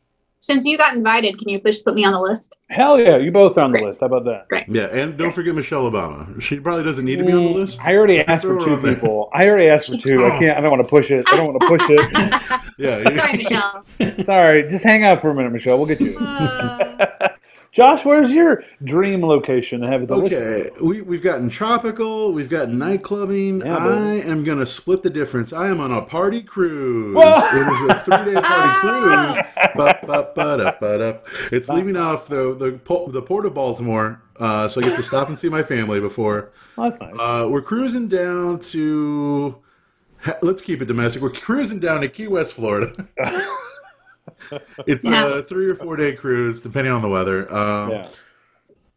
Since 0.44 0.66
you 0.66 0.76
got 0.76 0.94
invited, 0.94 1.38
can 1.38 1.48
you 1.48 1.58
please 1.58 1.78
put 1.78 1.94
me 1.94 2.04
on 2.04 2.12
the 2.12 2.20
list? 2.20 2.54
Hell 2.68 3.00
yeah, 3.00 3.16
you 3.16 3.32
both 3.32 3.56
are 3.56 3.62
on 3.62 3.72
the 3.72 3.78
Great. 3.78 3.86
list. 3.88 4.00
How 4.00 4.08
about 4.08 4.26
that? 4.26 4.64
Yeah, 4.68 4.88
and 4.88 5.16
don't 5.16 5.32
forget 5.32 5.54
Michelle 5.54 5.90
Obama. 5.90 6.38
She 6.38 6.60
probably 6.60 6.84
doesn't 6.84 7.06
need 7.06 7.16
to 7.16 7.24
be 7.24 7.32
on 7.32 7.44
the 7.44 7.50
Mm, 7.50 7.54
list. 7.54 7.82
I 7.82 7.96
already 7.96 8.20
asked 8.20 8.44
for 8.44 8.62
two 8.62 8.76
people. 8.76 9.30
I 9.32 9.48
already 9.48 9.68
asked 9.68 9.90
for 9.90 9.96
two. 9.96 10.22
I 10.26 10.38
can't. 10.38 10.58
I 10.58 10.60
don't 10.60 10.70
want 10.70 10.84
to 10.84 10.90
push 10.90 11.10
it. 11.10 11.24
I 11.32 11.36
don't 11.36 11.54
want 11.54 11.62
to 11.62 11.66
push 11.66 11.82
it. 11.88 12.60
Yeah, 12.76 13.08
you- 13.08 13.16
Sorry, 13.16 13.36
Michelle. 13.38 13.84
Sorry. 14.24 14.68
Just 14.68 14.84
hang 14.84 15.02
out 15.04 15.22
for 15.22 15.30
a 15.30 15.34
minute, 15.34 15.52
Michelle. 15.52 15.78
We'll 15.78 15.86
get 15.86 16.00
you. 16.00 16.18
Josh, 17.74 18.04
where's 18.04 18.30
your 18.30 18.62
dream 18.84 19.20
location 19.26 19.80
to 19.80 19.88
have 19.88 20.02
a 20.02 20.06
delicious? 20.06 20.38
Okay, 20.38 20.70
we, 20.80 21.00
we've 21.00 21.24
gotten 21.24 21.50
tropical, 21.50 22.32
we've 22.32 22.48
got 22.48 22.68
night 22.68 23.02
clubbing. 23.02 23.62
Yeah, 23.62 23.76
I 23.76 24.12
am 24.20 24.44
going 24.44 24.60
to 24.60 24.66
split 24.66 25.02
the 25.02 25.10
difference. 25.10 25.52
I 25.52 25.66
am 25.70 25.80
on 25.80 25.90
a 25.90 26.00
party 26.00 26.40
cruise. 26.40 27.16
It 27.18 27.26
is 27.26 27.90
a 27.90 28.02
three 28.04 28.32
day 28.32 28.40
party 28.40 28.78
cruise. 28.78 29.38
Ba, 29.74 29.98
ba, 30.06 30.32
ba, 30.36 30.98
da. 30.98 31.18
It's 31.50 31.68
leaving 31.68 31.96
off 31.96 32.28
the, 32.28 32.54
the, 32.54 33.10
the 33.10 33.22
port 33.22 33.44
of 33.44 33.54
Baltimore, 33.54 34.22
uh, 34.38 34.68
so 34.68 34.80
I 34.80 34.84
get 34.84 34.94
to 34.94 35.02
stop 35.02 35.26
and 35.28 35.36
see 35.36 35.48
my 35.48 35.64
family 35.64 35.98
before. 36.00 36.52
Oh, 36.76 36.90
that's 36.90 37.00
nice. 37.00 37.14
Uh, 37.16 37.46
we're 37.48 37.62
cruising 37.62 38.08
down 38.08 38.58
to. 38.58 39.62
Let's 40.42 40.60
keep 40.60 40.82
it 40.82 40.86
domestic. 40.86 41.22
We're 41.22 41.30
cruising 41.30 41.78
down 41.78 42.00
to 42.00 42.08
Key 42.08 42.26
West, 42.26 42.54
Florida. 42.54 43.06
it's 44.86 45.04
Yeah. 45.04 45.38
a 45.38 45.42
three 45.42 45.68
or 45.68 45.74
four 45.74 45.96
day 45.96 46.12
cruise, 46.14 46.60
depending 46.60 46.92
on 46.92 47.02
the 47.02 47.08
weather. 47.08 47.52
Um, 47.54 47.90
yeah. 47.90 48.08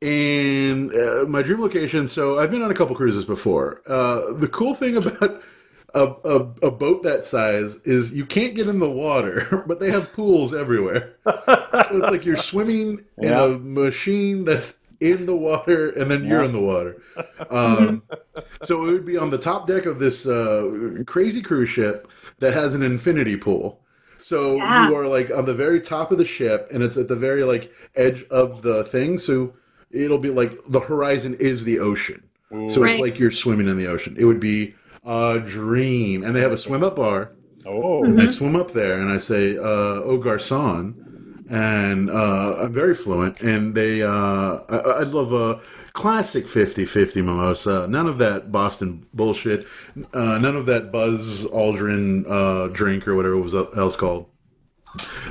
and 0.02 0.94
uh, 0.94 1.26
my 1.28 1.42
dream 1.42 1.62
location. 1.62 2.08
So 2.08 2.40
I've 2.40 2.52
been 2.52 2.62
on 2.62 2.72
a 2.72 2.76
couple 2.76 2.96
cruises 2.96 3.26
before. 3.26 3.82
Uh, 3.88 4.34
the 4.34 4.48
cool 4.48 4.74
thing 4.76 4.98
about 4.98 5.42
a, 5.94 6.04
a, 6.26 6.36
a 6.64 6.72
boat 6.72 7.04
that 7.04 7.26
size 7.26 7.78
is 7.86 8.14
you 8.14 8.26
can't 8.26 8.54
get 8.56 8.68
in 8.68 8.80
the 8.80 8.90
water, 8.90 9.64
but 9.68 9.80
they 9.80 9.90
have 9.92 10.12
pools 10.14 10.54
everywhere. 10.54 11.16
so 11.26 11.98
it's 11.98 12.12
like 12.12 12.26
you're 12.26 12.36
swimming 12.36 13.04
in 13.20 13.34
a 13.34 13.48
machine 13.58 14.44
that's 14.46 14.78
in 15.00 15.28
the 15.28 15.36
water, 15.36 15.90
and 15.92 16.10
then 16.10 16.26
you're 16.26 16.44
in 16.44 16.52
the 16.54 16.60
water. 16.60 17.00
Um, 17.52 18.02
so 18.64 18.84
it 18.88 18.92
would 18.92 19.06
be 19.06 19.16
on 19.16 19.30
the 19.30 19.38
top 19.38 19.68
deck 19.68 19.86
of 19.86 20.00
this 20.00 20.26
uh, 20.26 21.04
crazy 21.06 21.42
cruise 21.42 21.70
ship 21.70 22.10
that 22.40 22.54
has 22.54 22.74
an 22.74 22.82
infinity 22.82 23.38
pool. 23.38 23.80
So 24.20 24.56
Yeah. 24.58 24.90
you 24.90 24.96
are 24.96 25.08
like 25.08 25.30
on 25.32 25.46
the 25.46 25.54
very 25.54 25.80
top 25.80 26.12
of 26.12 26.18
the 26.18 26.26
ship, 26.26 26.68
and 26.72 26.84
it's 26.84 26.98
at 26.98 27.08
the 27.08 27.16
very 27.16 27.44
like 27.44 27.72
edge 27.96 28.26
of 28.30 28.62
the 28.62 28.84
thing. 28.86 29.18
So 29.18 29.54
it'll 29.92 30.18
be 30.18 30.30
like 30.30 30.54
the 30.68 30.80
horizon 30.80 31.36
is 31.40 31.64
the 31.64 31.80
ocean. 31.80 32.24
So 32.70 32.84
it's 32.86 32.98
like 33.00 33.20
you're 33.20 33.32
swimming 33.32 33.68
in 33.68 33.78
the 33.78 33.88
ocean. 33.88 34.16
It 34.18 34.24
would 34.26 34.40
be 34.40 34.74
a 35.06 35.40
dream. 35.46 36.24
And 36.24 36.34
they 36.36 36.40
have 36.42 36.52
a 36.54 36.58
swim 36.58 36.84
up 36.84 36.96
bar. 36.96 37.32
Oh, 37.66 38.04
Mm-hmm. 38.04 38.20
I 38.22 38.28
swim 38.28 38.56
up 38.56 38.72
there 38.72 39.00
and 39.00 39.12
I 39.12 39.18
say, 39.18 39.58
uh, 39.58 40.02
"Oh, 40.08 40.18
garçon," 40.18 40.94
and 41.50 42.10
uh, 42.10 42.56
I'm 42.60 42.74
very 42.74 42.96
fluent. 42.96 43.42
And 43.42 43.76
they, 43.76 44.02
uh, 44.02 44.60
I, 44.70 44.78
I 44.78 45.04
love 45.04 45.34
a 45.34 45.60
classic 45.98 46.46
50-50 46.46 47.16
mimosa. 47.16 47.88
None 47.88 48.06
of 48.06 48.20
that 48.20 48.52
Boston 48.52 49.08
bullshit. 49.16 49.66
Uh, 50.14 50.38
none 50.38 50.56
of 50.56 50.68
that 50.68 50.92
Buzz 50.92 51.48
Aldrin 51.48 52.24
uh, 52.30 52.68
drink 52.68 53.08
or 53.08 53.16
whatever 53.16 53.34
it 53.34 53.42
was 53.42 53.56
else 53.56 53.96
called. 53.96 54.28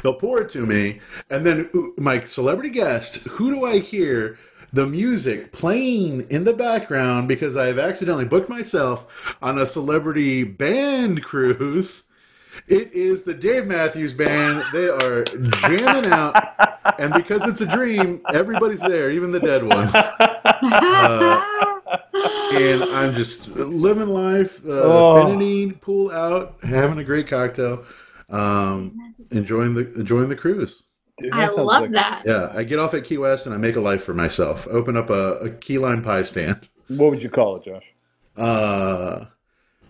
They'll 0.03 0.15
pour 0.15 0.43
it 0.43 0.51
to 0.51 0.67
me, 0.67 1.01
and 1.31 1.47
then 1.47 1.71
uh, 1.73 2.01
my 2.01 2.19
celebrity 2.19 2.71
guest. 2.71 3.19
Who 3.29 3.55
do 3.55 3.65
I 3.65 3.79
hear? 3.79 4.39
The 4.73 4.87
music 4.87 5.53
playing 5.53 6.29
in 6.29 6.43
the 6.43 6.53
background 6.53 7.29
because 7.29 7.57
I've 7.57 7.79
accidentally 7.79 8.25
booked 8.25 8.49
myself 8.49 9.37
on 9.41 9.59
a 9.59 9.65
celebrity 9.65 10.43
band 10.43 11.23
cruise. 11.23 12.03
It 12.69 12.93
is 12.93 13.23
the 13.23 13.35
Dave 13.35 13.67
Matthews 13.67 14.13
Band. 14.13 14.65
They 14.73 14.89
are 14.89 15.25
jamming 15.25 16.07
out, 16.13 16.35
and 16.99 17.13
because 17.15 17.47
it's 17.47 17.61
a 17.61 17.67
dream, 17.67 18.21
everybody's 18.33 18.81
there, 18.81 19.11
even 19.11 19.31
the 19.33 19.41
dead 19.41 19.63
ones. 19.65 19.93
And 22.53 22.83
I'm 22.85 23.15
just 23.15 23.49
living 23.57 24.09
life, 24.09 24.65
uh, 24.67 24.71
Oh. 24.71 25.17
affinity 25.19 25.73
pool 25.73 26.11
out, 26.11 26.57
having 26.63 26.99
a 26.99 27.05
great 27.05 27.27
cocktail, 27.29 27.85
um, 28.31 29.15
enjoying 29.31 29.75
the 29.75 29.93
enjoying 29.95 30.29
the 30.29 30.37
cruise. 30.37 30.83
dude, 31.19 31.33
I 31.33 31.49
love 31.49 31.83
like- 31.83 31.93
that. 31.93 32.23
Yeah, 32.27 32.51
I 32.55 32.63
get 32.65 32.79
off 32.79 32.93
at 32.95 33.05
Key 33.05 33.19
West 33.19 33.47
and 33.47 33.55
I 33.55 33.59
make 33.59 33.77
a 33.77 33.81
life 33.81 34.03
for 34.05 34.13
myself. 34.15 34.67
Open 34.71 34.97
up 34.97 35.09
a, 35.11 35.35
a 35.39 35.51
key 35.51 35.79
lime 35.79 36.03
pie 36.03 36.23
stand. 36.23 36.69
What 36.89 37.11
would 37.11 37.23
you 37.23 37.31
call 37.31 37.57
it, 37.57 37.65
Josh? 37.65 37.85
Uh, 38.37 39.25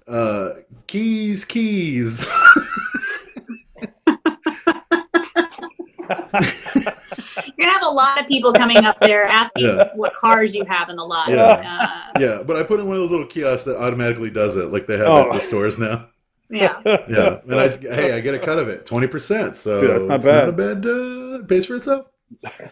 uh, 0.08 0.50
keys, 0.86 1.44
keys. 1.44 2.26
You're 7.56 7.66
gonna 7.66 7.70
have 7.72 7.82
a 7.84 7.90
lot 7.94 8.20
of 8.20 8.26
people 8.28 8.52
coming 8.52 8.78
up 8.84 8.96
there 9.00 9.24
asking 9.24 9.66
Yeah. 9.66 9.88
what 9.94 10.14
cars 10.14 10.54
you 10.54 10.64
have 10.64 10.88
in 10.88 10.96
the 10.96 11.04
lot. 11.04 11.28
Yeah. 11.28 11.42
Uh, 12.14 12.18
yeah, 12.20 12.42
but 12.42 12.56
I 12.56 12.62
put 12.62 12.80
in 12.80 12.86
one 12.86 12.96
of 12.96 13.02
those 13.02 13.10
little 13.10 13.26
kiosks 13.26 13.64
that 13.66 13.76
automatically 13.76 14.30
does 14.30 14.56
it, 14.56 14.72
like 14.72 14.86
they 14.86 14.98
have 14.98 15.08
Oh. 15.08 15.26
at 15.28 15.32
the 15.32 15.40
stores 15.40 15.78
now. 15.78 16.08
yeah. 16.50 16.80
Yeah, 17.08 17.40
and 17.48 17.54
I 17.54 17.68
hey, 17.76 18.12
I 18.12 18.20
get 18.20 18.34
a 18.34 18.38
cut 18.38 18.58
of 18.58 18.68
it, 18.68 18.86
twenty 18.86 19.06
percent. 19.08 19.56
So 19.56 19.80
Dude, 19.80 19.90
that's 19.90 20.04
not 20.04 20.14
it's 20.16 20.24
bad. 20.24 20.38
not 20.44 20.48
a 20.48 20.52
bad. 20.52 20.86
Uh, 20.86 21.44
pays 21.46 21.66
for 21.66 21.74
itself. 21.76 22.06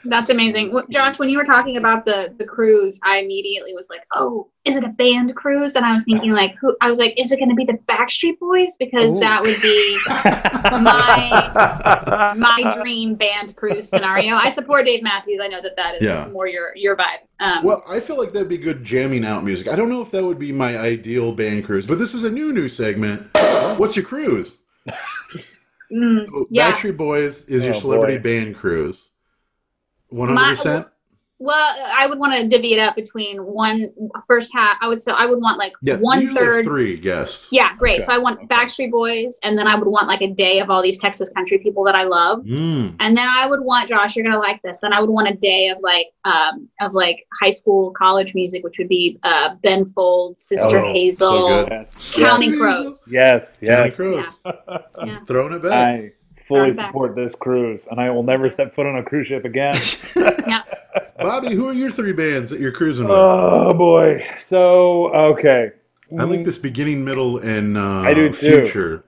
That's 0.04 0.30
amazing. 0.30 0.72
Josh, 0.90 1.18
when 1.18 1.28
you 1.28 1.38
were 1.38 1.44
talking 1.44 1.76
about 1.76 2.04
the 2.04 2.34
the 2.38 2.44
cruise, 2.44 2.98
I 3.02 3.18
immediately 3.18 3.72
was 3.74 3.88
like, 3.88 4.00
"Oh, 4.14 4.48
is 4.64 4.76
it 4.76 4.84
a 4.84 4.88
band 4.88 5.34
cruise?" 5.36 5.74
And 5.76 5.84
I 5.86 5.92
was 5.92 6.04
thinking 6.04 6.30
like, 6.32 6.54
"Who?" 6.60 6.76
I 6.80 6.88
was 6.88 6.98
like, 6.98 7.18
"Is 7.18 7.32
it 7.32 7.38
going 7.38 7.48
to 7.50 7.54
be 7.54 7.64
the 7.64 7.78
Backstreet 7.88 8.38
Boys?" 8.38 8.76
Because 8.78 9.16
Ooh. 9.16 9.20
that 9.20 9.42
would 9.42 9.56
be 9.62 9.98
my 10.82 12.34
my 12.36 12.74
dream 12.80 13.14
band 13.14 13.56
cruise 13.56 13.88
scenario. 13.88 14.34
I 14.36 14.48
support 14.48 14.86
Dave 14.86 15.02
Matthews. 15.02 15.40
I 15.42 15.48
know 15.48 15.62
that 15.62 15.76
that 15.76 15.96
is 15.96 16.02
Yeah. 16.02 16.28
more 16.32 16.46
your 16.46 16.74
your 16.76 16.96
vibe. 16.96 17.18
Um, 17.40 17.64
Well, 17.64 17.84
I 17.88 18.00
feel 18.00 18.16
like 18.18 18.32
that'd 18.32 18.48
be 18.48 18.58
good 18.58 18.84
jamming 18.84 19.24
out 19.24 19.44
music. 19.44 19.68
I 19.68 19.76
don't 19.76 19.88
know 19.88 20.00
if 20.02 20.10
that 20.10 20.24
would 20.24 20.38
be 20.38 20.52
my 20.52 20.78
ideal 20.78 21.32
band 21.32 21.64
cruise, 21.64 21.86
but 21.86 21.98
this 21.98 22.14
is 22.14 22.24
a 22.24 22.30
new 22.30 22.52
new 22.52 22.68
segment. 22.68 23.28
What's 23.78 23.96
your 23.96 24.04
cruise? 24.04 24.54
mm, 25.92 26.44
yeah. 26.50 26.72
Backstreet 26.72 26.96
Boys 26.96 27.42
is 27.44 27.64
your 27.64 27.74
Oh, 27.74 27.80
celebrity 27.80 28.18
boy. 28.18 28.22
band 28.22 28.56
cruise. 28.56 29.08
One 30.08 30.28
hundred 30.36 30.56
percent. 30.56 30.86
Well, 31.40 31.76
I 31.94 32.06
would 32.06 32.18
want 32.20 32.32
to 32.40 32.46
divvy 32.48 32.74
it 32.74 32.78
up 32.78 32.94
between 32.94 33.38
one 33.38 33.92
first 34.28 34.52
half. 34.54 34.78
I 34.80 34.86
would 34.88 35.00
so 35.00 35.12
I 35.12 35.26
would 35.26 35.40
want 35.40 35.58
like 35.58 35.72
Yeah, 35.82 35.96
one 35.96 36.20
usually 36.20 36.38
have 36.40 36.46
third. 36.48 36.64
three 36.64 36.96
guests. 36.96 37.48
Yeah, 37.50 37.74
great. 37.76 37.96
Okay, 37.96 38.04
So 38.04 38.12
I 38.14 38.18
want 38.18 38.38
okay. 38.38 38.46
Backstreet 38.46 38.92
Boys, 38.92 39.38
and 39.42 39.58
then 39.58 39.66
I 39.66 39.74
would 39.74 39.88
want 39.88 40.06
like 40.06 40.22
a 40.22 40.28
day 40.32 40.60
of 40.60 40.70
all 40.70 40.80
these 40.80 40.96
Texas 40.96 41.30
country 41.30 41.58
people 41.58 41.82
that 41.84 41.96
I 41.96 42.04
love. 42.04 42.44
Mm. 42.44 42.94
And 43.00 43.16
then 43.16 43.26
I 43.28 43.46
would 43.46 43.60
want 43.60 43.88
Josh, 43.88 44.14
you're 44.14 44.24
gonna 44.24 44.38
like 44.38 44.62
this. 44.62 44.84
And 44.84 44.94
I 44.94 45.00
would 45.00 45.10
want 45.10 45.28
a 45.28 45.34
day 45.34 45.68
of 45.68 45.78
like 45.82 46.06
um 46.24 46.68
of 46.80 46.94
like 46.94 47.26
high 47.42 47.50
school, 47.50 47.92
college 47.98 48.34
music, 48.36 48.62
which 48.62 48.78
would 48.78 48.88
be 48.88 49.18
uh 49.24 49.56
Ben 49.64 49.84
Folds, 49.84 50.40
Sister 50.40 50.78
Oh, 50.78 50.92
Hazel, 50.92 51.48
good. 51.48 51.68
yes, 51.72 52.14
Counting 52.16 52.50
Jesus. 52.52 52.60
Crows. 52.60 53.08
yes, 53.12 53.58
Counting 53.62 53.86
yes. 53.86 53.96
Crows. 53.96 54.36
Yeah. 55.04 55.18
Throwing 55.26 55.54
it 55.54 55.62
back. 55.62 55.72
I 56.00 56.12
fully 56.46 56.72
Back. 56.72 56.88
support 56.88 57.14
this 57.14 57.34
cruise, 57.34 57.86
and 57.90 58.00
I 58.00 58.10
will 58.10 58.22
never 58.22 58.50
step 58.50 58.74
foot 58.74 58.86
on 58.86 58.96
a 58.96 59.02
cruise 59.02 59.26
ship 59.26 59.44
again. 59.44 59.76
Yeah. 60.46 60.62
Bobby, 61.16 61.54
who 61.54 61.66
are 61.66 61.72
your 61.72 61.90
three 61.90 62.12
bands 62.12 62.50
that 62.50 62.60
you're 62.60 62.70
cruising 62.70 63.08
with? 63.08 63.16
oh 63.16 63.72
boy. 63.72 64.26
So 64.38 65.12
okay. 65.14 65.72
I 66.18 66.24
like 66.24 66.44
this 66.44 66.58
beginning, 66.58 67.02
middle, 67.02 67.38
and 67.38 67.78
uh, 67.78 68.00
I 68.00 68.12
do 68.12 68.28
too. 68.28 68.34
future 68.34 69.04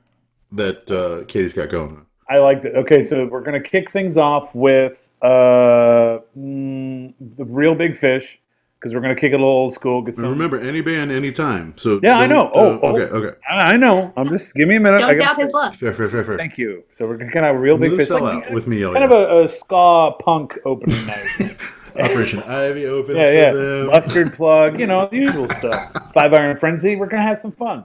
that 0.53 0.90
uh, 0.90 1.25
Katie's 1.27 1.53
got 1.53 1.68
going 1.68 1.90
on. 1.90 2.07
I 2.29 2.38
like 2.38 2.62
that. 2.62 2.75
Okay, 2.77 3.03
so 3.03 3.27
we're 3.27 3.42
gonna 3.42 3.61
kick 3.61 3.90
things 3.90 4.16
off 4.16 4.55
with 4.55 4.99
uh, 5.20 6.20
mm, 6.37 7.12
the 7.20 7.44
Reel 7.44 7.75
Big 7.75 7.99
Fish 7.99 8.40
because 8.87 8.94
we're 8.94 9.01
gonna 9.01 9.16
kick 9.16 9.33
it 9.33 9.35
a 9.35 9.38
little 9.38 9.49
old 9.49 9.75
school. 9.75 10.01
Get 10.01 10.11
And 10.11 10.16
some. 10.18 10.31
remember, 10.31 10.61
any 10.61 10.81
band, 10.81 11.11
anytime. 11.11 11.75
So 11.77 11.99
Yeah, 12.05 12.18
I 12.20 12.27
know. 12.27 12.53
Oh, 12.55 12.77
uh, 12.77 12.81
oh. 12.83 12.94
okay, 12.96 13.12
okay. 13.12 13.38
I 13.51 13.72
I 13.72 13.77
know. 13.77 14.12
I'm 14.16 14.29
just 14.29 14.55
give 14.55 14.68
me 14.68 14.77
a 14.77 14.81
minute. 14.81 15.01
I 15.03 15.09
Don't 15.09 15.18
got- 15.18 15.25
doubt 15.25 15.40
his 15.40 15.53
love. 15.53 15.75
Fair, 15.77 15.92
fair, 15.92 16.09
fair, 16.09 16.22
fair. 16.22 16.37
Thank 16.37 16.57
you. 16.57 16.85
So 16.92 17.05
we're 17.09 17.16
gonna 17.16 17.33
kind 17.33 17.46
of 17.46 17.61
Reel 17.61 17.77
Big 17.77 17.90
Move 17.90 17.99
fish. 18.01 18.09
sell 18.09 18.22
like, 18.22 18.44
out 18.44 18.53
with 18.53 18.68
me. 18.68 18.83
Kind 18.83 18.94
yeah. 18.94 19.05
of 19.05 19.11
a, 19.11 19.44
a 19.44 19.49
ska 19.49 20.12
punk 20.20 20.57
opening 20.64 21.05
night. 21.07 21.57
Operation 21.99 22.40
Ivy 22.44 22.87
opens 22.87 23.16
yeah, 23.16 23.27
for 23.27 23.33
yeah. 23.33 23.53
them. 23.53 23.87
Mustard 23.88 24.33
plug, 24.35 24.79
you 24.79 24.87
know, 24.87 25.09
the 25.11 25.16
usual 25.16 25.46
stuff. 25.59 26.12
Five 26.14 26.33
Iron 26.33 26.57
Frenzy. 26.59 26.94
We're 26.94 27.07
gonna 27.07 27.22
have 27.22 27.40
some 27.40 27.53
fun. 27.53 27.85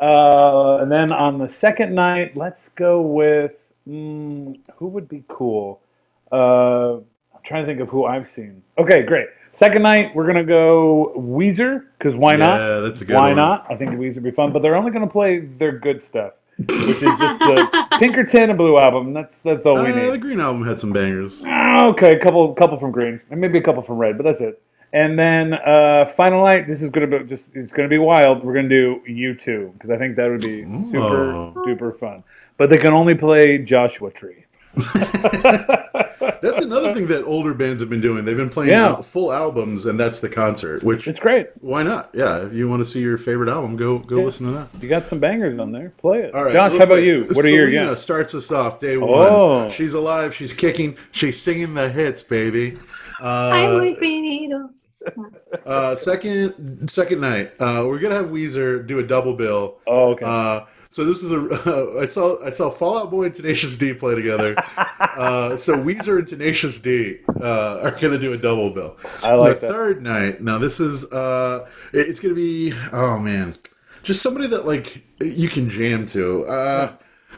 Uh, 0.00 0.76
and 0.82 0.92
then 0.92 1.10
on 1.10 1.38
the 1.38 1.48
second 1.48 1.92
night, 1.94 2.36
let's 2.36 2.68
go 2.68 3.00
with 3.00 3.52
mm, 3.88 4.56
who 4.76 4.86
would 4.86 5.08
be 5.08 5.24
cool. 5.26 5.80
Uh, 6.30 6.96
I'm 6.98 7.42
trying 7.42 7.64
to 7.64 7.66
think 7.66 7.80
of 7.80 7.88
who 7.88 8.04
I've 8.04 8.28
seen. 8.30 8.62
Okay, 8.76 9.02
great. 9.02 9.26
Second 9.52 9.82
night, 9.82 10.14
we're 10.14 10.26
gonna 10.26 10.44
go 10.44 11.12
Weezer 11.16 11.84
because 11.98 12.14
why 12.14 12.36
not? 12.36 12.58
Yeah, 12.60 12.80
that's 12.80 13.00
a 13.00 13.04
good 13.04 13.16
Why 13.16 13.28
one. 13.28 13.36
not? 13.36 13.66
I 13.70 13.76
think 13.76 13.92
Weezer 13.92 14.16
would 14.16 14.24
be 14.24 14.30
fun, 14.30 14.52
but 14.52 14.62
they're 14.62 14.76
only 14.76 14.90
gonna 14.90 15.06
play 15.08 15.40
their 15.40 15.72
good 15.72 16.02
stuff, 16.02 16.34
which 16.58 16.70
is 16.70 17.18
just 17.18 17.38
the 17.40 17.86
Pinkerton 17.98 18.50
and 18.50 18.58
Blue 18.58 18.78
album. 18.78 19.12
That's 19.12 19.40
that's 19.40 19.66
all 19.66 19.74
we 19.82 19.90
Uh, 19.90 19.94
need. 19.96 20.10
the 20.12 20.18
Green 20.18 20.40
Album 20.40 20.66
had 20.66 20.78
some 20.78 20.92
bangers. 20.92 21.42
Ah, 21.46 21.86
Okay, 21.88 22.10
a 22.10 22.18
couple, 22.20 22.52
couple 22.54 22.78
from 22.78 22.90
green, 22.92 23.20
and 23.30 23.40
maybe 23.40 23.58
a 23.58 23.62
couple 23.62 23.82
from 23.82 23.98
red, 23.98 24.16
but 24.16 24.24
that's 24.24 24.40
it. 24.40 24.60
And 24.92 25.18
then 25.18 25.54
uh, 25.54 26.06
final 26.06 26.44
night. 26.44 26.66
This 26.66 26.80
is 26.82 26.90
gonna 26.90 27.06
be 27.06 27.18
just. 27.26 27.54
It's 27.54 27.72
gonna 27.72 27.88
be 27.88 27.98
wild. 27.98 28.42
We're 28.44 28.54
gonna 28.54 28.68
do 28.70 29.02
U 29.06 29.34
two 29.34 29.70
because 29.74 29.90
I 29.90 29.98
think 29.98 30.16
that 30.16 30.30
would 30.30 30.40
be 30.40 30.64
super 30.90 31.32
Oh. 31.32 31.52
duper 31.66 31.98
fun. 31.98 32.22
But 32.56 32.70
they 32.70 32.76
can 32.78 32.92
only 32.92 33.14
play 33.14 33.58
Joshua 33.58 34.10
Tree. 34.10 34.44
That's 36.20 36.58
another 36.58 36.94
thing 36.94 37.06
that 37.08 37.24
older 37.24 37.54
bands 37.54 37.80
have 37.80 37.90
been 37.90 38.00
doing. 38.00 38.24
They've 38.24 38.36
been 38.36 38.48
playing 38.50 38.70
Yeah. 38.70 39.00
full 39.00 39.32
albums, 39.32 39.86
and 39.86 39.98
that's 39.98 40.20
the 40.20 40.28
concert. 40.28 40.82
Which 40.82 41.08
It's 41.08 41.18
great. 41.20 41.48
why 41.60 41.82
not? 41.82 42.10
Yeah, 42.12 42.46
if 42.46 42.52
you 42.54 42.68
want 42.68 42.80
to 42.80 42.84
see 42.84 43.00
your 43.00 43.18
favorite 43.18 43.48
album, 43.48 43.76
go 43.76 43.98
go 43.98 44.16
listen 44.16 44.46
to 44.46 44.52
that. 44.52 44.68
You 44.80 44.88
got 44.88 45.06
some 45.06 45.18
bangers 45.18 45.58
on 45.58 45.72
there. 45.72 45.92
Play 45.98 46.20
it. 46.20 46.34
All 46.34 46.44
right, 46.44 46.52
Josh, 46.52 46.72
how 46.72 46.84
about 46.84 47.02
you? 47.02 47.26
What 47.32 47.44
are 47.44 47.48
your 47.48 47.66
Selena 47.66 47.90
yeah? 47.90 47.94
starts 47.94 48.34
us 48.34 48.50
off 48.52 48.78
day 48.78 48.96
one. 48.96 49.10
Oh. 49.10 49.68
She's 49.70 49.94
alive. 49.94 50.34
She's 50.34 50.52
kicking. 50.52 50.96
She's 51.12 51.40
singing 51.40 51.74
the 51.74 51.88
hits, 51.88 52.22
baby. 52.22 52.78
Uh, 53.22 53.50
I'm 53.52 53.74
with 53.80 53.98
Benito. 53.98 54.70
uh, 55.66 55.96
second 55.96 56.88
second 56.90 57.20
night, 57.20 57.52
uh, 57.60 57.84
we're 57.86 57.98
gonna 57.98 58.14
have 58.16 58.26
Weezer 58.26 58.86
do 58.86 58.98
a 58.98 59.02
double 59.02 59.34
bill. 59.34 59.78
Oh, 59.86 60.10
okay. 60.10 60.24
Uh, 60.24 60.60
so 60.90 61.04
this 61.04 61.22
is 61.22 61.32
a 61.32 61.98
I 62.00 62.04
saw 62.04 62.42
I 62.44 62.50
saw 62.50 62.70
Fall 62.70 62.98
Out 62.98 63.10
Boy 63.10 63.24
and 63.24 63.34
Tenacious 63.34 63.76
D 63.76 63.92
play 63.92 64.14
together. 64.14 64.54
uh, 65.16 65.56
so 65.56 65.74
Weezer 65.74 66.18
and 66.18 66.28
Tenacious 66.28 66.78
D 66.78 67.18
uh, 67.40 67.80
are 67.82 67.90
gonna 68.00 68.18
do 68.18 68.32
a 68.32 68.38
double 68.38 68.70
bill. 68.70 68.96
I 69.22 69.34
like 69.34 69.60
the 69.60 69.66
that. 69.66 69.72
third 69.72 70.02
night. 70.02 70.40
Now 70.42 70.58
this 70.58 70.80
is 70.80 71.04
uh, 71.12 71.68
it- 71.92 72.08
it's 72.08 72.20
gonna 72.20 72.34
be 72.34 72.72
oh 72.92 73.18
man, 73.18 73.56
just 74.02 74.22
somebody 74.22 74.46
that 74.48 74.66
like 74.66 75.04
you 75.20 75.48
can 75.48 75.68
jam 75.68 76.06
to. 76.06 76.44
Uh, 76.46 76.92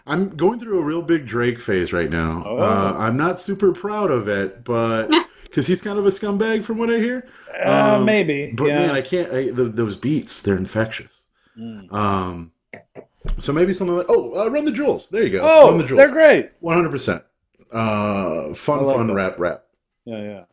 I'm 0.07 0.31
going 0.37 0.59
through 0.59 0.79
a 0.79 0.83
real 0.83 1.03
big 1.03 1.27
Drake 1.27 1.59
phase 1.59 1.93
right 1.93 2.11
now. 2.11 2.43
Oh. 2.47 2.59
Uh, 2.59 2.97
I'm 2.99 3.17
not 3.17 3.39
super 3.39 3.73
proud 3.73 4.11
of 4.11 4.29
it, 4.29 4.65
but 4.65 5.09
because 5.45 5.67
he's 5.67 5.83
kind 5.83 5.99
of 5.99 6.07
a 6.07 6.11
scumbag 6.11 6.65
from 6.65 6.79
what 6.79 6.91
I 6.91 6.99
hear. 6.99 7.29
Uh, 7.65 7.97
um, 7.97 8.05
maybe. 8.05 8.53
But 8.53 8.69
yeah. 8.69 8.79
man, 8.79 8.91
I 8.91 9.01
can't. 9.03 9.33
I, 9.33 9.51
the, 9.51 9.65
those 9.65 9.97
beats, 9.97 10.43
they're 10.43 10.57
infectious. 10.57 11.27
Mm. 11.59 11.93
Um, 11.93 12.53
so 13.39 13.53
maybe 13.53 13.73
something 13.73 13.97
like 13.97 14.07
oh, 14.09 14.35
uh, 14.35 14.49
run 14.49 14.65
the 14.65 14.73
jewels. 14.73 15.09
There 15.09 15.23
you 15.23 15.31
go. 15.31 15.41
oh, 15.43 15.69
run 15.69 15.79
the 15.79 15.85
jewels. 15.85 15.99
they're 15.99 16.13
great. 16.13 16.51
One 16.61 16.77
hundred 16.77 16.91
percent. 16.91 17.23
Uh, 17.73 18.55
fun, 18.55 18.85
like 18.85 18.97
fun 18.97 19.07
that. 19.07 19.15
rap, 19.15 19.39
rap. 19.39 19.65
Yeah, 20.05 20.23
yeah. 20.23 20.45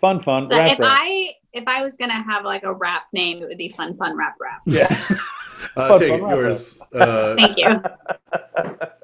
Fun, 0.00 0.20
fun. 0.20 0.48
But 0.48 0.58
Rap, 0.58 0.72
if 0.72 0.78
rap. 0.78 0.88
I 0.92 1.30
if 1.52 1.64
I 1.66 1.82
was 1.82 1.96
gonna 1.96 2.22
have 2.22 2.44
like 2.44 2.64
a 2.64 2.72
rap 2.72 3.04
name, 3.12 3.42
it 3.42 3.48
would 3.48 3.58
be 3.58 3.68
Fun 3.68 3.96
Fun 3.96 4.16
Rap 4.16 4.36
Rap. 4.40 4.62
Yeah. 4.66 4.94
Uh, 5.74 5.88
Fun, 5.88 5.98
take 5.98 6.10
fun 6.10 6.20
it, 6.20 6.22
rap, 6.22 6.36
yours. 6.36 6.80
Uh, 6.94 7.34
Thank 7.38 7.56
you. 7.56 7.82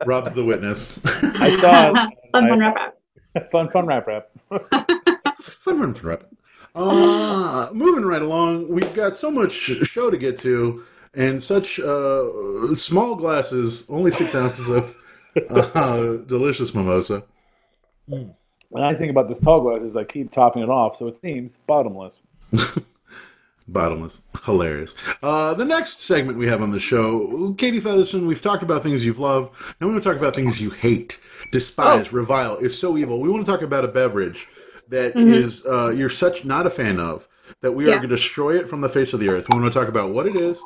Rob's 0.06 0.32
the 0.32 0.44
witness. 0.44 1.00
I 1.04 1.56
saw 1.58 1.90
it. 1.90 1.94
fun, 2.30 2.48
fun 2.48 2.58
rap, 2.58 2.76
rap. 2.76 3.50
fun, 3.50 3.70
fun 3.70 3.86
rap 3.86 4.06
rap. 4.06 4.30
Fun 5.40 5.80
run 5.80 5.94
for 5.94 6.08
rep. 6.08 6.30
Uh, 6.74 7.70
moving 7.72 8.04
right 8.04 8.22
along, 8.22 8.68
we've 8.68 8.94
got 8.94 9.16
so 9.16 9.30
much 9.30 9.52
show 9.52 10.10
to 10.10 10.16
get 10.16 10.38
to, 10.40 10.84
and 11.14 11.42
such 11.42 11.78
uh, 11.80 12.74
small 12.74 13.14
glasses, 13.14 13.86
only 13.88 14.10
six 14.10 14.34
ounces 14.34 14.68
of 14.68 14.96
uh, 15.50 16.16
delicious 16.26 16.74
mimosa. 16.74 17.22
The 18.08 18.34
nice 18.72 18.98
thing 18.98 19.10
about 19.10 19.28
this 19.28 19.38
tall 19.38 19.60
glass 19.60 19.82
is 19.82 19.96
I 19.96 20.04
keep 20.04 20.32
topping 20.32 20.62
it 20.62 20.70
off, 20.70 20.98
so 20.98 21.06
it 21.06 21.20
seems 21.20 21.58
bottomless. 21.66 22.18
Bottomless. 23.68 24.22
Hilarious. 24.44 24.92
Uh, 25.22 25.54
the 25.54 25.64
next 25.64 26.00
segment 26.00 26.36
we 26.36 26.48
have 26.48 26.62
on 26.62 26.72
the 26.72 26.80
show, 26.80 27.54
Katie 27.54 27.80
Featherston, 27.80 28.26
we've 28.26 28.42
talked 28.42 28.64
about 28.64 28.82
things 28.82 29.04
you've 29.04 29.20
loved. 29.20 29.54
Now 29.80 29.86
we 29.86 29.92
want 29.92 30.02
to 30.02 30.08
talk 30.08 30.18
about 30.18 30.34
things 30.34 30.60
you 30.60 30.70
hate, 30.70 31.18
despise, 31.52 32.12
revile, 32.12 32.56
is 32.56 32.76
so 32.76 32.98
evil. 32.98 33.20
We 33.20 33.30
want 33.30 33.46
to 33.46 33.50
talk 33.50 33.62
about 33.62 33.84
a 33.84 33.88
beverage 33.88 34.48
that 34.88 35.16
is 35.16 35.64
uh, 35.64 35.90
you're 35.90 36.10
such 36.10 36.44
not 36.44 36.66
a 36.66 36.70
fan 36.70 36.98
of 36.98 37.28
that 37.60 37.72
we 37.72 37.84
are 37.84 37.90
going 37.90 38.02
to 38.02 38.08
destroy 38.08 38.58
it 38.58 38.68
from 38.68 38.80
the 38.80 38.88
face 38.88 39.12
of 39.12 39.20
the 39.20 39.28
earth. 39.28 39.46
We 39.50 39.58
want 39.58 39.72
to 39.72 39.78
talk 39.78 39.88
about 39.88 40.10
what 40.10 40.26
it 40.26 40.36
is 40.36 40.62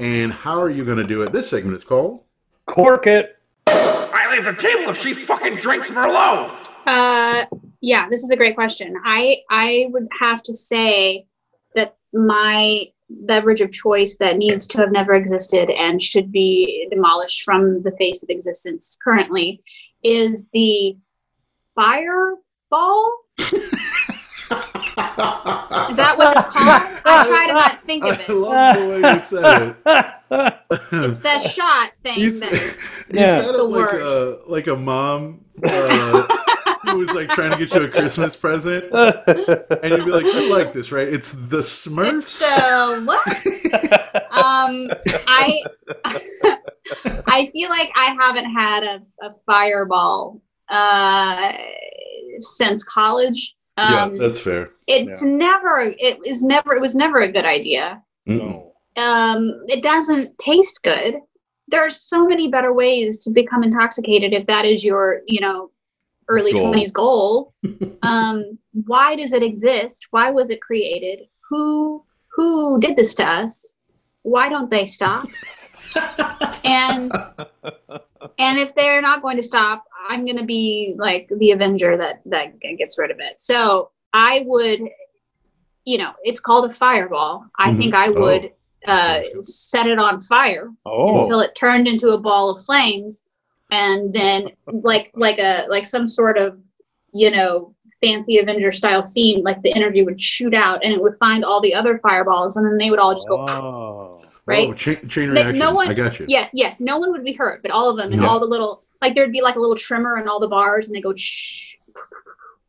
and 0.00 0.32
how 0.32 0.58
are 0.58 0.70
you 0.70 0.84
going 0.84 0.96
to 0.96 1.06
do 1.06 1.22
it. 1.22 1.30
This 1.30 1.48
segment 1.48 1.76
is 1.76 1.84
called 1.84 2.24
Cork 2.66 3.06
it. 3.06 3.36
I 3.66 4.28
leave 4.32 4.44
the 4.44 4.54
table 4.54 4.90
if 4.90 5.00
she 5.00 5.12
fucking 5.14 5.56
drinks 5.56 5.90
Merlot. 5.90 6.50
Uh, 6.86 7.44
yeah, 7.80 8.08
this 8.08 8.24
is 8.24 8.30
a 8.30 8.36
great 8.36 8.54
question. 8.54 8.96
I 9.04 9.36
I 9.50 9.86
would 9.90 10.08
have 10.18 10.42
to 10.44 10.54
say 10.54 11.26
that 11.74 11.96
my 12.12 12.86
beverage 13.10 13.60
of 13.60 13.72
choice 13.72 14.16
that 14.16 14.38
needs 14.38 14.66
to 14.68 14.78
have 14.78 14.90
never 14.90 15.14
existed 15.14 15.68
and 15.70 16.02
should 16.02 16.32
be 16.32 16.86
demolished 16.90 17.42
from 17.42 17.82
the 17.82 17.92
face 17.92 18.22
of 18.22 18.30
existence 18.30 18.96
currently 19.02 19.62
is 20.02 20.48
the 20.52 20.96
fireball. 21.74 23.12
Is 25.90 25.96
that 25.96 26.14
what 26.16 26.36
it's 26.36 26.46
called? 26.46 26.82
I 27.04 27.26
try 27.26 27.46
to 27.48 27.52
not 27.52 27.84
think 27.84 28.04
of 28.04 28.18
it. 28.20 28.28
I 28.28 28.32
love 28.32 28.76
the 28.76 28.88
way 28.88 29.14
you 29.14 29.20
said 29.20 29.62
it. 29.62 29.76
It's 30.92 31.18
it. 31.18 31.22
that 31.24 31.40
shot 31.42 31.90
thing. 32.04 32.22
s- 32.22 32.38
That, 32.40 32.52
you 32.52 33.20
Yeah. 33.20 33.42
said 33.42 33.54
it 33.56 33.62
like 33.62 33.92
worst. 33.92 33.94
a 33.94 34.38
like 34.50 34.66
a 34.68 34.76
mom 34.76 35.40
uh, 35.64 36.26
who 36.86 36.98
was 36.98 37.10
like 37.12 37.28
trying 37.30 37.50
to 37.50 37.58
get 37.58 37.74
you 37.74 37.82
a 37.82 37.88
Christmas 37.88 38.36
present, 38.36 38.84
and 38.92 39.90
you'd 39.90 40.04
be 40.04 40.10
like, 40.12 40.24
"You 40.24 40.52
like 40.54 40.72
this, 40.72 40.92
right? 40.92 41.08
It's 41.08 41.32
the 41.32 41.58
Smurfs." 41.58 42.28
so 42.28 43.02
what? 43.04 43.26
um 44.30 44.88
i 45.26 45.60
i 47.26 47.46
feel 47.52 47.68
like 47.68 47.90
i 47.96 48.14
haven't 48.20 48.50
had 48.54 48.82
a, 48.84 49.02
a 49.26 49.34
fireball 49.46 50.40
uh 50.68 51.52
since 52.40 52.84
college 52.84 53.56
yeah, 53.80 54.02
um 54.04 54.18
that's 54.18 54.38
fair. 54.38 54.70
it's 54.86 55.22
never 55.22 55.94
it 55.98 56.18
is 56.24 56.42
never 56.42 56.74
it 56.74 56.80
was 56.80 56.94
never 56.94 57.20
a 57.20 57.32
good 57.32 57.44
idea. 57.44 58.02
No. 58.26 58.72
um 58.96 59.62
it 59.68 59.82
doesn't 59.82 60.36
taste 60.38 60.82
good. 60.82 61.14
There 61.68 61.84
are 61.86 61.90
so 61.90 62.26
many 62.26 62.48
better 62.48 62.72
ways 62.72 63.20
to 63.20 63.30
become 63.30 63.62
intoxicated 63.62 64.32
if 64.32 64.46
that 64.46 64.64
is 64.64 64.84
your 64.84 65.20
you 65.26 65.40
know 65.40 65.70
early 66.28 66.52
Goal. 66.52 66.72
20s 66.74 66.92
goal. 66.92 67.54
Um 68.02 68.58
why 68.86 69.16
does 69.16 69.32
it 69.32 69.42
exist? 69.42 70.06
Why 70.10 70.30
was 70.30 70.50
it 70.50 70.60
created? 70.60 71.26
Who 71.48 72.04
who 72.34 72.78
did 72.80 72.96
this 72.96 73.14
to 73.16 73.24
us? 73.24 73.76
Why 74.22 74.48
don't 74.48 74.70
they 74.70 74.86
stop? 74.86 75.28
And 76.62 77.10
and 78.38 78.58
if 78.58 78.74
they're 78.74 79.00
not 79.00 79.22
going 79.22 79.36
to 79.36 79.42
stop 79.42 79.84
i'm 80.08 80.24
going 80.24 80.36
to 80.36 80.44
be 80.44 80.94
like 80.98 81.28
the 81.38 81.50
avenger 81.52 81.96
that 81.96 82.20
that 82.26 82.58
gets 82.60 82.98
rid 82.98 83.10
of 83.10 83.18
it 83.20 83.38
so 83.38 83.90
i 84.12 84.42
would 84.46 84.80
you 85.84 85.98
know 85.98 86.12
it's 86.22 86.40
called 86.40 86.68
a 86.70 86.72
fireball 86.72 87.44
i 87.58 87.70
Mhm. 87.70 87.76
think 87.78 87.94
i 87.94 88.08
Oh. 88.08 88.12
would 88.12 88.52
uh 88.86 89.20
set 89.42 89.86
it 89.86 89.98
on 89.98 90.22
fire 90.22 90.70
Oh. 90.86 91.20
until 91.20 91.40
it 91.40 91.54
turned 91.54 91.86
into 91.86 92.08
a 92.10 92.18
ball 92.18 92.50
of 92.50 92.64
flames 92.64 93.24
and 93.70 94.12
then 94.14 94.50
like 94.66 95.10
like 95.14 95.38
a 95.38 95.66
like 95.68 95.86
some 95.86 96.08
sort 96.08 96.38
of 96.38 96.58
you 97.12 97.30
know 97.30 97.74
fancy 98.00 98.38
avenger 98.38 98.70
style 98.70 99.02
scene 99.02 99.42
like 99.42 99.60
the 99.62 99.74
energy 99.74 100.02
would 100.02 100.18
shoot 100.20 100.54
out 100.54 100.82
and 100.82 100.92
it 100.92 101.02
would 101.02 101.16
find 101.18 101.44
all 101.44 101.60
the 101.60 101.74
other 101.74 101.98
fireballs 101.98 102.56
and 102.56 102.64
then 102.66 102.78
they 102.78 102.88
would 102.90 102.98
all 102.98 103.14
just 103.14 103.28
go 103.28 103.44
Oh. 103.50 104.22
right 104.46 104.68
Oh, 104.70 104.72
chain, 104.72 105.06
chain 105.08 105.34
Like, 105.34 105.44
reaction. 105.44 105.58
no 105.58 105.74
one- 105.74 105.88
I 105.88 105.92
got 105.94 106.18
you. 106.18 106.24
yes 106.28 106.50
yes 106.54 106.80
no 106.80 106.98
one 106.98 107.10
would 107.12 107.24
be 107.24 107.34
hurt 107.34 107.60
but 107.62 107.70
all 107.70 107.90
of 107.90 107.96
them 107.98 108.12
and 108.12 108.22
Yeah. 108.22 108.28
all 108.28 108.40
the 108.40 108.46
little 108.46 108.82
like 109.02 109.14
there'd 109.14 109.32
be 109.32 109.42
like 109.42 109.56
a 109.56 109.60
little 109.60 109.76
trimmer 109.76 110.18
in 110.18 110.28
all 110.28 110.40
the 110.40 110.48
bars 110.48 110.86
and 110.86 110.94
they 110.96 111.00
go 111.00 111.14
shh 111.14 111.76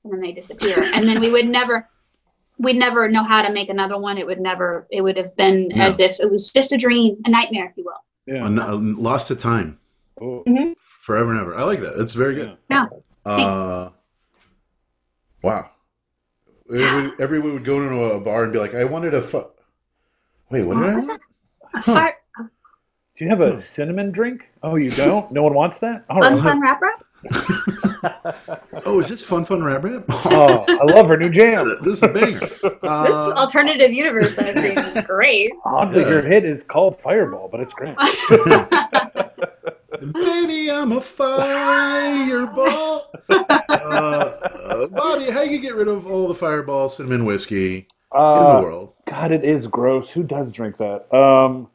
and 0.04 0.14
then 0.14 0.20
they 0.22 0.32
disappear 0.32 0.82
and 0.96 1.08
then 1.08 1.20
we 1.20 1.30
would 1.32 1.48
never 1.48 1.88
we'd 2.58 2.76
never 2.78 3.08
know 3.10 3.24
how 3.24 3.42
to 3.42 3.52
make 3.52 3.70
another 3.70 3.98
one 3.98 4.18
it 4.18 4.26
would 4.26 4.40
never 4.40 4.88
it 4.92 5.02
would 5.02 5.18
have 5.18 5.36
been 5.36 5.68
No. 5.70 5.84
as 5.86 6.00
if 6.00 6.20
it 6.20 6.30
was 6.32 6.50
just 6.50 6.72
a 6.72 6.78
dream 6.78 7.18
a 7.26 7.30
nightmare 7.30 7.66
if 7.70 7.78
you 7.78 7.84
will 7.86 8.04
Yeah. 8.26 8.48
A, 8.48 8.74
a 8.74 8.76
lost 8.76 9.28
to 9.30 9.36
time, 9.36 9.80
Oh. 10.22 10.44
forever 10.80 11.32
and 11.32 11.40
ever. 11.42 11.56
I 11.56 11.64
like 11.64 11.80
that. 11.82 11.98
That's 11.98 12.14
very 12.14 12.36
good. 12.36 12.58
yeah 12.70 12.86
Uh, 13.26 13.90
wow. 15.44 15.70
Everyone, 16.70 17.14
everyone 17.20 17.54
would 17.54 17.66
go 17.66 17.82
into 17.82 18.02
a 18.04 18.20
bar 18.20 18.44
and 18.46 18.54
be 18.54 18.60
like, 18.60 18.74
"I 18.74 18.86
wanted 18.86 19.14
a 19.14 19.22
fu- 19.22 19.50
wait, 20.50 20.64
what 20.66 20.76
did 20.78 20.84
I 20.86 20.94
want?" 20.94 21.08
that? 21.08 21.20
A 21.74 21.84
fire, 21.84 22.16
Do 23.22 23.26
you 23.26 23.30
have 23.30 23.42
a 23.42 23.62
cinnamon 23.62 24.10
drink? 24.10 24.50
Oh, 24.64 24.78
you 24.78 24.90
don't? 24.90 25.32
No 25.32 25.44
one 25.44 25.54
wants 25.54 25.78
that? 25.78 26.06
All 26.10 26.20
fun 26.24 26.34
right. 26.34 26.42
fun 26.44 26.60
rap 26.60 26.82
rap 26.82 28.64
Oh, 28.88 29.00
is 29.00 29.10
this 29.10 29.24
fun, 29.24 29.46
fun 29.46 29.64
rap 29.64 29.84
rap? 29.84 30.06
Oh, 30.10 30.66
I 30.68 30.84
love 30.92 31.08
her 31.08 31.18
new 31.18 31.30
jam. 31.30 31.68
this 31.84 31.98
is 31.98 32.02
a 32.02 32.08
banger. 32.08 32.40
this 32.40 32.64
Uh, 32.82 33.34
alternative 33.34 33.94
universe 33.94 34.40
I 34.40 34.54
think 34.54 34.80
is 34.98 35.04
great. 35.06 35.52
Oddly, 35.66 36.02
your 36.02 36.24
hit 36.24 36.46
is 36.46 36.64
called 36.64 37.00
Fireball, 37.00 37.48
but 37.48 37.60
it's 37.60 37.74
great. 37.74 37.96
Baby, 40.14 40.72
I'm 40.72 40.94
a 40.94 41.00
fireball. 41.02 43.12
uh, 43.30 43.36
uh, 43.36 44.88
Bobby, 44.88 45.30
how 45.30 45.44
do 45.46 45.52
you 45.52 45.60
get 45.60 45.76
rid 45.76 45.88
of 45.88 46.08
all 46.08 46.28
the 46.28 46.34
fireball 46.34 46.90
cinnamon 46.90 47.26
whiskey 47.26 47.76
in 47.78 47.86
the 48.14 48.18
Uh, 48.18 48.62
world? 48.64 48.94
God, 49.08 49.32
it 49.32 49.46
is 49.46 49.68
gross. 49.68 50.10
Who 50.10 50.24
does 50.24 50.52
drink 50.52 50.78
that? 50.78 51.06
Um, 51.16 51.68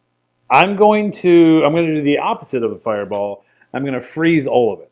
I'm 0.50 0.76
going 0.76 1.12
to. 1.12 1.62
I'm 1.64 1.72
going 1.72 1.86
to 1.86 1.94
do 1.96 2.02
the 2.02 2.18
opposite 2.18 2.62
of 2.62 2.72
a 2.72 2.78
Fireball. 2.78 3.44
I'm 3.74 3.82
going 3.82 3.94
to 3.94 4.00
freeze 4.02 4.46
all 4.46 4.72
of 4.72 4.80
it. 4.80 4.90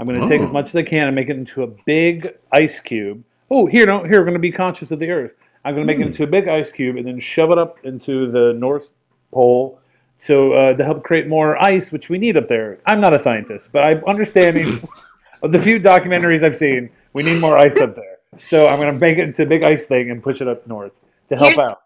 I'm 0.00 0.06
going 0.06 0.20
to 0.20 0.26
take 0.28 0.40
Oh. 0.40 0.44
as 0.44 0.52
much 0.52 0.68
as 0.70 0.76
I 0.76 0.82
can 0.82 1.06
and 1.06 1.14
make 1.14 1.28
it 1.28 1.36
into 1.36 1.62
a 1.62 1.66
big 1.86 2.34
ice 2.52 2.80
cube. 2.80 3.22
Oh, 3.50 3.66
here, 3.66 3.86
no, 3.86 4.02
here. 4.02 4.18
We're 4.18 4.24
going 4.24 4.32
to 4.34 4.38
be 4.40 4.50
conscious 4.50 4.90
of 4.90 4.98
the 4.98 5.10
Earth. 5.10 5.32
I'm 5.64 5.74
going 5.74 5.86
to 5.86 5.92
make 5.92 6.00
it 6.02 6.06
into 6.06 6.24
a 6.24 6.26
big 6.26 6.48
ice 6.48 6.72
cube 6.72 6.96
and 6.96 7.06
then 7.06 7.20
shove 7.20 7.50
it 7.50 7.58
up 7.58 7.78
into 7.84 8.30
the 8.30 8.52
North 8.54 8.88
Pole. 9.32 9.78
So 10.18 10.52
uh, 10.52 10.74
to 10.74 10.84
help 10.84 11.04
create 11.04 11.28
more 11.28 11.62
ice, 11.62 11.92
which 11.92 12.08
we 12.08 12.18
need 12.18 12.36
up 12.36 12.48
there. 12.48 12.78
I'm 12.86 13.00
not 13.00 13.14
a 13.14 13.18
scientist, 13.18 13.68
but 13.72 13.84
I'm 13.84 14.02
understanding 14.06 14.66
of 15.42 15.52
the 15.52 15.58
few 15.58 15.78
documentaries 15.78 16.42
I've 16.42 16.56
seen. 16.56 16.90
We 17.12 17.22
need 17.22 17.40
more 17.40 17.56
ice 17.56 17.76
up 17.76 17.94
there. 17.94 18.16
So 18.38 18.66
I'm 18.66 18.78
going 18.80 18.92
to 18.92 18.98
make 18.98 19.18
it 19.18 19.24
into 19.24 19.42
a 19.44 19.46
big 19.46 19.62
ice 19.62 19.86
thing 19.86 20.10
and 20.10 20.22
push 20.22 20.40
it 20.40 20.48
up 20.48 20.66
north 20.66 20.92
to 21.28 21.36
help 21.36 21.54
Here's- 21.54 21.58
out. 21.70 21.82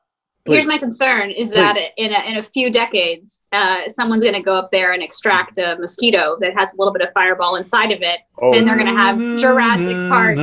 Here's 0.54 0.66
my 0.66 0.78
concern: 0.78 1.30
is 1.30 1.50
that 1.50 1.76
in 1.96 2.12
a, 2.12 2.20
in 2.30 2.36
a 2.38 2.42
few 2.42 2.70
decades, 2.72 3.40
uh, 3.52 3.88
someone's 3.88 4.22
going 4.22 4.34
to 4.34 4.42
go 4.42 4.54
up 4.56 4.70
there 4.70 4.92
and 4.92 5.02
extract 5.02 5.58
a 5.58 5.76
mosquito 5.78 6.36
that 6.40 6.54
has 6.56 6.74
a 6.74 6.76
little 6.78 6.92
bit 6.92 7.02
of 7.02 7.12
fireball 7.12 7.56
inside 7.56 7.92
of 7.92 8.02
it, 8.02 8.20
Oh. 8.40 8.54
and 8.54 8.66
they're 8.66 8.76
going 8.76 8.86
to 8.86 8.94
have 8.94 9.18
Jurassic 9.38 9.96
Park 10.08 10.36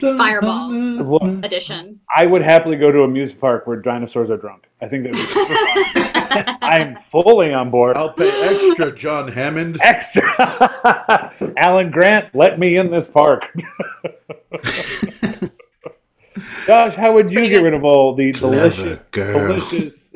Fireball. 0.00 0.70
Look, 0.72 1.44
edition. 1.44 2.00
I 2.16 2.26
would 2.26 2.42
happily 2.42 2.76
go 2.76 2.90
to 2.90 3.00
a 3.00 3.04
amusement 3.04 3.40
park 3.40 3.66
where 3.66 3.76
dinosaurs 3.76 4.30
are 4.30 4.36
drunk. 4.36 4.64
I 4.80 4.88
think 4.88 5.04
that 5.04 5.12
would 5.12 5.18
be 5.18 5.32
super 5.32 6.44
fun. 6.44 6.58
I'm 6.62 6.96
fully 6.96 7.52
on 7.54 7.70
board. 7.70 7.96
I'll 7.96 8.12
pay 8.12 8.30
extra, 8.42 8.92
John 8.94 9.28
Hammond. 9.28 9.78
Extra. 9.82 10.24
Alan 11.58 11.90
Grant, 11.90 12.34
let 12.34 12.58
me 12.58 12.76
in 12.76 12.90
this 12.90 13.06
park. 13.06 13.50
Gosh, 16.66 16.94
how 16.94 17.12
would 17.12 17.30
you 17.30 17.48
get 17.48 17.62
rid 17.62 17.74
of 17.74 17.84
all 17.84 18.14
the 18.14 18.32
delicious, 18.32 18.98
girl. 19.10 19.60
delicious 19.60 20.12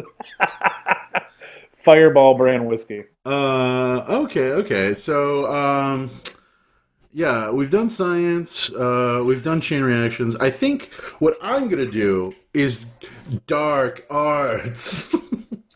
Fireball 1.72 2.36
brand 2.36 2.66
whiskey? 2.66 3.04
Uh, 3.24 4.04
okay, 4.08 4.50
okay. 4.52 4.94
So, 4.94 5.46
um, 5.52 6.10
yeah, 7.12 7.50
we've 7.50 7.70
done 7.70 7.88
science. 7.88 8.70
Uh, 8.72 9.22
we've 9.24 9.42
done 9.42 9.60
chain 9.60 9.82
reactions. 9.82 10.36
I 10.36 10.50
think 10.50 10.92
what 11.18 11.36
I'm 11.42 11.68
gonna 11.68 11.90
do 11.90 12.32
is 12.54 12.84
dark 13.46 14.06
arts. 14.10 15.14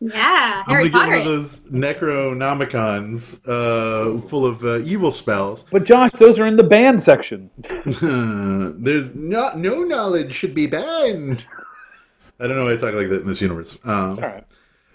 Yeah, 0.05 0.65
I'm 0.67 0.75
Harry 0.75 0.89
gonna 0.89 1.05
get 1.05 1.11
one 1.11 1.19
of 1.21 1.25
those 1.25 1.61
Necronomicons, 1.71 3.41
uh, 3.47 4.21
full 4.23 4.45
of 4.45 4.65
uh, 4.65 4.81
evil 4.81 5.13
spells. 5.13 5.65
But 5.71 5.85
Josh, 5.85 6.11
those 6.19 6.41
are 6.41 6.47
in 6.47 6.57
the 6.57 6.65
banned 6.65 7.03
section. 7.03 7.51
There's 8.83 9.15
not 9.15 9.59
no 9.59 9.85
knowledge 9.85 10.33
should 10.33 10.55
be 10.55 10.67
banned. 10.67 11.47
I 12.41 12.49
don't 12.49 12.57
know 12.57 12.65
why 12.65 12.73
I 12.73 12.77
talk 12.77 12.95
like 12.95 13.09
that 13.11 13.21
in 13.21 13.29
this 13.29 13.41
universe. 13.41 13.79
Um, 13.85 14.11
All 14.11 14.17
right. 14.17 14.45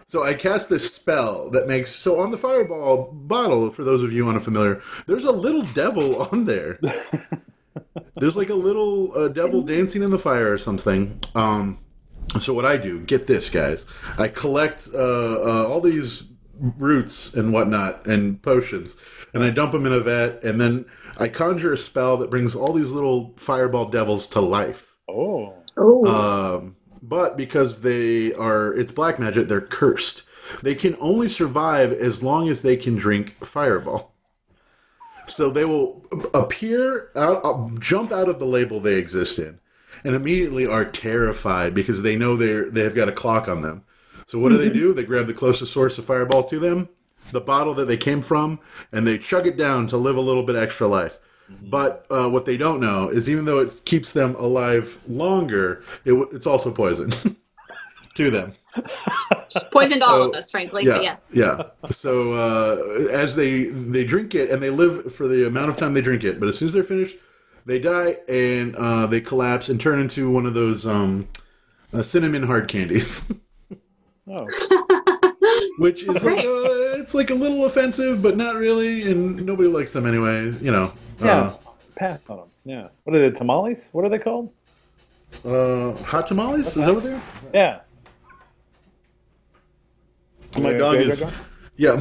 So 0.08 0.24
I 0.24 0.34
cast 0.34 0.68
this 0.70 0.94
spell 0.94 1.50
that 1.52 1.68
makes 1.68 1.94
so 1.94 2.20
on 2.20 2.32
the 2.32 2.38
fireball 2.38 3.14
bottle. 3.14 3.70
For 3.70 3.84
those 3.86 4.04
of 4.04 4.12
you 4.12 4.28
unfamiliar, 4.28 4.82
there's 5.06 5.24
a 5.24 5.32
little 5.32 5.64
devil 5.64 6.22
on 6.32 6.46
there. 6.46 6.80
there's 8.16 8.36
like 8.36 8.50
a 8.50 8.56
little 8.56 9.18
uh, 9.18 9.28
devil 9.30 9.62
dancing 9.62 10.04
in 10.04 10.12
the 10.12 10.20
fire 10.20 10.52
or 10.52 10.58
something. 10.58 11.20
Um, 11.36 11.80
so 12.40 12.54
what 12.54 12.66
I 12.66 12.78
do, 12.78 13.00
get 13.00 13.28
this, 13.28 13.50
guys, 13.50 13.86
I 14.18 14.28
collect 14.28 14.90
uh, 14.94 14.98
uh, 14.98 15.68
all 15.68 15.82
these 15.82 16.24
roots 16.60 17.34
and 17.34 17.54
whatnot 17.54 18.06
and 18.06 18.42
potions, 18.42 18.96
and 19.34 19.44
I 19.44 19.50
dump 19.50 19.72
them 19.72 19.86
in 19.86 19.94
a 19.94 20.00
vat, 20.00 20.44
and 20.44 20.60
then 20.60 20.86
I 21.18 21.30
conjure 21.30 21.74
a 21.74 21.78
spell 21.78 22.18
that 22.18 22.30
brings 22.30 22.56
all 22.56 22.74
these 22.74 22.92
little 22.92 23.34
fireball 23.38 23.86
devils 23.86 24.28
to 24.28 24.42
life. 24.42 24.96
Oh. 25.10 25.54
Oh, 25.78 26.06
Um, 26.06 26.76
but 27.02 27.38
because 27.38 27.82
they 27.82 28.34
are, 28.34 28.74
it's 28.74 28.92
black 28.92 29.20
magic, 29.20 29.48
they're 29.48 29.62
cursed. 29.62 30.24
They 30.64 30.76
can 30.76 30.96
only 31.00 31.28
survive 31.28 31.92
as 31.92 32.24
long 32.24 32.50
as 32.50 32.62
they 32.62 32.78
can 32.78 32.96
drink 32.96 33.36
fireball. 33.46 34.14
So 35.28 35.50
they 35.50 35.66
will 35.66 36.06
appear 36.34 37.12
out, 37.16 37.42
uh, 37.44 37.68
jump 37.80 38.12
out 38.12 38.30
of 38.30 38.40
the 38.40 38.46
label 38.46 38.80
they 38.80 38.96
exist 38.96 39.40
in, 39.40 39.60
and 40.08 40.16
immediately 40.16 40.66
are 40.66 40.86
terrified 40.86 41.74
because 41.76 42.02
they 42.02 42.16
know 42.16 42.36
they're 42.36 42.70
they've 42.72 42.96
got 42.96 43.10
a 43.10 43.12
clock 43.12 43.48
on 43.48 43.62
them. 43.62 43.84
So 44.26 44.40
what 44.40 44.50
do 44.50 44.58
they 44.58 44.70
do? 44.70 44.94
They 44.94 45.04
grab 45.04 45.28
the 45.28 45.34
closest 45.34 45.72
source 45.72 45.98
of 45.98 46.06
fireball 46.06 46.44
to 46.46 46.60
them, 46.60 46.90
the 47.32 47.42
bottle 47.42 47.74
that 47.76 47.88
they 47.88 47.98
came 47.98 48.22
from, 48.22 48.60
and 48.92 49.06
they 49.06 49.18
chug 49.18 49.46
it 49.48 49.58
down 49.58 49.88
to 49.88 49.98
live 49.98 50.18
a 50.18 50.22
little 50.22 50.44
bit 50.44 50.56
extra 50.56 50.88
life. 50.88 51.20
But 51.62 52.06
uh, 52.10 52.30
what 52.30 52.44
they 52.46 52.58
don't 52.58 52.82
know 52.82 53.08
is 53.10 53.30
even 53.30 53.46
though 53.46 53.60
it 53.60 53.80
keeps 53.86 54.12
them 54.12 54.36
alive 54.36 54.98
longer, 55.08 55.84
it, 56.04 56.10
w- 56.10 56.30
it's 56.34 56.46
also 56.48 56.72
poison 56.74 57.14
to 58.16 58.30
them. 58.32 58.54
just 59.50 59.72
poisoned 59.72 60.04
all 60.04 60.22
of 60.24 60.34
us, 60.34 60.52
frankly. 60.52 60.86
Yeah, 60.86 60.94
But 60.96 61.04
yes. 61.04 61.30
yeah. 61.34 61.62
So 61.90 62.34
uh, 62.34 63.08
as 63.12 63.36
they 63.36 63.66
they 63.66 64.04
drink 64.04 64.36
it 64.36 64.50
and 64.52 64.62
they 64.62 64.70
live 64.70 65.14
for 65.16 65.28
the 65.28 65.48
amount 65.48 65.70
of 65.70 65.78
time 65.78 65.94
they 65.94 66.02
drink 66.02 66.24
it, 66.26 66.40
but 66.40 66.50
as 66.50 66.58
soon 66.58 66.68
as 66.68 66.74
they're 66.74 66.84
finished, 66.84 67.16
they 67.68 67.80
die 67.80 68.18
and 68.30 68.76
uh, 68.78 69.06
they 69.08 69.20
collapse 69.20 69.68
and 69.70 69.80
turn 69.80 70.00
into 70.00 70.32
one 70.32 70.46
of 70.46 70.54
those 70.54 70.88
um, 70.88 71.28
uh, 71.94 72.02
cinnamon 72.02 72.44
hard 72.44 72.68
candies, 72.68 73.32
Oh. 74.30 74.46
which 75.78 76.04
is 76.04 76.24
like 76.24 76.36
Great. 76.36 76.46
uh, 76.46 77.00
it's 77.00 77.14
like 77.14 77.30
a 77.30 77.34
little 77.34 77.66
offensive, 77.66 78.22
but 78.22 78.36
not 78.36 78.56
really, 78.56 79.10
and 79.10 79.46
nobody 79.46 79.70
likes 79.70 79.94
them 79.94 80.06
anyway. 80.06 80.52
You 80.62 80.72
know. 80.72 80.92
Yeah. 81.20 81.54
Pass 81.96 82.20
on 82.30 82.38
them. 82.38 82.48
Yeah. 82.66 82.88
What 83.04 83.16
are 83.16 83.30
they? 83.30 83.38
Tamales? 83.38 83.88
What 83.92 84.04
are 84.06 84.10
they 84.10 84.20
called? 84.20 84.52
Uh, 85.46 85.90
uh, 85.92 85.96
hot 86.04 86.28
tamales? 86.28 86.68
Is 86.68 86.86
that 86.86 86.94
what 86.94 87.04
they're? 87.04 87.22
Yeah. 87.54 87.80
My 90.58 90.74
dog 90.74 90.98
is 90.98 91.22
yeah, 91.22 91.32
yeah. 91.78 91.96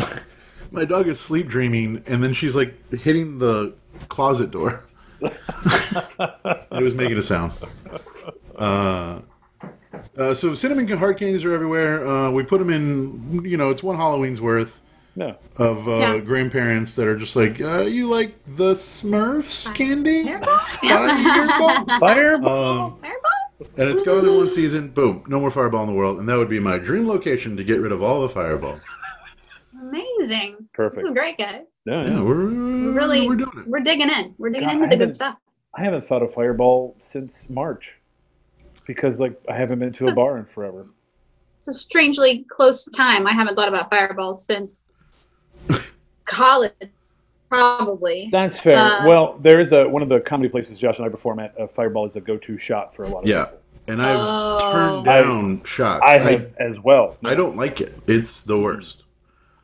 My, 0.72 0.80
my 0.80 0.84
dog 0.84 1.06
is 1.08 1.20
sleep 1.20 1.46
dreaming, 1.46 2.02
and 2.06 2.22
then 2.22 2.32
she's 2.32 2.56
like 2.56 2.74
hitting 2.92 3.38
the 3.38 3.74
closet 4.08 4.50
door. 4.50 4.84
It 5.22 6.82
was 6.82 6.94
making 6.94 7.16
a 7.18 7.22
sound. 7.22 7.52
Uh, 8.56 9.20
uh, 10.16 10.34
so 10.34 10.54
cinnamon 10.54 10.86
hard 10.88 11.18
candies 11.18 11.44
are 11.44 11.52
everywhere. 11.52 12.06
Uh, 12.06 12.30
we 12.30 12.42
put 12.42 12.58
them 12.58 12.70
in. 12.70 13.44
You 13.44 13.56
know, 13.56 13.70
it's 13.70 13.82
one 13.82 13.96
Halloween's 13.96 14.40
worth 14.40 14.80
No. 15.14 15.36
of 15.56 15.88
uh, 15.88 15.92
Yeah. 15.98 16.18
grandparents 16.18 16.96
that 16.96 17.06
are 17.06 17.16
just 17.16 17.36
like, 17.36 17.60
uh, 17.60 17.82
"You 17.82 18.08
like 18.08 18.34
the 18.56 18.72
Smurfs 18.74 19.74
candy? 19.74 20.24
Fireball? 20.24 20.58
Fireball?" 20.58 21.84
Fireball. 22.00 22.82
Um, 22.82 22.98
Fireball? 23.00 23.70
and 23.78 23.88
it's 23.88 24.02
gone 24.02 24.26
in 24.26 24.36
one 24.36 24.48
season. 24.48 24.88
Boom, 24.88 25.24
no 25.28 25.40
more 25.40 25.50
Fireball 25.50 25.82
in 25.84 25.88
the 25.88 25.94
world, 25.94 26.18
and 26.18 26.28
that 26.28 26.36
would 26.36 26.48
be 26.50 26.60
my 26.60 26.78
dream 26.78 27.06
location 27.08 27.56
to 27.56 27.64
get 27.64 27.80
rid 27.80 27.92
of 27.92 28.02
all 28.02 28.22
the 28.22 28.28
Fireball. 28.28 28.78
Amazing. 29.88 30.56
This 30.58 30.68
Perfect. 30.72 31.06
is 31.06 31.12
great, 31.12 31.38
guys. 31.38 31.62
No, 31.84 32.00
Yeah, 32.00 32.08
yeah. 32.10 32.22
we're 32.22 32.34
really- 32.34 33.28
we're 33.28 33.36
doing 33.36 33.58
it. 33.58 33.66
We're 33.68 33.80
digging 33.80 34.10
in. 34.10 34.34
We're 34.38 34.50
digging 34.50 34.68
God, 34.68 34.74
into 34.74 34.86
I 34.86 34.90
the 34.90 34.96
good 34.96 35.12
stuff. 35.12 35.36
I 35.74 35.82
haven't 35.84 36.06
thought 36.06 36.22
of 36.22 36.32
Fireball 36.34 36.96
since 37.00 37.44
March 37.48 37.96
because 38.86 39.20
like 39.20 39.38
I 39.48 39.54
haven't 39.54 39.78
been 39.78 39.92
to 39.92 40.04
a 40.04 40.08
So- 40.08 40.14
bar 40.14 40.38
in 40.38 40.44
forever. 40.46 40.86
It's 41.58 41.68
a 41.68 41.74
strangely 41.74 42.44
close 42.48 42.86
time. 42.86 43.26
I 43.26 43.32
haven't 43.32 43.54
thought 43.56 43.68
about 43.68 43.90
fireballs 43.90 44.44
since 44.44 44.94
college, 46.24 46.72
probably. 47.48 48.28
That's 48.30 48.58
fair. 48.60 48.76
Uh, 48.76 49.06
well, 49.06 49.38
there 49.40 49.58
is 49.60 49.72
a 49.72 49.88
one 49.88 50.02
of 50.02 50.08
the 50.08 50.20
comedy 50.20 50.48
places 50.48 50.78
Josh 50.78 50.98
and 50.98 51.06
I 51.06 51.08
perform 51.08 51.40
at. 51.40 51.58
Uh, 51.58 51.66
Fireball 51.66 52.06
is 52.06 52.16
a 52.16 52.20
go-to 52.20 52.58
shot 52.58 52.94
for 52.94 53.04
a 53.04 53.08
lot 53.08 53.18
of 53.20 53.24
people. 53.24 53.38
Yeah. 53.38 53.44
people. 53.46 53.60
And 53.88 54.02
I've 54.02 54.16
Oh. 54.18 54.72
turned 54.72 55.04
down 55.04 55.62
shots. 55.64 56.02
I 56.04 56.14
I, 56.14 56.18
have 56.18 56.50
as 56.58 56.80
well. 56.80 57.16
I 57.24 57.34
don't 57.34 57.56
like 57.56 57.80
it. 57.80 57.96
It's 58.06 58.42
the 58.42 58.58
worst. 58.58 59.04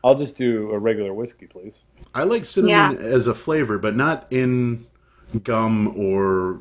I'll 0.05 0.14
just 0.16 0.36
do 0.36 0.70
a 0.72 0.78
regular 0.78 1.12
whiskey, 1.14 1.46
please. 1.46 1.78
I 2.14 2.24
like 2.24 2.44
cinnamon 2.44 2.98
as 2.98 3.26
a 3.28 3.34
flavor, 3.34 3.78
but 3.78 3.96
not 3.96 4.26
in 4.30 4.86
gum 5.44 5.94
or 5.96 6.61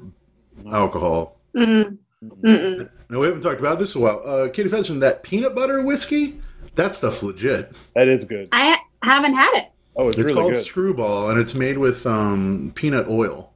alcohol. 0.71 1.37
Mm-mm. 1.55 1.97
Mm-mm. 2.23 2.89
Now 3.09 3.19
we 3.19 3.25
haven't 3.25 3.41
talked 3.41 3.59
about 3.59 3.79
this 3.79 3.95
in 3.95 4.01
a 4.01 4.03
while. 4.03 4.21
Uh, 4.25 4.47
Katie 4.49 4.69
Featherston, 4.69 4.99
that 4.99 5.23
peanut 5.23 5.55
butter 5.55 5.81
whiskey, 5.81 6.39
that 6.75 6.93
stuff's 6.95 7.23
legit. 7.23 7.75
That 7.95 8.07
is 8.07 8.23
good. 8.23 8.47
I 8.51 8.77
haven't 9.03 9.33
had 9.33 9.51
it. 9.55 9.71
Oh, 9.95 10.07
it's, 10.07 10.17
It's 10.17 10.25
really 10.25 10.35
called 10.35 10.53
good. 10.53 10.63
Screwball, 10.63 11.31
and 11.31 11.39
it's 11.39 11.53
made 11.53 11.77
with 11.77 12.05
um, 12.05 12.71
peanut 12.75 13.07
oil. 13.09 13.51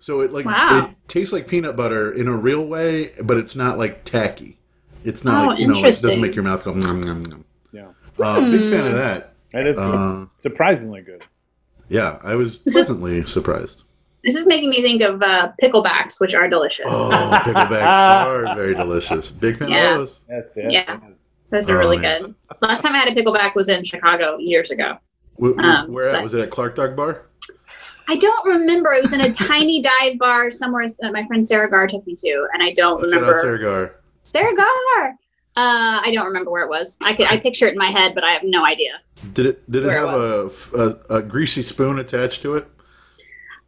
So 0.00 0.22
it 0.22 0.32
like 0.32 0.46
Wow. 0.46 0.88
it 0.90 0.96
tastes 1.08 1.32
like 1.32 1.46
peanut 1.46 1.76
butter 1.76 2.12
in 2.12 2.28
a 2.28 2.36
real 2.36 2.66
way, 2.66 3.12
but 3.22 3.36
it's 3.36 3.54
not 3.54 3.78
like 3.78 4.04
tacky. 4.04 4.58
It's 5.04 5.24
not 5.24 5.44
Oh, 5.44 5.48
like 5.50 5.58
you 5.60 5.68
know, 5.68 5.74
like, 5.74 5.94
it 5.94 6.02
doesn't 6.02 6.20
make 6.20 6.34
your 6.34 6.44
mouth 6.44 6.64
go. 6.64 6.72
Nom, 6.72 7.00
nom, 7.00 7.20
nom. 7.22 7.44
Yeah, 8.18 8.26
Uh, 8.26 8.50
Big 8.50 8.70
fan 8.70 8.80
Hmm. 8.80 8.86
of 8.86 8.92
that. 8.94 9.32
that 9.52 9.66
is 9.66 9.76
good. 9.76 9.82
Uh, 9.94 10.26
surprisingly 10.38 11.00
good. 11.02 11.22
yeah, 11.88 12.18
I 12.22 12.34
was 12.34 12.58
This 12.62 12.76
is- 12.76 12.86
pleasantly 12.88 13.24
surprised. 13.24 13.82
This 14.24 14.34
is 14.34 14.46
making 14.48 14.70
me 14.70 14.82
think 14.82 15.00
of 15.02 15.22
uh, 15.22 15.52
picklebacks, 15.62 16.20
which 16.20 16.34
are 16.34 16.48
delicious. 16.48 16.86
Oh, 16.90 17.10
picklebacks 17.44 17.82
are 17.86 18.54
very 18.56 18.74
delicious. 18.74 19.30
Big 19.30 19.56
fan 19.56 19.68
Yeah. 19.68 19.92
of 19.92 19.98
those. 20.00 20.24
Yes, 20.28 20.44
yes, 20.56 20.66
Yeah. 20.72 20.98
yes. 21.08 21.18
Those 21.50 21.70
are 21.70 21.76
Oh, 21.76 21.78
really 21.78 21.98
man. 21.98 22.22
good. 22.22 22.34
Last 22.60 22.82
time 22.82 22.92
I 22.94 22.98
had 22.98 23.08
a 23.08 23.14
pickleback 23.14 23.54
was 23.54 23.68
in 23.68 23.84
Chicago 23.84 24.36
years 24.38 24.70
ago. 24.70 24.98
Wh- 25.40 25.54
wh- 25.58 25.64
Um, 25.64 25.92
Where 25.92 26.10
at? 26.10 26.22
Was 26.22 26.34
it 26.34 26.40
at 26.40 26.50
Clark 26.50 26.74
Dog 26.76 26.96
Bar? 26.96 27.22
I 28.10 28.16
don't 28.16 28.44
remember. 28.46 28.92
It 28.92 29.02
was 29.02 29.12
in 29.12 29.20
a 29.20 29.32
tiny 29.32 29.80
dive 29.80 30.18
bar 30.18 30.50
somewhere 30.50 30.84
that 31.00 31.12
my 31.12 31.26
friend 31.26 31.46
Sarah 31.46 31.70
Gar 31.70 31.86
took 31.86 32.06
me 32.06 32.16
to, 32.16 32.46
and 32.52 32.62
I 32.62 32.72
don't 32.72 32.98
Shout 33.00 33.06
out 33.08 33.20
remember. 33.20 33.38
Sarah 33.40 33.60
Gar. 33.60 33.94
Sarah 34.30 34.54
Gar. 34.56 35.14
Uh, 35.58 36.00
I 36.04 36.12
don't 36.14 36.26
remember 36.26 36.50
where 36.52 36.62
it 36.62 36.68
was. 36.68 36.96
I 37.02 37.14
could, 37.14 37.26
I 37.26 37.36
picture 37.36 37.66
it 37.66 37.72
in 37.72 37.78
my 37.78 37.90
head, 37.90 38.14
but 38.14 38.22
I 38.22 38.30
have 38.32 38.42
no 38.44 38.64
idea. 38.64 39.00
Did 39.32 39.46
it 39.46 39.70
did 39.70 39.82
it 39.82 39.88
Where 39.88 39.96
it 39.96 40.08
have 40.08 40.20
a, 40.20 40.46
f- 40.46 40.72
a 40.74 41.14
a 41.16 41.22
greasy 41.22 41.62
spoon 41.64 41.98
attached 41.98 42.42
to 42.42 42.54
it? 42.54 42.68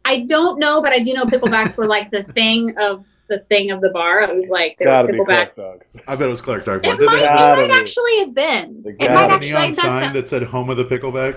I 0.05 0.21
don't 0.21 0.57
know, 0.57 0.81
but 0.81 0.93
I 0.93 0.99
do 0.99 1.11
know 1.13 1.25
picklebacks 1.25 1.77
were 1.77 1.85
like 1.85 2.09
the 2.09 2.23
thing 2.37 2.73
of 2.79 3.03
the 3.27 3.39
thing 3.49 3.71
of 3.71 3.81
the 3.81 3.89
bar. 3.89 4.21
It 4.21 4.33
was 4.35 4.47
like 4.47 4.77
they 4.79 4.85
Gotta 4.85 5.07
were 5.07 5.25
pickleback. 5.25 5.53
Clark 5.55 5.81
Dog. 5.93 6.03
I 6.07 6.15
bet 6.15 6.27
it 6.27 6.29
was 6.29 6.41
Clark 6.41 6.63
Dog 6.63 6.81
Bar. 6.83 6.93
It 6.93 6.99
might, 7.05 7.21
it 7.23 7.25
might 7.57 7.67
be. 7.67 7.73
actually 7.73 8.19
have 8.19 8.33
been. 8.33 8.83
They 8.83 8.89
It 8.91 8.97
gotta 8.99 9.11
have 9.13 9.19
might 9.19 9.31
a 9.31 9.35
actually. 9.35 9.51
neon 9.51 9.73
sign 9.73 9.89
sound- 10.03 10.15
that 10.15 10.27
said 10.29 10.43
"Home 10.43 10.69
of 10.69 10.77
the 10.77 10.85
Pickleback"? 10.85 11.35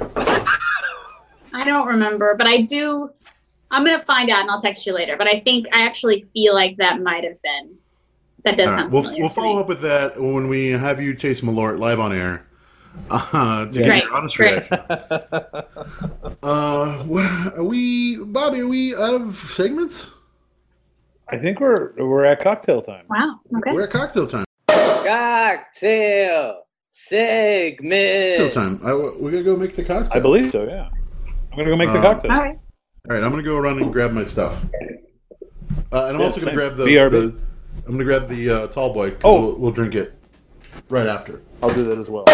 I 1.53 1.65
don't 1.65 1.87
remember, 1.89 2.35
but 2.37 2.47
I 2.47 2.63
do. 2.63 3.11
I'm 3.73 3.85
gonna 3.85 3.99
find 3.99 4.31
out 4.31 4.43
and 4.43 4.51
I'll 4.51 4.61
text 4.61 4.87
you 4.87 4.93
later. 4.95 5.17
But 5.17 5.27
I 5.27 5.41
think 5.41 5.67
I 5.73 5.83
actually 5.85 6.27
feel 6.33 6.55
like 6.55 6.77
that 6.77 7.01
might 7.01 7.25
have 7.25 7.41
been. 7.43 7.75
That 8.45 8.57
does 8.59 8.71
All 8.71 8.77
right, 8.77 8.83
sound 8.83 8.93
we'll 8.93 9.19
we'll 9.19 9.29
follow 9.31 9.55
me. 9.57 9.61
up 9.61 9.69
with 9.69 9.81
that 9.81 10.21
when 10.21 10.49
we 10.49 10.69
have 10.71 11.01
you 11.01 11.15
taste 11.15 11.43
Malort 11.45 11.79
live 11.79 11.99
on 11.99 12.13
air 12.13 12.47
uh, 13.11 13.65
to 13.67 13.81
Yeah. 13.81 13.85
get 13.85 13.87
Great, 13.89 14.03
your 14.05 14.15
honest 14.15 14.37
great. 14.37 14.71
reaction. 14.71 14.81
Uh, 16.43 16.99
what, 17.05 17.25
are 17.57 17.65
we, 17.65 18.17
Bobby? 18.19 18.61
Are 18.61 18.67
we 18.67 18.95
out 18.95 19.15
of 19.15 19.35
segments? 19.49 20.11
I 21.31 21.39
think 21.39 21.59
we're 21.59 21.95
we're 21.97 22.27
at 22.27 22.41
cocktail 22.41 22.83
time. 22.83 23.07
Wow. 23.09 23.41
Okay. 23.57 23.73
We're 23.73 23.83
at 23.85 23.91
cocktail 23.91 24.27
time. 24.27 24.45
Cocktail 24.69 26.67
segment. 26.93 28.37
Cocktail 28.39 28.51
time. 28.51 28.81
I, 28.85 28.95
we 28.95 29.31
gotta 29.31 29.43
go 29.43 29.57
make 29.57 29.75
the 29.75 29.85
cocktail. 29.85 30.13
I 30.15 30.21
believe 30.21 30.51
so. 30.51 30.65
Yeah. 30.65 30.91
I'm 31.51 31.57
gonna 31.57 31.71
go 31.71 31.77
make 31.77 31.93
the 31.93 31.99
Uh, 32.01 32.03
cocktail. 32.03 32.31
All 32.33 32.39
right. 32.39 32.59
All 33.09 33.15
right, 33.17 33.23
I'm 33.25 33.31
gonna 33.31 33.43
go 33.43 33.57
run 33.59 33.79
and 33.83 33.91
grab 33.93 34.13
my 34.13 34.25
stuff. 34.25 34.63
Uh, 35.93 36.07
and 36.07 36.17
I'm 36.17 36.19
Yeah, 36.19 36.25
also 36.27 36.41
gonna 36.41 36.51
same. 36.51 36.55
grab 36.55 36.77
the, 36.77 36.85
BRB. 36.85 37.11
the. 37.11 37.35
I'm 37.87 37.93
gonna 37.93 38.05
grab 38.05 38.29
the 38.29 38.51
uh, 38.51 38.67
tall 38.69 38.93
boy 38.95 39.15
Oh. 39.25 39.41
we'll, 39.41 39.55
we'll 39.57 39.73
drink 39.73 39.95
it 39.95 40.15
right 40.91 41.07
after. 41.07 41.43
I'll 41.63 41.73
do 41.75 41.85
that 41.85 41.99
as 41.99 42.09
well. 42.09 42.25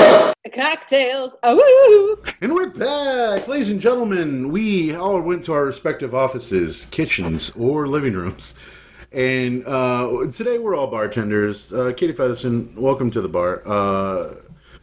Cocktails. 0.55 1.37
Oh, 1.43 2.19
And 2.41 2.55
we're 2.55 2.71
back, 2.71 3.47
ladies 3.49 3.71
and 3.71 3.81
gentlemen. 3.81 4.51
We 4.51 4.95
all 4.95 5.21
went 5.21 5.45
to 5.45 5.53
our 5.53 5.65
respective 5.65 6.15
offices, 6.15 6.87
kitchens, 6.87 7.51
or 7.53 7.87
living 7.87 8.15
rooms. 8.15 8.55
And 9.13 9.67
uh, 9.67 10.27
today 10.33 10.59
we're 10.59 10.77
all 10.77 10.87
bartenders. 10.87 11.73
Uh, 11.73 11.93
Katie 11.97 12.13
Featherston, 12.13 12.75
welcome 12.77 13.11
to 13.11 13.21
the 13.21 13.29
bar. 13.29 13.63
Uh, 13.67 14.37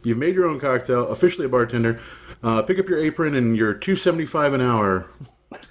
you've 0.04 0.18
made 0.18 0.34
your 0.34 0.46
own 0.46 0.60
cocktail, 0.60 1.08
officially 1.08 1.46
a 1.46 1.48
bartender. 1.48 1.98
Uh, 2.42 2.62
pick 2.62 2.78
up 2.78 2.88
your 2.88 2.98
apron 3.00 3.34
and 3.34 3.56
your 3.56 3.74
two 3.74 3.96
seventy 3.96 4.26
five 4.26 4.52
an 4.52 4.60
hour 4.60 5.06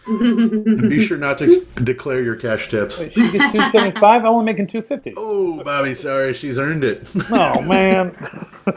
And 0.07 0.89
be 0.89 1.05
sure 1.05 1.17
not 1.17 1.37
to 1.39 1.65
declare 1.83 2.21
your 2.21 2.35
cash 2.35 2.69
tips. 2.69 2.99
Wait, 2.99 3.13
she 3.13 3.31
gets 3.31 3.51
two 3.51 3.59
seventy 3.59 3.99
five. 3.99 4.21
I'm 4.21 4.27
only 4.27 4.45
making 4.45 4.67
two 4.67 4.81
fifty. 4.81 5.13
Oh, 5.15 5.63
Bobby, 5.63 5.93
sorry, 5.93 6.33
she's 6.33 6.57
earned 6.57 6.83
it. 6.83 7.07
Oh 7.31 7.61
man. 7.61 8.15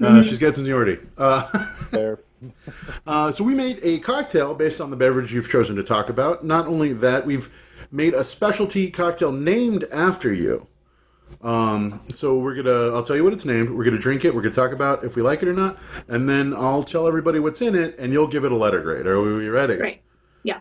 Uh, 0.00 0.22
she's 0.22 0.38
got 0.38 0.54
seniority. 0.54 0.98
Uh, 1.16 1.48
there. 1.90 2.20
uh, 3.06 3.32
so 3.32 3.42
we 3.42 3.54
made 3.54 3.80
a 3.82 3.98
cocktail 4.00 4.54
based 4.54 4.80
on 4.80 4.90
the 4.90 4.96
beverage 4.96 5.32
you've 5.32 5.48
chosen 5.48 5.76
to 5.76 5.82
talk 5.82 6.08
about. 6.08 6.44
Not 6.44 6.66
only 6.66 6.92
that, 6.94 7.26
we've 7.26 7.52
made 7.90 8.14
a 8.14 8.22
specialty 8.22 8.90
cocktail 8.90 9.32
named 9.32 9.84
after 9.92 10.32
you. 10.32 10.66
Um, 11.42 12.00
so 12.12 12.38
we're 12.38 12.54
gonna, 12.54 12.94
I'll 12.94 13.02
tell 13.02 13.16
you 13.16 13.24
what 13.24 13.32
it's 13.32 13.44
named. 13.44 13.70
We're 13.70 13.84
gonna 13.84 13.98
drink 13.98 14.24
it. 14.24 14.34
We're 14.34 14.42
gonna 14.42 14.54
talk 14.54 14.72
about 14.72 15.04
if 15.04 15.16
we 15.16 15.22
like 15.22 15.42
it 15.42 15.48
or 15.48 15.52
not, 15.54 15.78
and 16.08 16.28
then 16.28 16.54
I'll 16.54 16.84
tell 16.84 17.06
everybody 17.06 17.38
what's 17.38 17.62
in 17.62 17.74
it, 17.74 17.98
and 17.98 18.12
you'll 18.12 18.26
give 18.26 18.44
it 18.44 18.52
a 18.52 18.56
letter 18.56 18.80
grade. 18.80 19.06
Are 19.06 19.20
we 19.20 19.48
ready? 19.48 19.76
Great. 19.76 20.00
Yeah. 20.48 20.60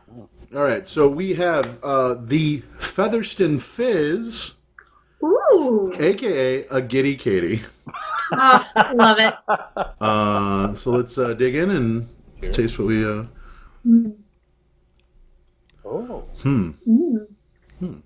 All 0.54 0.64
right. 0.64 0.86
So 0.86 1.08
we 1.08 1.34
have 1.36 1.78
uh, 1.82 2.16
the 2.20 2.62
Featherston 2.80 3.58
Fizz, 3.60 4.56
Ooh. 5.24 5.94
aka 5.98 6.66
a 6.68 6.82
Giddy 6.82 7.16
Katie. 7.16 7.62
Oh, 8.34 8.66
love 8.96 9.20
it. 9.20 9.34
Uh, 10.02 10.74
so 10.76 10.92
let's 10.92 11.18
uh, 11.18 11.34
dig 11.34 11.56
in 11.56 11.70
and 11.72 12.10
taste 12.42 12.78
what 12.78 12.88
we. 12.90 13.06
Uh, 13.06 13.24
Oh. 15.86 16.26
hmm. 16.44 16.72
Mm. 17.82 18.02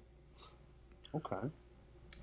Okay. 1.16 1.36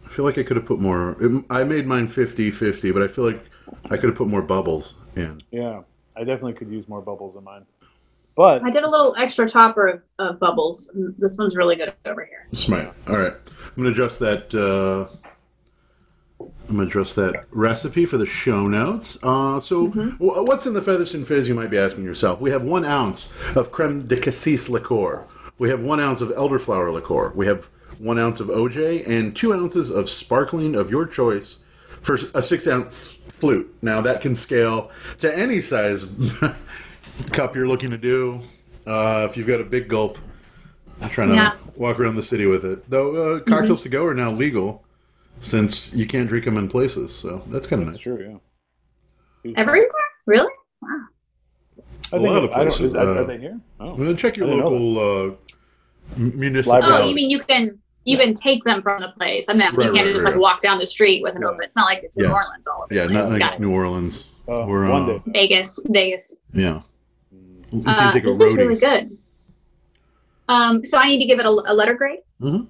I 0.07 0.09
feel 0.09 0.25
like 0.25 0.39
I 0.39 0.45
could 0.45 0.57
have 0.57 0.67
put 0.67 0.79
more. 0.79 1.17
it- 1.21 1.45
I 1.51 1.65
made 1.65 1.87
mine 1.87 2.07
50-50, 2.09 2.95
but 2.95 3.03
I 3.03 3.09
feel 3.09 3.25
like 3.27 3.43
I 3.91 3.97
could 3.97 4.09
have 4.11 4.15
put 4.15 4.29
more 4.29 4.43
bubbles 4.43 4.95
in. 5.17 5.43
Yeah. 5.51 5.83
I 6.17 6.21
definitely 6.21 6.55
could 6.55 6.71
use 6.71 6.89
more 6.89 7.03
bubbles 7.03 7.37
in 7.37 7.43
mine. 7.45 7.65
But 8.39 8.63
I 8.63 8.71
did 8.71 8.85
a 8.85 8.89
little 8.89 9.17
extra 9.19 9.49
topper 9.49 9.89
of, 9.89 10.03
of 10.21 10.39
bubbles. 10.39 10.93
This 11.19 11.37
one's 11.37 11.57
really 11.57 11.75
good 11.75 11.93
over 12.07 12.25
here. 12.25 12.47
Smart. 12.53 12.95
All 13.09 13.19
right. 13.19 13.33
I'm 13.35 13.83
gonna 13.83 13.89
adjust 13.91 14.21
that. 14.21 14.55
Uh, 14.55 15.13
I'm 16.69 16.77
gonna 16.77 16.85
adjust 16.85 17.17
that 17.17 17.47
recipe 17.51 18.07
for 18.07 18.17
the 18.17 18.27
show 18.27 18.69
notes. 18.69 19.19
Uh, 19.25 19.59
so, 19.59 19.89
wh- 19.89 20.47
what's 20.47 20.67
in 20.67 20.73
the 20.73 20.81
Featherston 20.81 21.25
Fizz? 21.25 21.49
You 21.49 21.57
might 21.57 21.71
be 21.71 21.79
asking 21.79 22.05
yourself. 22.05 22.41
We 22.41 22.53
have 22.53 22.63
one 22.63 22.85
ounce 22.85 23.33
of 23.57 23.73
creme 23.73 24.07
de 24.07 24.21
cassis 24.21 24.69
liqueur. 24.69 25.27
We 25.59 25.69
have 25.71 25.81
one 25.81 25.99
ounce 25.99 26.21
of 26.21 26.29
elderflower 26.29 26.93
liqueur. 26.93 27.33
We 27.35 27.47
have 27.49 27.69
one 27.99 28.21
ounce 28.21 28.39
of 28.39 28.47
OJ 28.47 29.09
and 29.09 29.35
two 29.35 29.53
ounces 29.53 29.91
of 29.91 30.09
sparkling 30.09 30.77
of 30.77 30.93
your 30.93 31.07
choice 31.07 31.59
for 32.03 32.15
a 32.35 32.41
six 32.41 32.69
ounce 32.69 33.19
flute. 33.31 33.77
Now 33.83 34.01
that 34.03 34.21
can 34.21 34.37
scale 34.37 34.93
to 35.19 35.37
any 35.37 35.61
size 35.61 36.05
cup 37.33 37.55
you're 37.55 37.69
looking 37.69 37.91
to 37.91 37.99
do. 37.99 38.41
Uh, 38.87 39.27
if 39.29 39.37
you've 39.37 39.47
got 39.47 39.61
a 39.61 39.65
big 39.65 39.89
gulp, 39.89 40.19
I'm 41.01 41.11
trying 41.11 41.29
to 41.29 41.35
Yeah. 41.35 41.53
walk 41.77 42.01
around 42.01 42.17
the 42.17 42.23
city 42.23 42.47
with 42.47 42.65
it. 42.65 42.89
Though 42.91 43.15
uh, 43.37 43.41
cocktails 43.41 43.83
to 43.83 43.89
go 43.89 44.05
are 44.07 44.15
now 44.15 44.31
legal 44.33 44.85
since 45.41 45.93
you 45.93 46.07
can't 46.07 46.29
drink 46.29 46.45
them 46.45 46.57
in 46.57 46.69
places, 46.69 47.15
so 47.15 47.43
that's 47.49 47.67
kind 47.67 47.83
of 47.83 47.89
nice. 47.89 47.99
true. 47.99 48.41
Yeah. 49.45 49.53
Everywhere? 49.57 49.89
Really? 50.27 50.53
Wow. 50.83 50.89
I 52.13 52.17
A 52.17 52.19
lot 52.21 52.43
of 52.45 52.51
I 52.51 52.55
places, 52.55 52.81
is 52.91 52.97
uh, 52.97 53.01
are 53.21 53.25
they 53.25 53.39
here? 53.39 53.61
Oh. 53.81 54.15
Check 54.15 54.37
your 54.37 54.47
I 54.47 54.51
didn't 54.51 54.65
know 54.65 54.71
local 54.71 54.99
uh, 55.31 55.35
m- 56.17 56.39
municipal. 56.39 56.81
Library. 56.81 57.03
Oh, 57.03 57.09
you 57.09 57.15
mean 57.15 57.31
you 57.31 57.41
can 57.45 57.79
you 58.05 58.17
can 58.17 58.33
take 58.33 58.65
them 58.65 58.81
from 58.81 59.03
the 59.03 59.09
place? 59.11 59.47
I 59.51 59.53
mean, 59.53 59.61
Right, 59.61 59.73
you 59.87 59.93
can't 59.93 60.07
right, 60.07 60.13
just 60.13 60.25
right, 60.25 60.31
like 60.31 60.35
right. 60.35 60.41
walk 60.41 60.63
down 60.63 60.79
the 60.79 60.87
street 60.87 61.23
with 61.23 61.37
an 61.37 61.43
Yeah. 61.43 61.49
open. 61.49 61.61
It's 61.65 61.77
not 61.77 61.85
like 61.85 62.03
it's 62.03 62.17
in 62.17 62.25
Yeah. 62.25 62.31
New 62.31 62.35
Orleans 62.37 62.67
all 62.67 62.83
over 62.85 62.95
Yeah, 62.95 63.07
the 63.07 63.13
not 63.13 63.39
like 63.39 63.61
New 63.61 63.71
Orleans. 63.71 64.25
Uh, 64.49 64.65
We're, 64.67 64.89
one 64.89 65.03
uh, 65.03 65.07
day. 65.19 65.23
Vegas, 65.27 65.79
Vegas. 65.91 66.35
Yeah. 66.55 66.81
You 67.71 67.83
can 67.83 67.89
Uh, 67.95 68.13
take 68.13 68.25
a 68.25 68.27
this 68.29 68.41
is 68.41 68.55
really 68.55 68.77
good. 68.77 69.17
Um, 70.49 70.85
so 70.87 70.97
I 70.99 71.07
need 71.09 71.19
to 71.21 71.27
give 71.27 71.39
it 71.39 71.47
a, 71.47 71.51
a 71.51 71.75
letter 71.75 71.95
grade. 71.95 72.21
Mhm. 72.41 72.67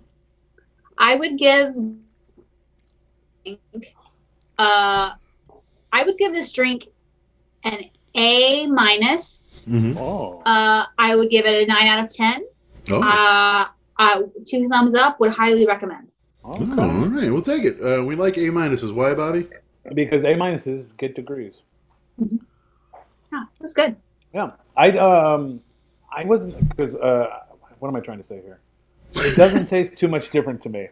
I 0.98 1.14
would 1.14 1.38
give. 1.38 1.74
Uh, 4.58 5.10
I 5.92 6.02
would 6.04 6.18
give 6.18 6.32
this 6.32 6.50
drink 6.52 6.88
an 7.64 7.84
A 8.14 8.66
minus. 8.66 9.44
Mhm. 9.68 9.96
Oh. 9.96 10.42
Uh, 10.44 10.86
I 10.98 11.14
would 11.14 11.30
give 11.30 11.46
it 11.46 11.62
a 11.62 11.66
nine 11.66 11.86
out 11.86 12.02
of 12.04 12.10
ten. 12.10 12.44
Oh. 12.90 13.02
Uh, 13.02 13.66
uh, 13.98 14.22
two 14.46 14.68
thumbs 14.68 14.94
up. 14.94 15.20
Would 15.20 15.30
highly 15.30 15.66
recommend. 15.66 16.08
okay. 16.44 16.64
Oh, 16.76 16.82
all 17.02 17.06
right, 17.08 17.30
we'll 17.30 17.42
take 17.42 17.64
it. 17.64 17.80
Uh, 17.80 18.02
we 18.04 18.16
like 18.16 18.36
A 18.38 18.40
minuses. 18.50 18.92
Why, 18.92 19.14
Bobby? 19.14 19.48
Because 19.94 20.24
A 20.24 20.34
minuses 20.34 20.86
get 20.98 21.14
degrees. 21.14 21.62
Yeah, 22.18 23.44
this 23.52 23.60
is 23.60 23.74
good. 23.74 23.94
Yeah, 24.34 24.50
I 24.78 24.96
um, 24.98 25.60
I 26.14 26.24
wasn't 26.24 26.54
because 26.70 26.94
uh, 26.94 27.26
what 27.80 27.88
am 27.88 27.96
I 27.96 28.00
trying 28.00 28.18
to 28.18 28.24
say 28.26 28.40
here? 28.40 28.60
It 29.14 29.36
doesn't 29.36 29.66
taste 29.74 29.96
too 29.96 30.06
much 30.08 30.30
different 30.30 30.62
to 30.62 30.68
me. 30.68 30.88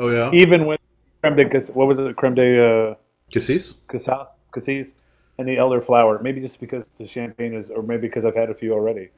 Oh 0.00 0.08
yeah, 0.08 0.30
Even 0.42 0.66
with 0.66 0.80
creme 1.22 1.36
de 1.36 1.60
what 1.74 1.86
was 1.86 1.98
it? 1.98 2.16
Creme 2.16 2.34
de 2.34 2.48
uh, 2.90 2.94
cassis. 3.30 3.74
casa- 3.88 4.28
cassis 4.52 4.94
and 5.38 5.46
the 5.46 5.56
elderflower. 5.56 6.22
Maybe 6.22 6.40
just 6.40 6.58
because 6.58 6.84
the 6.98 7.06
champagne 7.06 7.52
is, 7.54 7.68
or 7.70 7.82
maybe 7.82 8.08
because 8.08 8.24
I've 8.24 8.34
had 8.36 8.48
a 8.50 8.54
few 8.54 8.72
already. 8.72 9.10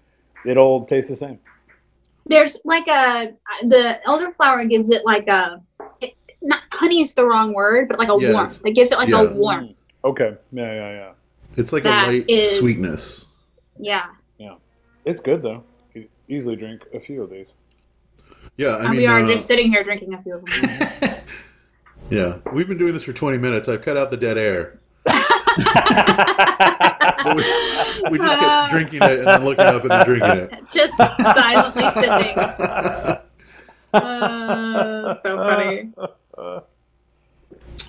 It 0.45 0.57
all 0.57 0.84
tastes 0.84 1.09
the 1.11 1.16
same. 1.16 1.39
There's 2.26 2.61
like 2.64 2.89
a 2.89 3.32
the 3.62 4.01
elderflower 4.07 4.68
gives 4.68 4.91
it 4.91 5.05
like 5.07 5.28
a 5.28 5.62
it, 6.01 6.14
not 6.43 6.62
honey's 6.72 7.14
the 7.14 7.24
wrong 7.24 7.53
word, 7.55 7.89
but 7.89 7.99
like 8.01 8.09
a 8.09 8.16
Yeah, 8.20 8.32
warmth. 8.32 8.51
it's- 8.57 8.62
It 8.64 8.74
gives 8.74 8.91
it 8.93 8.99
like 8.99 9.09
yeah. 9.09 9.22
a 9.22 9.32
warmth. 9.32 9.78
Okay. 10.05 10.36
Yeah, 10.53 10.72
yeah, 10.72 10.91
yeah. 10.91 11.12
It's 11.57 11.72
like 11.72 11.84
That 11.84 12.09
a 12.09 12.12
light 12.12 12.24
is- 12.28 12.59
sweetness. 12.59 13.24
Yeah. 13.79 14.07
Yeah. 14.39 14.55
It's 15.05 15.20
good 15.20 15.43
though. 15.43 15.64
You 15.95 16.09
easily 16.29 16.57
drink 16.57 16.83
a 16.95 17.01
few 17.01 17.22
of 17.22 17.31
these. 17.31 17.47
Yeah, 18.57 18.68
I 18.68 18.81
and 18.81 18.91
mean, 18.91 18.99
we 18.99 19.07
are 19.07 19.20
uh, 19.20 19.26
just 19.26 19.47
sitting 19.47 19.70
here 19.70 19.85
drinking 19.85 20.14
a 20.14 20.22
few 20.22 20.35
of 20.35 20.45
them. 20.45 21.14
yeah, 22.11 22.39
we've 22.53 22.66
been 22.68 22.79
doing 22.79 22.93
this 22.93 23.05
for 23.05 23.12
20 23.12 23.39
minutes. 23.39 23.68
I've 23.68 23.83
cut 23.83 23.97
out 23.97 24.11
the 24.11 24.16
dead 24.16 24.39
air. 24.39 24.81
We, 27.24 27.35
we 28.12 28.18
just 28.18 28.39
kept 28.39 28.70
drinking 28.70 29.03
it 29.03 29.18
and 29.18 29.26
then 29.26 29.45
looking 29.45 29.64
up 29.64 29.83
and 29.83 29.91
then 29.91 30.07
drinking 30.07 30.31
it. 30.31 30.70
just 30.72 30.97
silently 30.97 31.89
sipping. 31.91 32.37
Uh, 33.95 35.14
so 35.14 35.37
funny. 35.37 35.91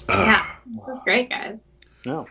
Yeah, 0.09 0.45
this 0.65 0.87
is 0.87 1.01
great, 1.03 1.29
guys. 1.29 1.67
Yeah. 2.05 2.23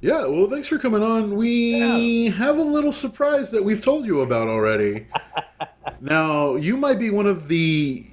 Yeah, 0.00 0.24
well, 0.26 0.48
thanks 0.48 0.66
for 0.68 0.78
coming 0.78 1.02
on. 1.02 1.36
We 1.36 2.28
have 2.30 2.56
a 2.58 2.62
little 2.62 2.92
surprise 2.92 3.50
that 3.50 3.62
we've 3.62 3.82
told 3.82 4.06
you 4.06 4.22
about 4.22 4.48
already. 4.48 5.06
now, 6.00 6.56
you 6.56 6.76
might 6.76 6.98
be 6.98 7.10
one 7.10 7.26
of 7.26 7.48
the 7.48 8.06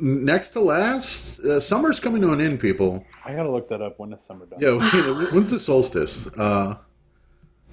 next 0.00 0.48
to 0.50 0.60
last. 0.60 1.40
Uh, 1.40 1.60
summer's 1.60 2.00
coming 2.00 2.20
to 2.22 2.32
an 2.32 2.40
end, 2.40 2.58
people. 2.60 3.04
I 3.24 3.32
gotta 3.34 3.50
look 3.50 3.68
that 3.68 3.80
up 3.80 3.98
when 3.98 4.12
is 4.12 4.24
summer 4.24 4.46
done. 4.46 4.58
Yeah, 4.60 5.30
when's 5.32 5.50
the 5.50 5.60
solstice? 5.60 6.26
Uh, 6.36 6.76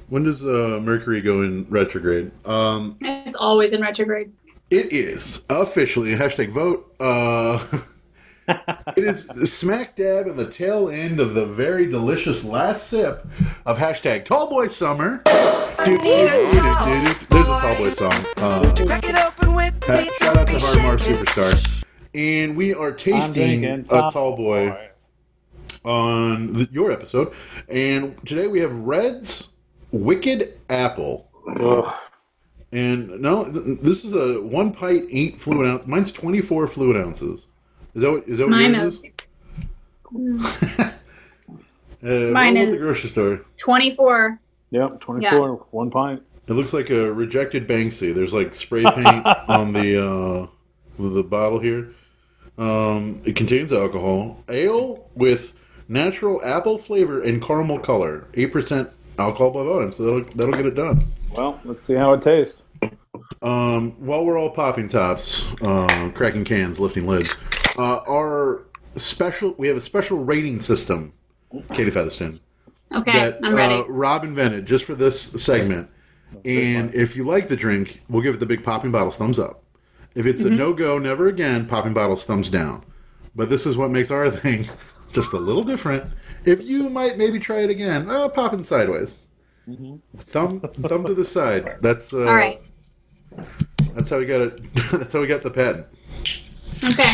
when 0.09 0.23
does 0.23 0.45
uh, 0.45 0.79
Mercury 0.81 1.21
go 1.21 1.41
in 1.41 1.65
retrograde? 1.69 2.31
Um, 2.45 2.97
It's 3.01 3.35
always 3.35 3.71
in 3.73 3.81
retrograde. 3.81 4.31
it 4.69 4.91
is 4.93 5.41
officially 5.49 6.11
hashtag 6.15 6.51
vote. 6.51 6.93
It 8.47 9.03
is 9.03 9.25
smack 9.51 9.95
dab 9.95 10.27
in 10.27 10.37
the 10.37 10.49
tail 10.49 10.89
end 10.89 11.19
of 11.19 11.33
the 11.33 11.45
very 11.45 11.85
delicious 11.87 12.43
last 12.43 12.87
sip 12.87 13.27
of 13.65 13.77
hashtag 13.77 14.25
Tallboy 14.25 14.69
Summer. 14.69 15.21
There's 15.25 16.53
a 16.55 17.59
Tallboy 17.59 17.93
song. 17.93 18.25
Uh, 18.37 18.73
Crack 18.85 19.03
it 19.09 19.17
open 19.17 19.53
with 19.55 19.83
ha- 19.83 20.03
shout 20.19 20.37
out 20.37 20.47
to 20.47 20.53
Hardmar 20.53 20.97
Superstar. 20.97 21.83
And 22.15 22.55
we 22.55 22.73
are 22.73 22.91
tasting 22.91 23.65
a 23.65 23.83
Tallboy 23.83 24.89
on 25.83 26.53
the, 26.53 26.69
your 26.71 26.91
episode. 26.91 27.33
And 27.67 28.17
today 28.25 28.47
we 28.47 28.59
have 28.61 28.73
Red's 28.73 29.49
Wicked 29.91 30.57
Apple. 30.69 31.29
Ugh. 31.59 31.93
And 32.71 33.21
no, 33.21 33.43
th- 33.51 33.79
this 33.81 34.03
is 34.05 34.13
a 34.13 34.41
one 34.41 34.73
pint, 34.73 35.07
eight 35.11 35.39
fluid 35.39 35.67
ounce. 35.67 35.87
Mine's 35.87 36.11
24 36.11 36.67
fluid 36.67 36.97
ounces. 36.97 37.46
Is 37.97 38.03
that 38.03 38.11
what, 38.11 38.27
is 38.27 38.37
that 38.37 38.43
what 38.43 38.51
Mine 38.51 38.75
yours 38.75 39.03
is 39.03 39.13
is? 40.13 40.83
Uh, 42.03 42.29
Mine 42.29 42.53
well, 42.53 42.67
at 42.67 42.71
the 42.71 42.77
grocery 42.77 43.09
store. 43.09 43.41
24. 43.57 44.39
Yep, 44.69 44.99
24, 44.99 45.65
one 45.71 45.89
pint. 45.89 46.21
It 46.47 46.53
looks 46.53 46.71
like 46.71 46.91
a 46.91 47.11
rejected 47.11 47.67
Banksy. 47.67 48.13
There's 48.13 48.35
like 48.35 48.53
spray 48.53 48.83
paint 48.83 49.25
on 49.49 49.73
the 49.73 50.05
uh, 50.07 50.47
the 50.99 51.23
bottle 51.23 51.57
here. 51.57 51.89
Um, 52.59 53.19
it 53.25 53.35
contains 53.35 53.73
alcohol, 53.73 54.43
ale 54.47 55.09
with 55.15 55.55
natural 55.87 56.39
apple 56.45 56.77
flavor 56.77 57.23
and 57.23 57.41
caramel 57.41 57.79
color. 57.79 58.27
Eight 58.35 58.51
percent 58.53 58.91
alcohol 59.17 59.49
by 59.49 59.63
volume, 59.63 59.91
so 59.91 60.03
that'll 60.03 60.23
that'll 60.35 60.53
get 60.53 60.67
it 60.67 60.75
done. 60.75 61.03
Well, 61.35 61.59
let's 61.65 61.83
see 61.83 61.95
how 61.95 62.13
it 62.13 62.21
tastes. 62.21 62.61
Um, 63.41 63.93
while 63.93 64.23
we're 64.23 64.37
all 64.37 64.51
popping 64.51 64.87
tops, 64.87 65.43
uh, 65.63 66.11
cracking 66.13 66.45
cans, 66.45 66.79
lifting 66.79 67.07
lids, 67.07 67.41
uh, 67.77 68.01
our 68.07 68.63
special 68.95 69.53
we 69.57 69.67
have 69.67 69.77
a 69.77 69.81
special 69.81 70.17
rating 70.23 70.59
system, 70.59 71.13
Katie 71.73 71.91
Featherston, 71.91 72.39
Okay, 72.93 73.11
that 73.11 73.39
I'm 73.43 73.55
ready. 73.55 73.75
Uh, 73.75 73.83
Rob 73.85 74.23
invented 74.23 74.65
just 74.65 74.85
for 74.85 74.95
this 74.95 75.21
segment. 75.21 75.89
And 76.43 76.93
if 76.93 77.15
you 77.15 77.23
like 77.23 77.47
the 77.47 77.55
drink, 77.55 78.01
we'll 78.09 78.21
give 78.21 78.35
it 78.35 78.39
the 78.39 78.45
big 78.45 78.61
popping 78.63 78.91
bottles 78.91 79.17
thumbs 79.17 79.39
up. 79.39 79.63
If 80.13 80.25
it's 80.25 80.43
Mm-hmm. 80.43 80.53
a 80.53 80.57
no 80.57 80.73
go, 80.73 80.97
never 80.99 81.27
again, 81.27 81.65
popping 81.65 81.93
bottles 81.93 82.25
thumbs 82.25 82.49
down. 82.49 82.83
But 83.35 83.49
this 83.49 83.65
is 83.65 83.77
what 83.77 83.91
makes 83.91 84.11
our 84.11 84.29
thing 84.29 84.67
just 85.13 85.31
a 85.33 85.37
little 85.37 85.63
different. 85.63 86.03
If 86.43 86.61
you 86.63 86.89
might 86.89 87.17
maybe 87.17 87.39
try 87.39 87.59
it 87.59 87.69
again, 87.69 88.09
uh, 88.09 88.27
popping 88.29 88.63
sideways. 88.63 89.17
Thumb 90.17 90.59
thumb 90.61 91.05
to 91.05 91.13
the 91.13 91.25
side. 91.25 91.77
That's 91.81 92.13
uh, 92.13 92.19
All 92.19 92.35
right. 92.35 92.59
That's 93.93 94.09
how 94.09 94.19
we 94.19 94.25
got 94.25 94.41
it. 94.41 94.73
That's 94.91 95.11
how 95.13 95.21
we 95.21 95.27
got 95.27 95.43
the 95.43 95.51
patent. 95.51 95.85
Okay. 96.91 97.09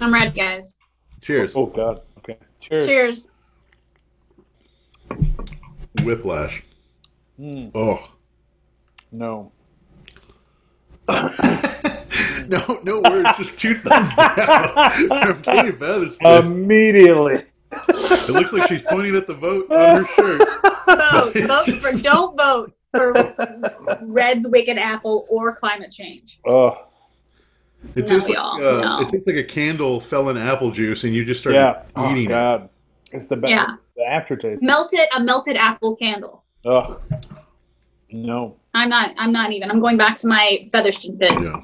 I'm 0.00 0.12
ready, 0.12 0.30
guys. 0.30 0.74
Cheers. 1.20 1.54
Oh 1.56 1.66
God. 1.66 2.02
Okay. 2.18 2.38
Cheers. 2.60 2.86
Cheers. 2.86 3.28
Whiplash. 6.02 6.62
Hmm. 7.38 7.68
Oh 7.74 8.02
No. 9.12 9.52
no, 12.48 12.80
no 12.82 13.00
words. 13.02 13.28
just 13.36 13.58
two 13.58 13.74
thumbs 13.74 14.14
down 14.14 14.34
from 15.08 15.42
Katie 15.42 15.72
Featherston. 15.72 16.26
Immediately. 16.46 17.44
it 17.72 18.28
looks 18.30 18.52
like 18.52 18.68
she's 18.68 18.82
pointing 18.82 19.14
at 19.16 19.26
the 19.26 19.34
vote 19.34 19.70
on 19.70 20.04
her 20.04 20.06
shirt. 20.14 20.40
Vote. 20.86 21.34
Vote 21.34 21.66
just- 21.66 21.96
for, 21.98 22.02
don't 22.02 22.36
vote 22.38 22.72
for 22.92 23.98
Red's 24.02 24.46
Wicked 24.46 24.78
Apple 24.78 25.26
or 25.28 25.54
climate 25.54 25.90
change. 25.90 26.38
Oh. 26.46 26.86
It 27.94 28.06
tastes 28.06 28.28
like 28.28 28.36
y'all, 28.36 28.56
uh, 28.56 28.80
no. 28.82 29.00
it 29.00 29.08
tastes 29.08 29.26
like 29.26 29.36
a 29.36 29.44
candle 29.44 30.00
fell 30.00 30.28
in 30.30 30.36
apple 30.36 30.70
juice, 30.70 31.04
and 31.04 31.14
you 31.14 31.24
just 31.24 31.40
started 31.40 31.58
Yeah. 31.58 31.82
Oh 31.96 32.10
eating 32.10 32.24
it. 32.26 32.28
God. 32.28 32.68
It's 33.12 33.26
the 33.28 33.36
best. 33.36 33.50
Yeah. 33.50 33.76
The 33.96 34.04
aftertaste. 34.04 34.62
Melted 34.62 35.00
a 35.16 35.20
melted 35.22 35.56
apple 35.56 35.94
candle. 35.96 36.44
Oh. 36.64 36.98
No. 38.10 38.56
I'm 38.74 38.88
not. 38.88 39.10
I'm 39.18 39.32
not 39.32 39.52
even. 39.52 39.70
I'm 39.70 39.80
going 39.80 39.96
back 39.96 40.16
to 40.18 40.26
my 40.26 40.68
Featherston 40.72 41.18
fizz. 41.18 41.54
Yeah. 41.54 41.60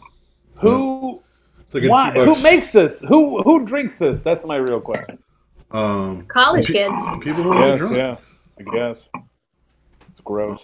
Who? 0.61 1.23
It's 1.61 1.75
like 1.75 1.89
Why? 1.89 2.13
Who 2.13 2.41
makes 2.43 2.71
this? 2.73 3.01
Who? 3.09 3.43
Who 3.43 3.65
drinks 3.65 3.99
this? 3.99 4.23
That's 4.23 4.45
my 4.45 4.57
real 4.57 4.81
question. 4.81 5.19
um, 5.73 6.27
College 6.27 6.67
pe- 6.67 6.73
kids. 6.75 7.05
People 7.21 7.43
who 7.43 7.53
are 7.53 7.69
Yes. 7.69 7.79
drunk. 7.79 7.97
Yeah. 7.97 8.17
I 8.59 8.63
guess. 8.77 8.99
It's 10.09 10.21
gross. 10.25 10.61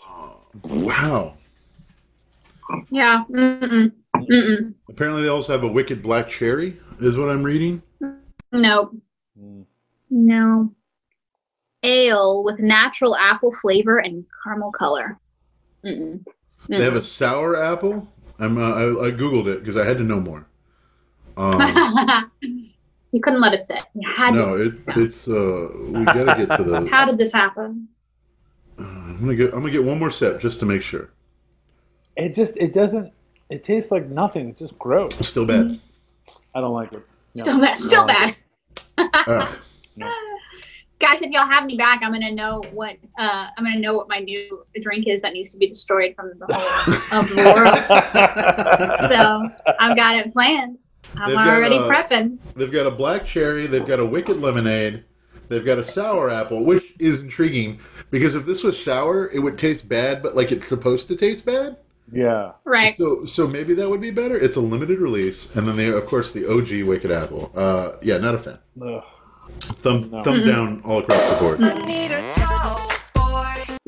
Wow. 0.65 1.35
Yeah. 2.91 3.25
Mm-mm. 3.31 3.93
Mm-mm. 4.31 4.75
Apparently, 4.89 5.23
they 5.23 5.29
also 5.29 5.53
have 5.53 5.65
a 5.65 5.69
wicked 5.69 6.03
black 6.03 6.29
cherry, 6.29 6.79
is 7.01 7.17
what 7.17 7.29
I'm 7.29 7.43
reading. 7.43 7.83
Nope. 8.53 8.95
Mm. 9.41 9.65
No. 10.11 10.73
Ale 11.83 12.45
with 12.45 12.59
natural 12.59 13.17
apple 13.17 13.53
flavor 13.53 13.99
and 13.99 14.25
caramel 14.43 14.73
color. 14.73 15.19
Mm-mm. 15.85 16.25
They 16.69 16.83
have 16.83 16.97
a 16.97 17.03
sour 17.03 17.63
apple. 17.63 18.09
I'm. 18.39 18.59
Uh, 18.59 18.73
I, 18.73 18.83
I 19.07 19.11
googled 19.11 19.47
it 19.47 19.61
because 19.61 19.77
I 19.77 19.87
had 19.87 19.99
to 19.99 20.05
know 20.05 20.21
more. 20.21 20.47
Um, 21.37 22.31
you 23.13 23.21
couldn't 23.21 23.41
let 23.41 23.55
it 23.55 23.65
sit. 23.65 23.83
You 23.95 24.11
had 24.17 24.35
no, 24.35 24.57
to. 24.57 24.63
it, 24.63 24.75
it's. 24.97 25.29
Uh, 25.29 25.69
we 25.75 26.05
gotta 26.05 26.47
get 26.47 26.57
to 26.57 26.65
the. 26.65 26.89
How 26.91 27.05
did 27.05 27.19
this 27.19 27.33
happen? 27.33 27.89
Uh, 28.79 28.83
I'm 28.83 29.21
gonna 29.21 29.37
get. 29.37 29.53
I'm 29.55 29.61
gonna 29.61 29.71
get 29.71 29.85
one 29.85 29.99
more 29.99 30.11
sip 30.11 30.41
just 30.41 30.61
to 30.61 30.67
make 30.67 30.83
sure. 30.83 31.11
It 32.17 32.35
just. 32.35 32.57
It 32.57 32.75
doesn't. 32.75 33.13
It 33.51 33.65
tastes 33.65 33.91
like 33.91 34.09
nothing. 34.09 34.49
It's 34.51 34.59
just 34.59 34.79
gross. 34.79 35.15
Still 35.27 35.47
bad. 35.47 35.79
I 36.55 36.61
don't 36.61 36.73
like 36.75 36.93
it. 36.93 37.03
No. 37.37 37.43
Still 37.43 37.61
bad. 37.61 37.79
Still 37.79 38.07
No. 38.07 38.07
bad. 38.07 38.37
Ugh. 38.99 39.59
Guys, 40.99 41.21
if 41.21 41.31
y'all 41.31 41.47
have 41.47 41.67
me 41.67 41.77
back, 41.77 42.01
I'm 42.03 42.11
gonna 42.11 42.33
know 42.33 42.63
what 42.73 42.97
uh, 43.19 43.49
I'm 43.57 43.65
gonna 43.65 43.79
know 43.79 43.95
what 43.95 44.09
my 44.09 44.19
new 44.19 44.65
drink 44.81 45.07
is 45.07 45.21
that 45.21 45.35
needs 45.35 45.53
to 45.53 45.59
be 45.59 45.67
destroyed 45.67 46.15
from 46.17 46.33
the 46.39 46.47
whole 46.51 47.21
of 47.21 47.29
the 47.29 47.37
world. 47.45 49.11
So 49.11 49.75
I've 49.79 49.95
got 49.97 50.17
it 50.17 50.33
planned. 50.33 50.79
I'm 51.17 51.29
They've 51.29 51.37
already 51.39 51.77
uh, 51.77 51.83
prepping. 51.89 52.39
They've 52.55 52.73
got 52.73 52.87
a 52.87 52.91
black 52.91 53.27
cherry. 53.27 53.67
They've 53.67 53.87
got 53.87 54.01
a 54.01 54.07
wicked 54.07 54.39
lemonade. 54.39 55.05
They've 55.49 55.65
got 55.65 55.79
a 55.79 55.85
sour 55.85 56.31
apple, 56.31 56.65
which 56.65 56.95
is 56.99 57.21
intriguing 57.21 57.79
because 58.11 58.35
if 58.35 58.47
this 58.47 58.65
was 58.65 58.83
sour, 58.83 59.29
it 59.31 59.39
would 59.39 59.59
taste 59.59 59.89
bad, 59.89 60.23
but 60.23 60.35
like 60.35 60.51
it's 60.51 60.67
supposed 60.67 61.09
to 61.09 61.17
taste 61.17 61.45
bad. 61.45 61.77
Yeah. 62.13 62.53
Right. 62.65 62.97
So, 62.99 63.25
so 63.25 63.47
maybe 63.47 63.75
that 63.75 63.89
would 63.89 64.01
be 64.01 64.11
better. 64.11 64.37
It's 64.39 64.57
a 64.57 64.61
limited 64.61 64.99
release, 64.99 65.55
and 65.55 65.67
then 65.69 65.77
they, 65.77 65.87
of 65.89 66.07
course, 66.07 66.33
the 66.33 66.47
OG 66.51 66.83
Wicked 66.87 67.11
Apple. 67.11 67.51
Uh, 67.55 67.93
yeah, 68.03 68.19
not 68.19 68.35
a 68.35 68.39
fan. 68.39 68.59
Ugh. 68.83 69.03
Thumb, 69.61 70.11
No. 70.11 70.23
thumb 70.23 70.45
down 70.45 70.83
all 70.85 70.99
across 70.99 71.29
the 71.31 71.37
board. 71.37 71.61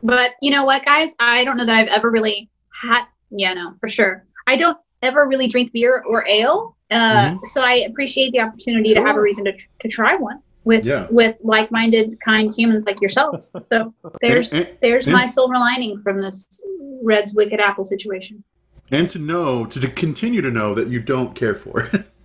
But 0.03 0.33
you 0.41 0.51
know 0.51 0.65
what, 0.65 0.85
guys? 0.85 1.15
I 1.19 1.45
don't 1.45 1.57
know 1.57 1.67
that 1.67 1.75
I've 1.75 1.89
ever 1.89 2.11
really 2.11 2.49
had. 2.71 3.05
Yeah, 3.31 3.53
no, 3.55 3.75
for 3.81 3.89
sure. 3.89 4.25
I 4.47 4.57
don't 4.57 4.79
ever 5.03 5.27
really 5.29 5.49
drink 5.49 5.73
beer 5.73 6.03
or 6.09 6.27
ale, 6.27 6.77
uh, 6.91 7.33
Mhm. 7.35 7.47
so 7.47 7.61
I 7.63 7.75
appreciate 7.89 8.33
the 8.33 8.41
opportunity 8.41 8.95
to 8.95 9.03
have 9.03 9.17
a 9.17 9.21
reason 9.21 9.45
to 9.45 9.53
to 9.81 9.89
try 9.89 10.15
one 10.17 10.41
with 10.69 10.85
Yeah. 10.85 11.07
with 11.11 11.37
like 11.43 11.71
minded, 11.71 12.19
kind 12.21 12.53
humans 12.55 12.85
like 12.87 13.01
yourselves. 13.01 13.51
So 13.71 13.93
there's 14.21 14.53
And- 14.53 14.67
and- 14.67 14.77
there's 14.83 15.07
and- 15.07 15.15
my 15.15 15.25
silver 15.27 15.55
lining 15.55 16.01
from 16.03 16.21
this 16.21 16.63
Red's 17.03 17.35
Wicked 17.35 17.59
Apple 17.59 17.85
situation. 17.87 18.45
And 18.91 19.09
to 19.11 19.19
know, 19.19 19.65
to, 19.67 19.81
to 19.81 19.89
continue 19.89 20.41
to 20.43 20.51
know 20.51 20.75
that 20.75 20.89
you 20.89 21.01
don't 21.01 21.35
care 21.35 21.55
for 21.55 21.75
it. 21.93 22.07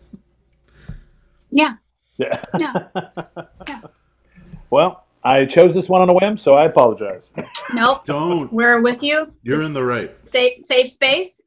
Yeah, 1.56 1.74
Yeah. 2.18 2.44
yeah. 2.58 2.88
Well, 4.72 5.06
I 5.24 5.46
chose 5.46 5.76
this 5.76 5.88
one 5.88 6.02
on 6.02 6.10
a 6.10 6.14
whim, 6.16 6.36
so 6.40 6.56
I 6.56 6.66
apologize. 6.66 7.30
Nope. 7.76 8.04
don't. 8.06 8.52
We're 8.52 8.82
with 8.82 9.04
you. 9.04 9.32
You're 9.44 9.62
in 9.62 9.72
the 9.74 9.84
right. 9.84 10.12
Safe 10.28 10.60
safe 10.60 10.90
space. 10.90 11.44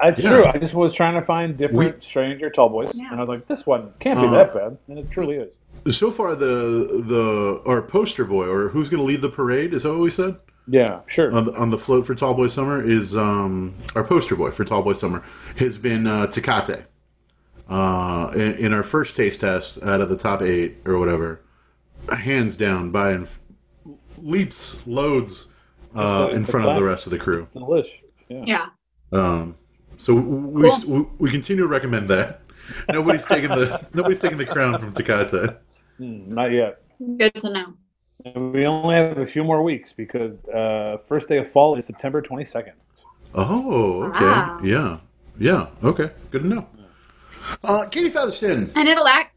That's 0.00 0.20
Yeah. 0.20 0.30
true. 0.30 0.44
I 0.46 0.58
just 0.58 0.72
was 0.74 0.92
trying 0.94 1.14
to 1.20 1.26
find 1.26 1.56
different, 1.56 2.02
stranger 2.04 2.48
tall 2.50 2.68
boys, 2.68 2.92
Yeah. 2.94 3.08
and 3.10 3.16
I 3.20 3.24
was 3.24 3.28
like, 3.28 3.48
this 3.48 3.66
one 3.66 3.92
can't 3.98 4.20
be 4.20 4.26
Uh, 4.26 4.30
that 4.30 4.54
bad, 4.54 4.78
and 4.88 4.98
it 5.00 5.10
truly 5.10 5.36
is. 5.36 5.50
So 5.90 6.10
far, 6.10 6.34
the 6.34 7.02
the 7.06 7.62
our 7.66 7.82
poster 7.82 8.24
boy, 8.24 8.46
or 8.48 8.68
who's 8.68 8.88
going 8.88 9.00
to 9.00 9.04
lead 9.04 9.20
the 9.20 9.28
parade, 9.28 9.74
is 9.74 9.82
that 9.82 9.90
what 9.92 10.00
we 10.00 10.10
said 10.10 10.36
Yeah, 10.66 11.00
sure. 11.06 11.30
on 11.32 11.44
the, 11.46 11.52
on 11.56 11.70
the 11.70 11.78
float 11.78 12.06
for 12.06 12.14
Tall 12.14 12.34
Boy 12.34 12.46
Summer? 12.46 12.82
Is 12.82 13.16
um 13.16 13.74
our 13.94 14.02
poster 14.04 14.34
boy 14.36 14.50
for 14.50 14.64
Tall 14.64 14.82
Boy 14.82 14.94
Summer 14.94 15.22
has 15.56 15.76
been 15.78 16.06
uh, 16.06 16.26
Tecate. 16.26 16.84
Uh, 17.68 18.30
in, 18.34 18.52
in 18.66 18.72
our 18.74 18.82
first 18.82 19.16
taste 19.16 19.40
test, 19.40 19.82
out 19.82 20.00
of 20.02 20.08
the 20.10 20.16
top 20.16 20.42
eight 20.42 20.76
or 20.84 20.98
whatever, 20.98 21.40
hands 22.12 22.56
down 22.58 22.90
by 22.90 23.12
in 23.12 23.26
leaps 24.18 24.86
loads 24.86 25.48
uh, 25.96 26.28
a- 26.30 26.34
in 26.34 26.40
it's 26.42 26.48
a 26.48 26.52
front 26.52 26.66
of 26.68 26.76
the 26.76 26.84
rest 26.84 27.06
of 27.06 27.10
the 27.10 27.18
crew. 27.18 27.46
Delish. 27.54 28.00
Yeah. 28.28 28.44
Yeah. 28.46 28.66
Um, 29.12 29.54
so 29.98 30.14
we, 30.14 30.70
Cool. 30.70 30.80
we 30.86 31.06
we 31.18 31.30
continue 31.30 31.62
to 31.62 31.68
recommend 31.68 32.08
that. 32.08 32.40
Nobody's 32.88 33.26
taking 33.26 33.50
the 33.50 33.86
nobody's 33.92 34.20
taking 34.20 34.38
the 34.38 34.46
crown 34.46 34.78
from 34.80 34.92
Tecate. 34.94 35.56
Hmm, 35.98 36.34
not 36.34 36.46
yet. 36.52 36.82
Good 37.18 37.34
to 37.40 37.50
know. 37.52 37.74
And 38.24 38.52
we 38.52 38.66
only 38.66 38.94
have 38.96 39.18
a 39.18 39.26
few 39.26 39.44
more 39.44 39.62
weeks 39.62 39.92
because 39.92 40.42
uh, 40.46 40.98
first 41.08 41.28
day 41.28 41.38
of 41.38 41.50
fall 41.50 41.76
is 41.76 41.86
September 41.86 42.22
22nd. 42.22 42.72
Oh, 43.34 44.04
okay. 44.04 44.24
Wow. 44.24 44.60
Yeah. 44.62 44.98
Yeah. 45.38 45.66
Okay. 45.82 46.10
Good 46.30 46.42
to 46.42 46.48
know. 46.48 46.66
Uh, 47.62 47.86
Katie 47.86 48.08
Featherston, 48.10 48.72
And 48.74 48.88
it'll 48.88 49.06
act. 49.06 49.36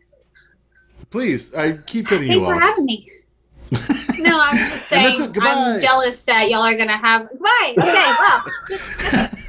please. 1.10 1.54
I 1.54 1.74
keep 1.86 2.06
cutting 2.08 2.28
you 2.28 2.34
Thanks 2.34 2.46
for 2.46 2.56
off. 2.56 2.62
having 2.62 2.86
me. 2.86 3.10
No, 4.20 4.40
I'm 4.42 4.58
just 4.72 4.88
saying. 4.88 5.22
it. 5.22 5.32
Goodbye. 5.34 5.52
I'm 5.52 5.80
jealous 5.80 6.22
that 6.22 6.50
y'all 6.50 6.64
are 6.64 6.76
gonna 6.76 6.98
have. 6.98 7.30
Bye. 7.40 7.76
Okay. 7.78 8.14
Well. 8.20 8.44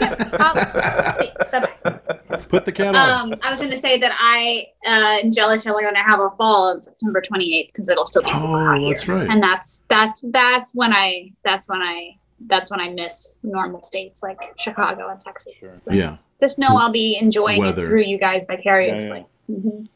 I'll- 0.39 1.17
see, 1.19 1.31
bye-bye. 1.51 2.19
Put 2.49 2.65
the 2.65 2.73
cat 2.73 2.95
on. 2.95 3.33
Um, 3.33 3.39
I 3.43 3.51
was 3.51 3.61
gonna 3.61 3.77
say 3.77 3.99
that 3.99 4.13
I 4.19 4.67
uh, 4.87 5.25
am 5.25 5.33
jealous 5.33 5.65
y'all 5.65 5.77
are 5.77 5.83
gonna 5.83 6.03
have 6.03 6.21
a 6.21 6.31
fall 6.37 6.71
on 6.71 6.81
September 6.81 7.21
28th 7.21 7.67
because 7.69 7.89
it'll 7.89 8.07
still 8.07 8.23
be 8.23 8.35
super 8.35 8.59
hot 8.59 8.77
oh, 8.77 8.81
here. 8.81 8.89
that's 8.91 9.07
right. 9.07 9.29
And 9.29 9.43
that's 9.43 9.85
that's 9.91 10.25
that's 10.33 10.75
when 10.75 10.93
I 10.93 11.33
that's 11.45 11.69
when 11.69 11.83
I 11.83 12.17
that's 12.47 12.71
when 12.71 12.81
I 12.81 12.89
miss 12.89 13.41
normal 13.43 13.83
states 13.83 14.23
like 14.23 14.39
Chicago 14.59 15.09
and 15.09 15.21
Texas. 15.21 15.59
Sure. 15.59 15.77
So 15.81 15.93
yeah. 15.93 16.17
Just 16.41 16.59
know 16.59 16.69
I'll 16.77 16.93
be 16.93 17.19
enjoying 17.21 17.61
Weather. 17.61 17.83
it 17.83 17.87
through 17.87 18.03
you 18.03 18.19
guys 18.19 18.47
vicariously. 18.47 19.27
Mhm. 19.51 19.89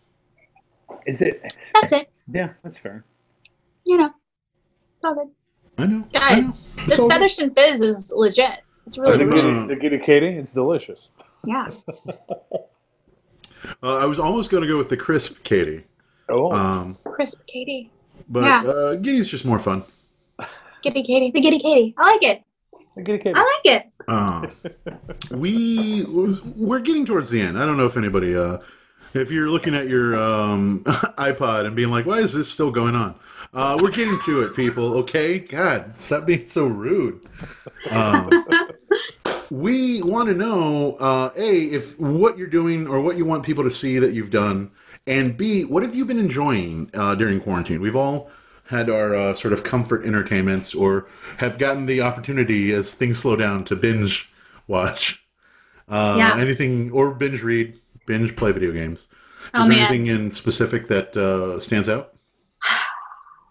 Is 1.07 1.23
it? 1.23 1.43
That's 1.75 1.93
it. 1.93 2.11
Yeah, 2.33 2.51
that's 2.63 2.77
fair. 2.77 3.05
You 3.85 3.97
know, 3.97 4.11
it's 4.97 5.05
all 5.05 5.15
good. 5.15 5.29
I 5.79 5.87
know. 5.87 6.05
I 6.15 6.19
Guys, 6.19 6.47
know. 6.47 6.55
This 6.87 6.99
all 6.99 7.09
good. 7.09 7.15
Featherston 7.15 7.55
Fizz 7.55 7.81
is 7.81 8.13
legit. 8.15 8.61
It's 8.87 8.99
really 8.99 9.25
know. 9.25 9.37
delicious. 9.37 9.69
The 9.69 9.99
Katie, 9.99 10.27
it's 10.27 10.53
delicious. 10.53 11.09
Yeah. 11.47 11.69
Uh, 13.81 13.99
I 13.99 14.07
was 14.07 14.19
almost 14.19 14.51
going 14.51 14.63
to 14.63 14.69
go 14.69 14.77
with 14.77 14.89
the 14.89 14.97
crisp 14.97 15.45
Katie, 15.45 15.85
Oh, 16.29 16.53
um, 16.53 16.99
Crisp 17.05 17.43
Katie. 17.47 17.91
but 18.29 18.43
Yeah. 18.43 18.63
uh, 18.69 18.95
Giddy's 18.97 19.29
just 19.29 19.45
more 19.45 19.61
fun. 19.61 19.85
Giddy 20.83 21.05
Katie. 21.05 21.31
The 21.33 21.41
Giddy 21.41 21.61
Katie. 21.61 21.95
I 21.97 22.03
like 22.13 22.23
it. 22.25 22.43
the 22.97 23.03
Giddy 23.03 23.19
Katie. 23.19 23.35
I 23.37 23.43
like 23.43 23.65
it. 23.77 23.87
Uh, 24.09 24.49
we 25.31 26.05
we're 26.57 26.81
getting 26.81 27.07
towards 27.07 27.31
the 27.31 27.41
end. 27.41 27.57
I 27.57 27.65
don't 27.65 27.77
know 27.77 27.87
if 27.87 27.97
anybody, 27.97 28.35
uh, 28.37 28.59
if 29.15 29.31
you're 29.31 29.49
looking 29.49 29.77
at 29.77 29.89
your 29.89 30.17
um, 30.17 30.83
iPod 31.17 31.65
and 31.67 31.77
being 31.77 31.91
like, 31.91 32.05
"Why 32.05 32.19
is 32.19 32.33
this 32.33 32.51
still 32.51 32.73
going 32.73 32.97
on?" 32.97 33.15
Uh, 33.55 33.79
we're 33.81 33.91
getting 33.93 34.19
to 34.23 34.41
it, 34.43 34.57
people. 34.57 34.95
Okay, 34.99 35.39
God, 35.39 35.97
stop 35.99 36.27
being 36.27 36.47
so 36.49 36.67
rude. 36.67 37.25
Um, 37.91 38.29
we 39.53 40.01
want 40.03 40.31
to 40.31 40.35
know 40.35 40.95
uh, 40.95 41.31
a 41.37 41.65
if 41.65 41.99
what 42.01 42.39
you're 42.39 42.47
doing 42.47 42.87
or 42.87 43.01
what 43.03 43.19
you 43.19 43.27
want 43.27 43.45
people 43.45 43.63
to 43.65 43.71
see 43.71 43.99
that 43.99 44.15
you've 44.15 44.31
done, 44.31 44.71
and 45.07 45.37
b 45.37 45.65
what 45.65 45.83
have 45.83 45.95
you 45.95 46.07
been 46.07 46.19
enjoying 46.19 46.91
uh, 46.95 47.15
during 47.15 47.39
quarantine. 47.39 47.81
We've 47.81 47.97
all 47.97 48.31
had 48.65 48.89
our 48.89 49.15
uh, 49.15 49.35
sort 49.35 49.53
of 49.53 49.63
comfort 49.63 50.07
entertainments, 50.07 50.75
or 50.75 51.07
have 51.37 51.59
gotten 51.59 51.85
the 51.85 52.01
opportunity 52.01 52.73
as 52.73 52.95
things 52.95 53.19
slow 53.19 53.37
down 53.37 53.65
to 53.65 53.77
binge 53.77 54.33
watch 54.69 55.23
uh, 55.91 56.15
Yeah. 56.17 56.39
anything 56.39 56.91
or 56.91 57.13
binge 57.15 57.43
read, 57.43 57.79
binge 58.07 58.35
play 58.35 58.53
video 58.53 58.73
games. 58.73 59.09
Oh 59.53 59.63
Is 59.63 59.69
there 59.69 59.77
man, 59.77 59.87
anything 59.89 60.07
in 60.07 60.31
specific 60.31 60.87
that 60.89 61.15
uh, 61.15 61.61
stands 61.61 61.91
out? 61.91 62.15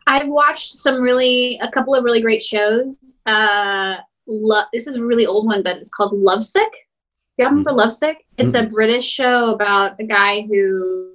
I've 0.08 0.30
watched 0.30 0.74
some 0.76 0.99
really 0.99 1.60
a 1.62 1.70
couple 1.70 1.93
of 1.93 2.04
really 2.04 2.22
great 2.22 2.41
shows. 2.41 2.97
Uh, 3.28 3.97
lo- 4.32 4.63
this 4.73 4.88
is 4.88 4.95
a 4.97 5.05
really 5.05 5.25
old 5.25 5.45
one, 5.45 5.63
but 5.63 5.77
it's 5.77 5.89
called 5.89 6.13
Lovesick. 6.13 6.71
Do 7.38 7.43
you 7.43 7.49
remember 7.49 7.71
Lovesick? 7.71 8.25
It's 8.38 8.53
a 8.53 8.63
British 8.67 9.05
show 9.07 9.51
about 9.53 9.99
a 9.99 10.03
guy 10.03 10.41
who 10.41 11.13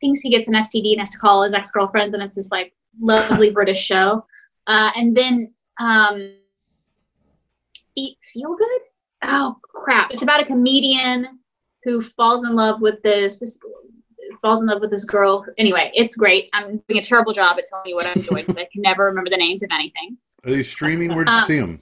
thinks 0.00 0.20
he 0.20 0.30
gets 0.30 0.48
an 0.48 0.54
STD 0.54 0.92
and 0.92 1.00
has 1.00 1.10
to 1.10 1.18
call 1.18 1.42
his 1.42 1.54
ex 1.54 1.70
girlfriends, 1.70 2.14
and 2.14 2.22
it's 2.22 2.36
this 2.36 2.50
like 2.50 2.72
lovely 3.00 3.50
British 3.58 3.82
show. 3.82 4.24
Uh, 4.66 4.90
and 4.96 5.16
then 5.16 5.52
um, 5.80 6.34
Eat 7.96 8.16
Feel 8.32 8.56
Good. 8.56 8.80
Oh 9.22 9.56
crap! 9.62 10.10
It's 10.10 10.22
about 10.22 10.40
a 10.40 10.44
comedian 10.44 11.38
who 11.84 12.00
falls 12.00 12.44
in 12.44 12.54
love 12.54 12.80
with 12.80 13.00
this 13.02 13.38
this 13.38 13.58
falls 14.40 14.60
in 14.60 14.66
love 14.66 14.80
with 14.80 14.90
this 14.90 15.04
girl. 15.04 15.44
Anyway, 15.58 15.90
it's 15.94 16.16
great. 16.16 16.48
I'm 16.52 16.82
doing 16.88 16.98
a 16.98 17.02
terrible 17.02 17.32
job 17.32 17.56
at 17.58 17.64
telling 17.70 17.86
you 17.88 17.94
what 17.94 18.06
I'm 18.06 18.14
enjoying 18.16 18.44
because 18.46 18.56
I 18.60 18.68
can 18.72 18.82
never 18.82 19.04
remember 19.04 19.30
the 19.30 19.36
names 19.36 19.62
of 19.62 19.68
anything. 19.72 20.16
Are 20.44 20.50
they 20.50 20.62
streaming? 20.64 21.14
Where'd 21.14 21.28
you 21.28 21.34
Um, 21.34 21.44
see 21.44 21.60
them? 21.60 21.80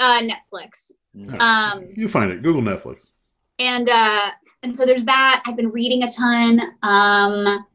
Uh, 0.00 0.22
Netflix. 0.22 0.90
Um, 1.38 1.88
You 1.94 2.08
find 2.08 2.30
it. 2.32 2.42
Google 2.42 2.62
Netflix. 2.62 3.06
and 3.58 3.88
uh, 3.88 4.30
and 4.62 4.76
so 4.76 4.84
there's 4.86 5.04
that. 5.04 5.42
I've 5.46 5.56
been 5.56 5.70
reading 5.70 6.02
a 6.02 6.10
ton. 6.10 6.60
Um, 6.82 7.66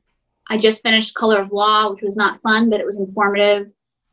I 0.49 0.57
just 0.57 0.81
finished 0.83 1.13
Color 1.15 1.39
of 1.41 1.51
Law, 1.51 1.91
which 1.91 2.01
was 2.03 2.15
not 2.17 2.37
fun, 2.39 2.69
but 2.69 2.79
it 2.79 2.85
was 2.85 2.97
informative. 2.97 3.67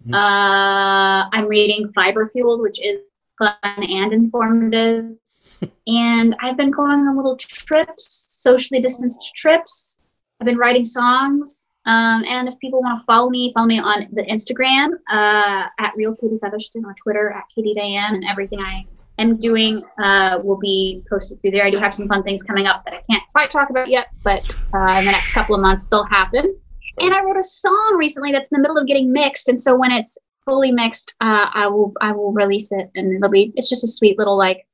Mhm. 0.06 0.14
Uh, 0.14 1.28
I'm 1.32 1.46
reading 1.46 1.90
Fiber 1.94 2.28
Fueled, 2.28 2.60
which 2.60 2.80
is 2.82 3.00
fun 3.38 3.54
and 3.64 4.12
informative. 4.12 5.12
and 5.86 6.34
I've 6.40 6.56
been 6.56 6.70
going 6.70 6.90
on 7.08 7.16
little 7.16 7.36
trips, 7.36 8.28
socially 8.32 8.80
distanced 8.80 9.32
trips. 9.36 10.00
I've 10.40 10.46
been 10.46 10.58
writing 10.58 10.84
songs. 10.84 11.70
Um, 11.84 12.24
and 12.28 12.48
if 12.48 12.58
people 12.60 12.80
want 12.80 13.00
to 13.00 13.04
follow 13.04 13.28
me, 13.28 13.50
follow 13.52 13.66
me 13.66 13.78
on 13.78 14.06
the 14.12 14.22
Instagram 14.22 14.90
uh, 15.10 15.68
at 15.78 15.92
Real 15.96 16.14
Katie 16.14 16.38
Featherston 16.40 16.84
or 16.84 16.94
Twitter 17.02 17.30
at 17.32 17.44
Katie 17.52 17.74
Diane, 17.74 18.14
and 18.14 18.24
everything 18.24 18.60
I 18.60 18.86
am 19.18 19.36
doing 19.36 19.82
uh, 20.02 20.38
will 20.42 20.58
be 20.58 21.02
posted 21.10 21.40
through 21.40 21.50
there. 21.52 21.64
I 21.64 21.70
do 21.70 21.78
have 21.78 21.94
some 21.94 22.06
fun 22.06 22.22
things 22.22 22.42
coming 22.42 22.66
up 22.66 22.84
that 22.84 22.94
I 22.94 23.02
can't 23.10 23.22
quite 23.32 23.50
talk 23.50 23.70
about 23.70 23.88
yet, 23.88 24.08
but 24.22 24.56
uh, 24.72 24.96
in 24.98 25.04
the 25.04 25.10
next 25.10 25.32
couple 25.32 25.54
of 25.56 25.60
months 25.60 25.86
they'll 25.86 26.04
happen. 26.04 26.56
And 27.00 27.14
I 27.14 27.22
wrote 27.22 27.38
a 27.38 27.42
song 27.42 27.96
recently 27.98 28.32
that's 28.32 28.50
in 28.52 28.56
the 28.56 28.62
middle 28.62 28.78
of 28.78 28.86
getting 28.86 29.12
mixed, 29.12 29.48
and 29.48 29.60
so 29.60 29.74
when 29.74 29.90
it's 29.90 30.18
fully 30.44 30.70
mixed, 30.70 31.14
uh, 31.20 31.50
I 31.52 31.66
will 31.66 31.92
I 32.00 32.12
will 32.12 32.32
release 32.32 32.70
it, 32.70 32.90
and 32.94 33.12
it'll 33.12 33.30
be 33.30 33.52
it's 33.56 33.68
just 33.68 33.82
a 33.82 33.88
sweet 33.88 34.18
little 34.18 34.36
like, 34.36 34.66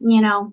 you 0.00 0.20
know, 0.20 0.52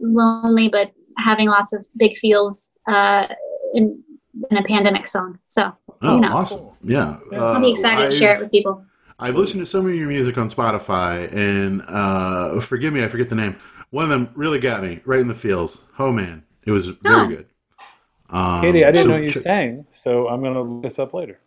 lonely 0.00 0.68
but 0.68 0.92
having 1.18 1.48
lots 1.48 1.74
of 1.74 1.84
big 1.96 2.16
feels 2.16 2.70
uh, 2.86 3.26
in 3.74 4.02
in 4.50 4.56
a 4.56 4.62
pandemic 4.64 5.06
song. 5.08 5.38
So 5.46 5.72
Oh, 6.02 6.14
you 6.14 6.20
know. 6.22 6.28
awesome! 6.36 6.68
Yeah, 6.82 7.18
I'll 7.36 7.60
be 7.60 7.70
excited 7.72 8.10
to 8.10 8.16
share 8.16 8.36
it 8.36 8.40
with 8.40 8.50
people. 8.50 8.84
I've 9.18 9.36
listened 9.36 9.60
to 9.60 9.66
some 9.66 9.86
of 9.86 9.94
your 9.94 10.08
music 10.08 10.38
on 10.38 10.48
Spotify, 10.48 11.30
and 11.34 11.82
uh, 11.88 12.58
forgive 12.60 12.92
me, 12.94 13.04
I 13.04 13.08
forget 13.08 13.28
the 13.28 13.34
name. 13.34 13.56
One 13.90 14.04
of 14.04 14.10
them 14.10 14.30
really 14.34 14.58
got 14.58 14.82
me 14.82 15.00
right 15.04 15.20
in 15.20 15.28
the 15.28 15.34
feels. 15.34 15.84
Oh 15.98 16.10
man, 16.10 16.42
it 16.64 16.70
was 16.70 16.86
very 16.86 17.20
Oh. 17.20 17.26
good. 17.28 17.46
Um, 18.30 18.60
Katie, 18.62 18.84
I 18.84 18.92
didn't 18.92 19.04
so 19.04 19.10
know 19.10 19.16
you 19.16 19.32
ch- 19.32 19.42
sang, 19.42 19.84
so 19.96 20.28
I'm 20.28 20.42
gonna 20.42 20.62
look 20.62 20.82
this 20.84 20.98
up 20.98 21.12
later. 21.12 21.38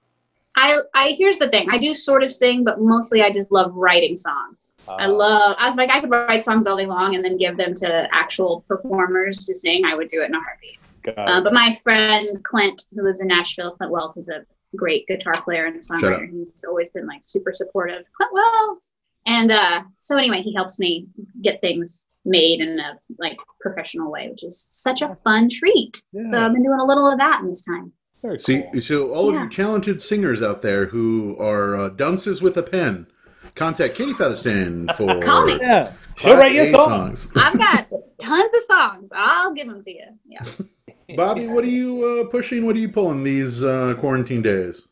I, 0.55 0.77
I 0.93 1.15
here's 1.17 1.39
the 1.39 1.47
thing. 1.49 1.69
I 1.71 1.79
do 1.79 1.95
sort 1.95 2.21
of 2.21 2.31
sing, 2.31 2.63
but 2.63 2.79
mostly 2.79 3.23
I 3.23 3.31
just 3.31 3.51
love 3.51 3.73
writing 3.73 4.15
songs. 4.15 4.85
I 4.99 5.05
Ah. 5.05 5.07
love 5.07 5.55
I, 5.57 5.73
like 5.73 5.89
I 5.89 5.99
could 5.99 6.11
write 6.11 6.43
songs 6.43 6.67
all 6.67 6.77
day 6.77 6.85
long 6.85 7.15
and 7.15 7.25
then 7.25 7.37
give 7.37 7.57
them 7.57 7.73
to 7.75 8.07
actual 8.11 8.63
performers 8.67 9.47
to 9.47 9.55
sing. 9.55 9.83
I 9.85 9.95
would 9.95 10.09
do 10.09 10.21
it 10.21 10.25
in 10.25 10.35
a 10.35 10.39
heartbeat. 10.39 10.77
Got 11.03 11.17
Uh, 11.17 11.41
but 11.43 11.53
my 11.53 11.75
friend 11.83 12.43
Clint, 12.43 12.83
who 12.95 13.03
lives 13.03 13.21
in 13.21 13.27
Nashville, 13.27 13.71
Clint 13.71 13.91
Wells, 13.91 14.17
is 14.17 14.29
a 14.29 14.45
great 14.75 15.05
guitar 15.07 15.33
player 15.43 15.65
and 15.65 15.83
Shut 15.83 15.99
songwriter. 16.01 16.29
He's 16.31 16.63
always 16.67 16.89
been 16.89 17.05
like 17.07 17.21
super 17.23 17.53
supportive. 17.53 18.03
Clint 18.17 18.33
Wells. 18.33 18.91
And 19.25 19.51
uh, 19.51 19.83
so 19.99 20.17
anyway, 20.17 20.41
he 20.41 20.53
helps 20.53 20.79
me 20.79 21.07
get 21.41 21.61
things 21.61 22.07
made 22.25 22.59
in 22.61 22.79
a 22.79 22.97
like 23.19 23.37
professional 23.61 24.11
way, 24.11 24.29
which 24.29 24.43
is 24.43 24.65
such 24.71 25.01
a 25.01 25.15
fun 25.23 25.49
treat. 25.49 26.01
So 26.13 26.37
I've 26.37 26.53
been 26.53 26.63
doing 26.63 26.79
a 26.79 26.85
little 26.85 27.09
of 27.09 27.17
that 27.19 27.41
in 27.41 27.47
this 27.47 27.63
time. 27.63 27.91
very 28.21 28.39
See, 28.39 28.63
cool. 28.71 28.81
so 28.81 29.11
all 29.11 29.27
of 29.29 29.35
Yeah. 29.35 29.43
you 29.43 29.49
talented 29.49 30.01
singers 30.01 30.41
out 30.41 30.61
there 30.61 30.85
who 30.87 31.37
are 31.39 31.75
uh, 31.77 31.89
dunces 31.89 32.41
with 32.41 32.57
a 32.57 32.63
pen, 32.63 33.07
contact 33.55 33.95
Katie 33.95 34.13
Featherston 34.13 34.89
for 34.95 35.19
Call 35.21 35.45
me. 35.45 35.57
Yeah, 35.61 35.91
she'll 36.17 36.37
write 36.37 36.53
you 36.53 36.61
A 36.63 36.67
a 36.67 36.71
song. 36.71 37.15
songs. 37.15 37.31
I've 37.35 37.57
got 37.57 37.87
tons 38.19 38.53
of 38.53 38.61
songs. 38.63 39.09
I'll 39.13 39.53
give 39.53 39.67
them 39.67 39.83
to 39.83 39.91
you. 39.91 40.05
Yeah. 40.25 40.43
Bobby, 41.15 41.47
what 41.47 41.63
are 41.63 41.67
you 41.67 42.03
uh, 42.03 42.29
pushing? 42.29 42.65
What 42.65 42.75
are 42.75 42.79
you 42.79 42.89
pulling 42.89 43.23
these 43.23 43.63
uh, 43.63 43.95
quarantine 43.99 44.41
days? 44.41 44.83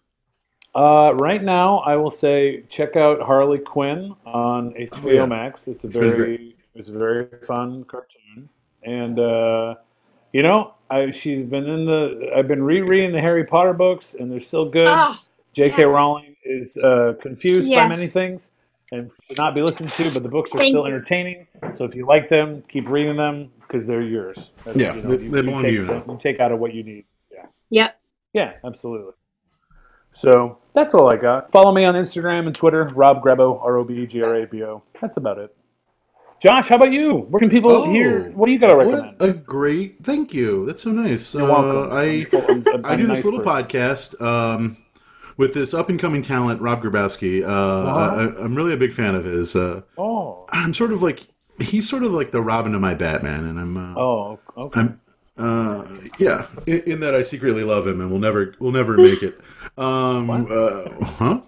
Uh, 0.74 1.14
right 1.16 1.44
now, 1.44 1.80
I 1.80 1.96
will 1.98 2.12
say 2.12 2.64
check 2.70 2.96
out 2.96 3.22
Harley 3.22 3.60
Quinn 3.60 4.16
on 4.26 4.72
HBO 4.74 5.04
Oh, 5.04 5.10
yeah. 5.10 5.26
Max. 5.26 5.68
It's 5.68 5.84
a 5.84 5.88
It's 5.88 5.98
been 5.98 6.12
very 6.12 6.56
it's 6.76 6.88
a 6.88 6.94
very 6.94 7.28
fun 7.46 7.84
cartoon, 7.84 8.48
and 8.84 9.20
uh, 9.20 9.76
you 10.32 10.44
know, 10.44 10.76
I 10.90 11.12
she's 11.12 11.44
been 11.46 11.68
in 11.68 11.86
the. 11.86 12.32
I've 12.36 12.48
been 12.48 12.64
rereading 12.64 13.12
the 13.12 13.20
Harry 13.20 13.44
Potter 13.46 13.74
books, 13.74 14.16
and 14.18 14.32
they're 14.32 14.40
still 14.40 14.70
good. 14.70 14.88
Oh, 14.88 15.18
J.K. 15.54 15.76
yes. 15.80 15.88
Rowling 15.88 16.36
is 16.46 16.78
uh, 16.78 17.16
confused 17.22 17.70
by 17.70 17.90
many 17.90 18.08
things 18.08 18.52
and 18.92 19.10
should 19.28 19.38
not 19.38 19.56
be 19.56 19.62
listened 19.62 19.90
to, 19.90 20.12
but 20.14 20.22
the 20.24 20.30
books 20.30 20.52
are 20.54 20.58
Thank 20.58 20.74
still 20.74 20.82
you. 20.82 20.94
entertaining. 20.94 21.48
So 21.78 21.86
if 21.86 21.96
you 21.96 22.06
like 22.06 22.30
them, 22.30 22.64
keep 22.68 22.90
reading 22.90 23.16
them 23.16 23.50
because 23.62 23.88
they're 23.88 24.02
yours. 24.02 24.50
That's, 24.66 24.78
Yeah, 24.78 24.92
they- 24.94 25.18
they 25.18 25.42
belong 25.42 25.64
to 25.64 25.70
take, 25.70 25.74
you 25.74 25.86
now. 25.86 26.04
You 26.08 26.20
take 26.22 26.40
out 26.40 26.52
of 26.52 26.60
what 26.60 26.74
you 26.74 26.84
need. 26.84 27.06
Yeah. 27.32 27.46
Yep. 27.70 28.00
Yeah, 28.34 28.54
absolutely. 28.66 29.14
So 30.14 30.58
that's 30.74 30.94
all 30.94 31.12
I 31.12 31.16
got. 31.16 31.52
Follow 31.52 31.72
me 31.74 31.86
on 31.86 31.96
Instagram 31.96 32.46
and 32.48 32.56
Twitter, 32.56 32.92
Rob 32.94 33.24
Grabo, 33.24 33.62
R 33.64 33.78
O 33.78 33.84
B 33.84 34.06
G 34.06 34.22
R 34.22 34.36
A 34.36 34.46
B 34.48 34.62
O. 34.64 34.84
That's 35.00 35.16
about 35.18 35.38
it. 35.38 35.56
Josh, 36.42 36.68
how 36.70 36.76
about 36.76 36.92
you? 36.92 37.14
Where 37.30 37.40
can 37.40 37.50
people 37.50 37.72
Oh, 37.72 37.90
hear? 37.92 38.32
What 38.32 38.48
do 38.48 38.52
you 38.52 38.58
got 38.60 38.70
to 38.72 38.76
What 38.78 38.88
recommend? 38.88 39.22
a 39.22 39.32
great 39.32 39.98
thank 40.04 40.34
you. 40.34 40.66
That's 40.66 40.82
so 40.82 40.92
nice. 40.92 41.34
You're 41.36 41.44
Uh, 41.44 41.48
welcome. 41.62 41.94
I 41.94 42.02
I'm- 42.02 42.28
I'm- 42.68 42.86
I 42.86 42.92
I'm 42.94 42.98
do 42.98 43.04
a 43.06 43.08
this 43.08 43.18
nice 43.18 43.26
little 43.26 43.40
person. 43.42 43.66
podcast 43.66 44.22
um, 44.22 44.78
with 45.38 45.54
this 45.54 45.74
up 45.74 45.90
and 45.90 46.00
coming 46.00 46.22
talent, 46.22 46.62
Rob 46.62 46.82
Grabowski. 46.84 47.44
Uh, 47.44 47.48
Uh-huh. 47.48 48.32
I, 48.40 48.44
I'm 48.44 48.56
really 48.56 48.74
a 48.74 48.78
big 48.78 48.94
fan 48.94 49.16
of 49.16 49.24
his. 49.26 49.56
Uh, 49.56 49.82
Oh, 49.98 50.46
I'm 50.50 50.74
sort 50.74 50.92
of 50.94 51.02
like 51.02 51.28
he's 51.60 51.88
sort 51.90 52.04
of 52.04 52.12
like 52.12 52.32
the 52.32 52.42
Robin 52.42 52.72
to 52.74 52.80
my 52.80 52.94
Batman, 52.96 53.46
and 53.46 53.60
I'm 53.60 53.78
uh, 53.78 54.00
oh, 54.00 54.40
okay. 54.58 54.80
I'm 54.82 55.00
uh, 55.38 55.86
yeah. 56.20 56.46
In, 56.68 56.80
in 56.82 57.00
that 57.00 57.16
I 57.16 57.22
secretly 57.22 57.64
love 57.64 57.88
him, 57.88 58.02
and 58.02 58.10
we'll 58.12 58.20
never 58.20 58.54
we'll 58.60 58.72
never 58.74 58.98
make 58.98 59.24
it. 59.24 59.40
Um, 59.78 60.30
uh, 60.30 60.90
huh? 61.06 61.42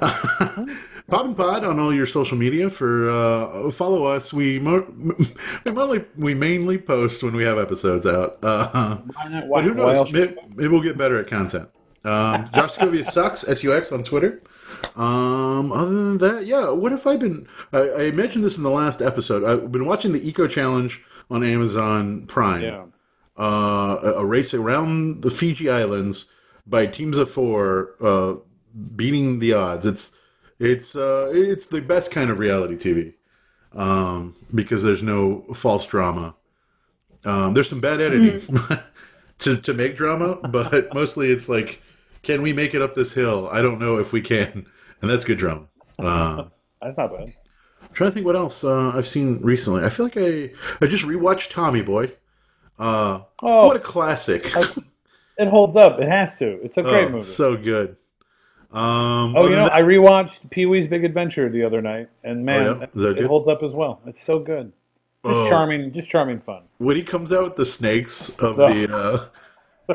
Pop 1.08 1.24
and 1.26 1.36
Pod 1.36 1.62
on 1.64 1.78
all 1.78 1.94
your 1.94 2.06
social 2.06 2.36
media 2.36 2.68
for 2.68 3.08
uh, 3.10 3.70
follow 3.70 4.04
us. 4.04 4.32
We 4.32 4.58
mo- 4.58 4.92
we 5.64 5.70
mainly 5.70 6.04
we 6.16 6.34
mainly 6.34 6.78
post 6.78 7.22
when 7.22 7.36
we 7.36 7.44
have 7.44 7.58
episodes 7.58 8.06
out. 8.06 8.38
Uh, 8.42 8.96
Why 9.14 9.28
not? 9.28 9.48
but 9.48 9.62
who 9.64 9.74
knows? 9.74 10.12
Maybe, 10.12 10.34
maybe 10.56 10.68
we'll 10.68 10.82
get 10.82 10.98
better 10.98 11.20
at 11.20 11.28
content. 11.28 11.68
Um, 12.06 12.48
Josh 12.54 12.76
Scovia 12.76 13.04
sucks. 13.04 13.40
Sux 13.40 13.92
on 13.92 14.02
Twitter. 14.02 14.42
Um, 14.94 15.72
other 15.72 15.92
than 15.92 16.18
that, 16.18 16.46
yeah. 16.46 16.70
What 16.70 16.92
have 16.92 17.06
I 17.06 17.16
been? 17.16 17.46
I, 17.72 17.90
I 17.92 18.10
mentioned 18.12 18.44
this 18.44 18.56
in 18.56 18.62
the 18.62 18.70
last 18.70 19.02
episode. 19.02 19.44
I've 19.44 19.72
been 19.72 19.86
watching 19.86 20.12
the 20.12 20.26
Eco 20.26 20.46
Challenge 20.46 21.00
on 21.30 21.42
Amazon 21.44 22.26
Prime. 22.26 22.62
Yeah. 22.62 22.84
Uh, 23.38 23.98
a, 24.02 24.12
a 24.14 24.24
race 24.24 24.54
around 24.54 25.22
the 25.22 25.30
Fiji 25.30 25.68
Islands 25.68 26.26
by 26.66 26.86
teams 26.86 27.18
of 27.18 27.30
four, 27.30 27.94
uh, 28.00 28.36
beating 28.94 29.38
the 29.40 29.52
odds. 29.52 29.84
It's 29.84 30.12
it's 30.58 30.96
uh, 30.96 31.30
it's 31.32 31.66
the 31.66 31.80
best 31.80 32.10
kind 32.10 32.30
of 32.30 32.38
reality 32.38 32.76
TV 32.76 33.14
um, 33.78 34.34
because 34.54 34.82
there's 34.82 35.02
no 35.02 35.44
false 35.54 35.86
drama. 35.86 36.34
Um, 37.24 37.54
there's 37.54 37.68
some 37.68 37.80
bad 37.80 38.00
editing 38.00 38.40
to 39.38 39.56
to 39.58 39.74
make 39.74 39.96
drama, 39.96 40.36
but 40.48 40.94
mostly 40.94 41.30
it's 41.30 41.48
like, 41.48 41.82
can 42.26 42.42
we 42.42 42.52
make 42.52 42.74
it 42.74 42.82
up 42.82 42.94
this 42.94 43.12
hill? 43.14 43.48
I 43.50 43.62
don't 43.62 43.78
know 43.78 43.96
if 43.98 44.12
we 44.12 44.20
can, 44.20 44.66
and 45.00 45.10
that's 45.10 45.24
good 45.24 45.38
drama. 45.38 45.66
Uh, 45.98 46.44
That's 46.82 46.98
not 46.98 47.16
bad. 47.16 47.32
trying 47.94 48.10
to 48.10 48.14
think 48.14 48.26
what 48.26 48.36
else 48.36 48.62
uh, 48.62 48.90
I've 48.94 49.08
seen 49.08 49.40
recently. 49.40 49.82
I 49.82 49.88
feel 49.88 50.06
like 50.06 50.16
I 50.18 50.50
I 50.82 50.86
just 50.86 51.04
rewatched 51.06 51.50
Tommy 51.50 51.80
Boy. 51.82 52.12
Uh, 52.78 53.20
Oh, 53.42 53.66
what 53.66 53.76
a 53.76 53.80
classic! 53.80 54.44
it 55.38 55.48
holds 55.48 55.76
up. 55.76 55.98
It 56.00 56.08
has 56.08 56.36
to. 56.38 56.60
It's 56.62 56.76
a 56.76 56.82
great 56.82 57.06
Oh, 57.06 57.10
movie. 57.10 57.24
so 57.24 57.56
good. 57.56 57.96
Um, 58.72 59.34
oh, 59.36 59.44
you 59.44 59.50
know, 59.56 59.64
than 59.64 59.72
I 59.72 59.80
rewatched 59.80 60.50
Pee 60.50 60.66
Wee's 60.66 60.86
Big 60.86 61.04
Adventure 61.04 61.48
the 61.48 61.62
other 61.64 61.80
night, 61.80 62.08
and 62.24 62.44
man, 62.44 62.66
Oh, 62.66 62.80
yeah? 62.80 62.86
That 62.94 63.18
it 63.18 63.24
holds 63.26 63.48
up 63.48 63.62
as 63.62 63.72
well. 63.72 64.00
It's 64.06 64.22
so 64.22 64.38
good. 64.38 64.72
Oh. 65.24 65.48
charming, 65.48 65.92
just 65.92 66.08
charming 66.10 66.40
fun. 66.40 66.62
when 66.78 66.96
he 66.96 67.02
comes 67.02 67.32
out 67.32 67.42
with 67.44 67.56
the 67.56 67.64
snakes 67.64 68.28
of 68.38 68.60
Oh. 68.60 68.72
the 68.72 68.94
uh 68.94 69.24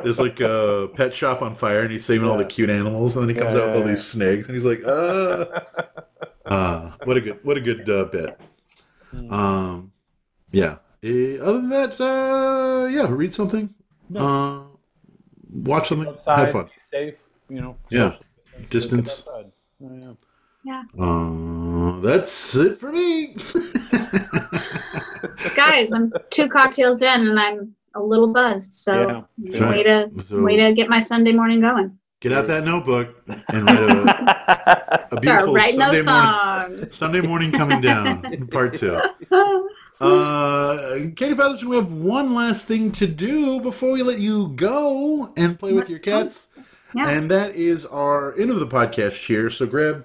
there's 0.01 0.19
like 0.19 0.39
a 0.39 0.89
pet 0.95 1.13
shop 1.13 1.41
on 1.41 1.53
fire 1.55 1.81
and 1.81 1.91
he's 1.91 2.05
saving 2.05 2.27
all 2.27 2.37
the 2.37 2.45
cute 2.45 2.69
animals 2.69 3.15
and 3.15 3.27
then 3.27 3.35
he 3.35 3.39
comes 3.39 3.53
Yeah, 3.53 3.55
out 3.55 3.67
with 3.67 3.75
all 3.75 3.81
yeah, 3.81 3.83
these 3.83 4.05
snakes 4.05 4.47
and 4.47 4.55
he's 4.55 4.65
like 4.65 4.83
uh 4.85 5.45
uh 6.47 6.91
what 7.03 7.17
a 7.17 7.21
good 7.21 7.39
what 7.43 7.57
a 7.57 7.61
good 7.61 7.87
uh, 7.89 8.05
bit 8.05 8.39
Hmm. 9.11 9.33
um 9.33 9.91
yeah 10.51 10.77
Eh, 11.03 11.37
other 11.39 11.53
than 11.61 11.69
that 11.69 11.99
uh 12.01 12.87
yeah 12.87 13.07
read 13.09 13.33
something 13.33 13.73
uh 14.15 14.61
watch 15.51 15.89
something 15.89 16.07
Outside, 16.07 16.39
have 16.39 16.51
fun 16.51 16.65
be 16.65 16.71
safe. 16.79 17.15
You 17.49 17.61
know. 17.61 17.75
Yeah. 17.89 18.15
distance, 18.69 18.69
Distance. 18.69 19.23
get. 19.25 19.51
Oh, 19.83 20.17
yeah. 20.63 20.83
uh 20.99 21.99
that's 22.01 22.55
it 22.55 22.77
for 22.77 22.91
me 22.91 23.35
Guys, 25.53 25.91
I'm 25.93 26.11
two 26.29 26.47
cocktails 26.49 27.01
in 27.01 27.27
and 27.27 27.39
I'm 27.39 27.75
a 27.95 28.01
little 28.01 28.27
buzzed. 28.27 28.73
So 28.73 29.23
Yeah. 29.37 29.69
way 29.69 29.83
to 29.83 30.09
So- 30.27 30.41
way 30.41 30.55
to 30.57 30.73
get 30.73 30.89
my 30.89 30.99
Sunday 30.99 31.31
morning 31.33 31.61
going. 31.61 31.97
get 32.21 32.31
out 32.31 32.47
that 32.47 32.63
notebook 32.63 33.15
and 33.49 33.65
write 33.65 33.79
a, 33.79 33.85
a 33.91 35.07
Start 35.07 35.21
beautiful 35.21 35.53
writing 35.55 35.79
Sunday 35.79 36.01
those 36.01 36.05
morning. 36.05 36.91
Sunday 36.91 37.21
morning 37.21 37.51
coming 37.51 37.81
down, 37.81 38.47
part 38.51 38.75
two. 38.75 38.99
Uh, 40.01 40.93
Katie 41.15 41.35
Featherston, 41.35 41.69
we 41.69 41.75
have 41.75 41.91
one 41.91 42.33
last 42.33 42.67
thing 42.67 42.91
to 42.93 43.05
do 43.05 43.59
before 43.61 43.91
we 43.91 44.01
let 44.01 44.17
you 44.17 44.47
go 44.55 45.31
and 45.37 45.59
play 45.59 45.73
with 45.73 45.91
your 45.91 45.99
cats. 45.99 46.49
Yeah. 46.95 47.07
And 47.07 47.29
that 47.29 47.55
is 47.55 47.85
our 47.85 48.33
end 48.35 48.49
of 48.49 48.59
the 48.59 48.65
podcast 48.65 49.21
cheer. 49.21 49.51
So 49.51 49.67
grab 49.67 50.03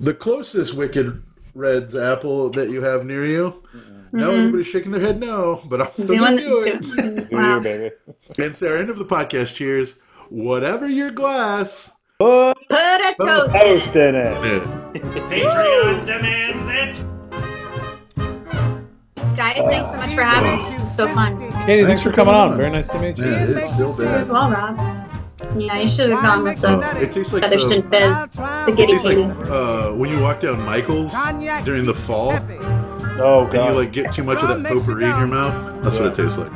the 0.00 0.12
closest 0.12 0.74
Wicked 0.74 1.22
Red's 1.54 1.94
apple 1.96 2.50
that 2.50 2.70
you 2.70 2.82
have 2.82 3.06
near 3.06 3.24
you. 3.24 3.62
No, 4.16 4.30
everybody's 4.30 4.66
shaking 4.66 4.92
their 4.92 5.00
head 5.00 5.20
no, 5.20 5.62
but 5.66 5.82
I'm 5.82 5.92
still 5.94 6.18
going 6.18 6.36
to 6.38 6.42
do 6.42 6.58
it. 6.62 6.80
doing- 6.82 7.16
Do 7.30 7.36
wow. 7.36 7.54
you, 7.56 7.60
baby. 7.60 7.94
and 8.38 8.54
so 8.56 8.68
our 8.70 8.78
end 8.78 8.90
of 8.90 8.98
the 8.98 9.04
podcast 9.04 9.54
cheers. 9.54 9.96
Whatever 10.30 10.88
your 10.88 11.10
glass. 11.10 11.92
Put 12.18 12.56
Put 12.68 12.78
a 12.78 13.14
toast. 13.20 13.54
toast 13.54 13.94
in 13.96 14.14
it. 14.14 14.62
Patreon 14.94 16.04
demands 16.06 17.02
it. 17.02 17.04
Guys, 19.36 19.62
thanks 19.66 19.90
so 19.90 19.98
much 19.98 20.14
for 20.14 20.22
having 20.22 20.58
me. 20.70 20.76
It 20.76 20.82
was 20.82 20.96
so 20.96 21.06
fun. 21.08 21.38
Katie, 21.66 21.84
thanks 21.84 22.02
for 22.02 22.10
coming 22.10 22.34
on. 22.34 22.56
Very 22.56 22.70
nice 22.70 22.88
to 22.88 22.98
meet 22.98 23.18
you. 23.18 23.24
Yeah, 23.26 23.44
it's 23.44 23.74
still 23.74 23.94
You 24.00 24.06
as 24.08 24.28
well, 24.30 24.50
Rob. 24.50 24.78
Yeah, 25.58 25.78
you 25.78 25.86
should 25.86 26.08
have 26.10 26.22
gone 26.22 26.42
with 26.42 26.64
Uh, 26.64 26.76
the 26.94 27.02
it 27.02 27.12
tastes 27.12 27.32
like 27.34 27.42
Featherston 27.42 27.86
uh, 27.86 27.90
Fizz, 27.90 28.30
the 28.30 28.66
it 28.72 28.76
Giddy 28.76 28.92
tastes 28.92 29.04
like 29.04 29.18
uh, 29.50 29.90
when 29.92 30.10
you 30.10 30.20
walk 30.22 30.40
down 30.40 30.56
Michael's 30.64 31.12
during 31.64 31.84
the 31.84 31.94
fall. 31.94 32.32
Oh 33.18 33.46
and 33.46 33.54
you 33.54 33.80
like 33.80 33.92
get 33.92 34.12
too 34.12 34.22
much 34.22 34.42
of 34.42 34.48
that 34.48 34.62
potpourri 34.62 35.04
in 35.04 35.10
your 35.10 35.26
mouth. 35.26 35.82
That's 35.82 35.98
what 35.98 36.08
it 36.08 36.14
tastes 36.14 36.38
like. 36.38 36.52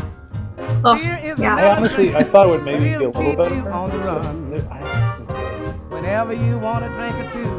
Oh, 0.83 0.95
yeah. 0.97 1.57
I 1.57 1.77
honestly, 1.77 2.15
I 2.15 2.23
thought 2.23 2.47
it 2.47 2.51
would 2.51 2.65
maybe 2.65 2.85
be 2.85 2.93
a 2.95 3.09
little 3.09 3.37
better. 3.37 3.71
on 3.71 3.91
the 3.91 3.99
run. 3.99 4.51
Whenever 5.91 6.33
you 6.35 6.59
want 6.59 6.85
a 6.85 6.89
drink 6.89 7.15
or 7.15 7.31
two, 7.33 7.51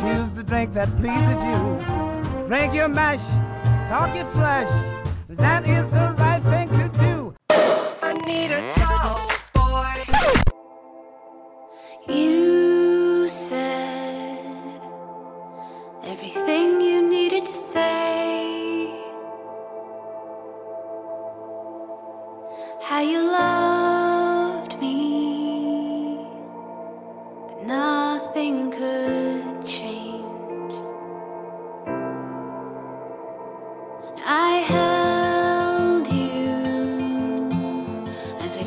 choose 0.00 0.32
the 0.32 0.44
drink 0.44 0.72
that 0.72 0.88
pleases 0.96 1.42
you. 1.44 2.46
Drink 2.46 2.74
your 2.74 2.88
mash, 2.88 3.24
talk 3.88 4.14
your 4.16 4.30
trash. 4.32 4.70
That 5.28 5.68
is 5.68 5.88
the 5.90 6.14
right 6.18 6.29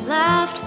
laughed 0.06 0.64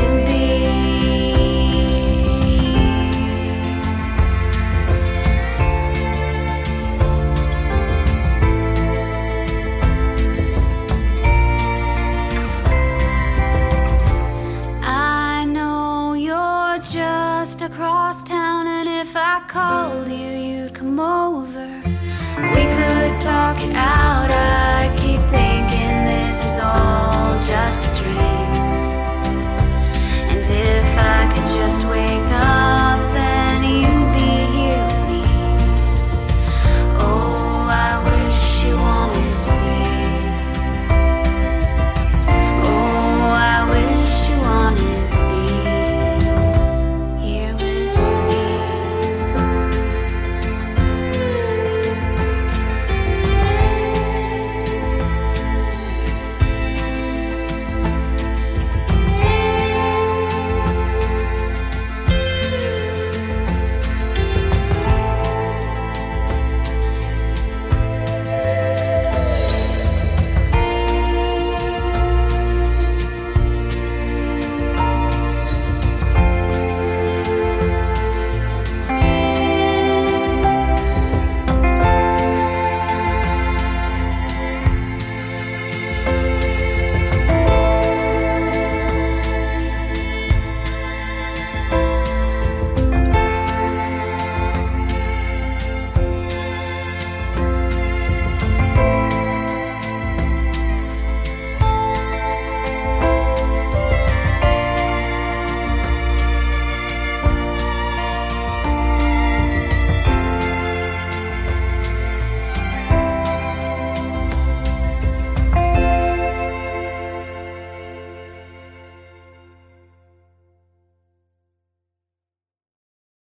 to. 0.00 0.29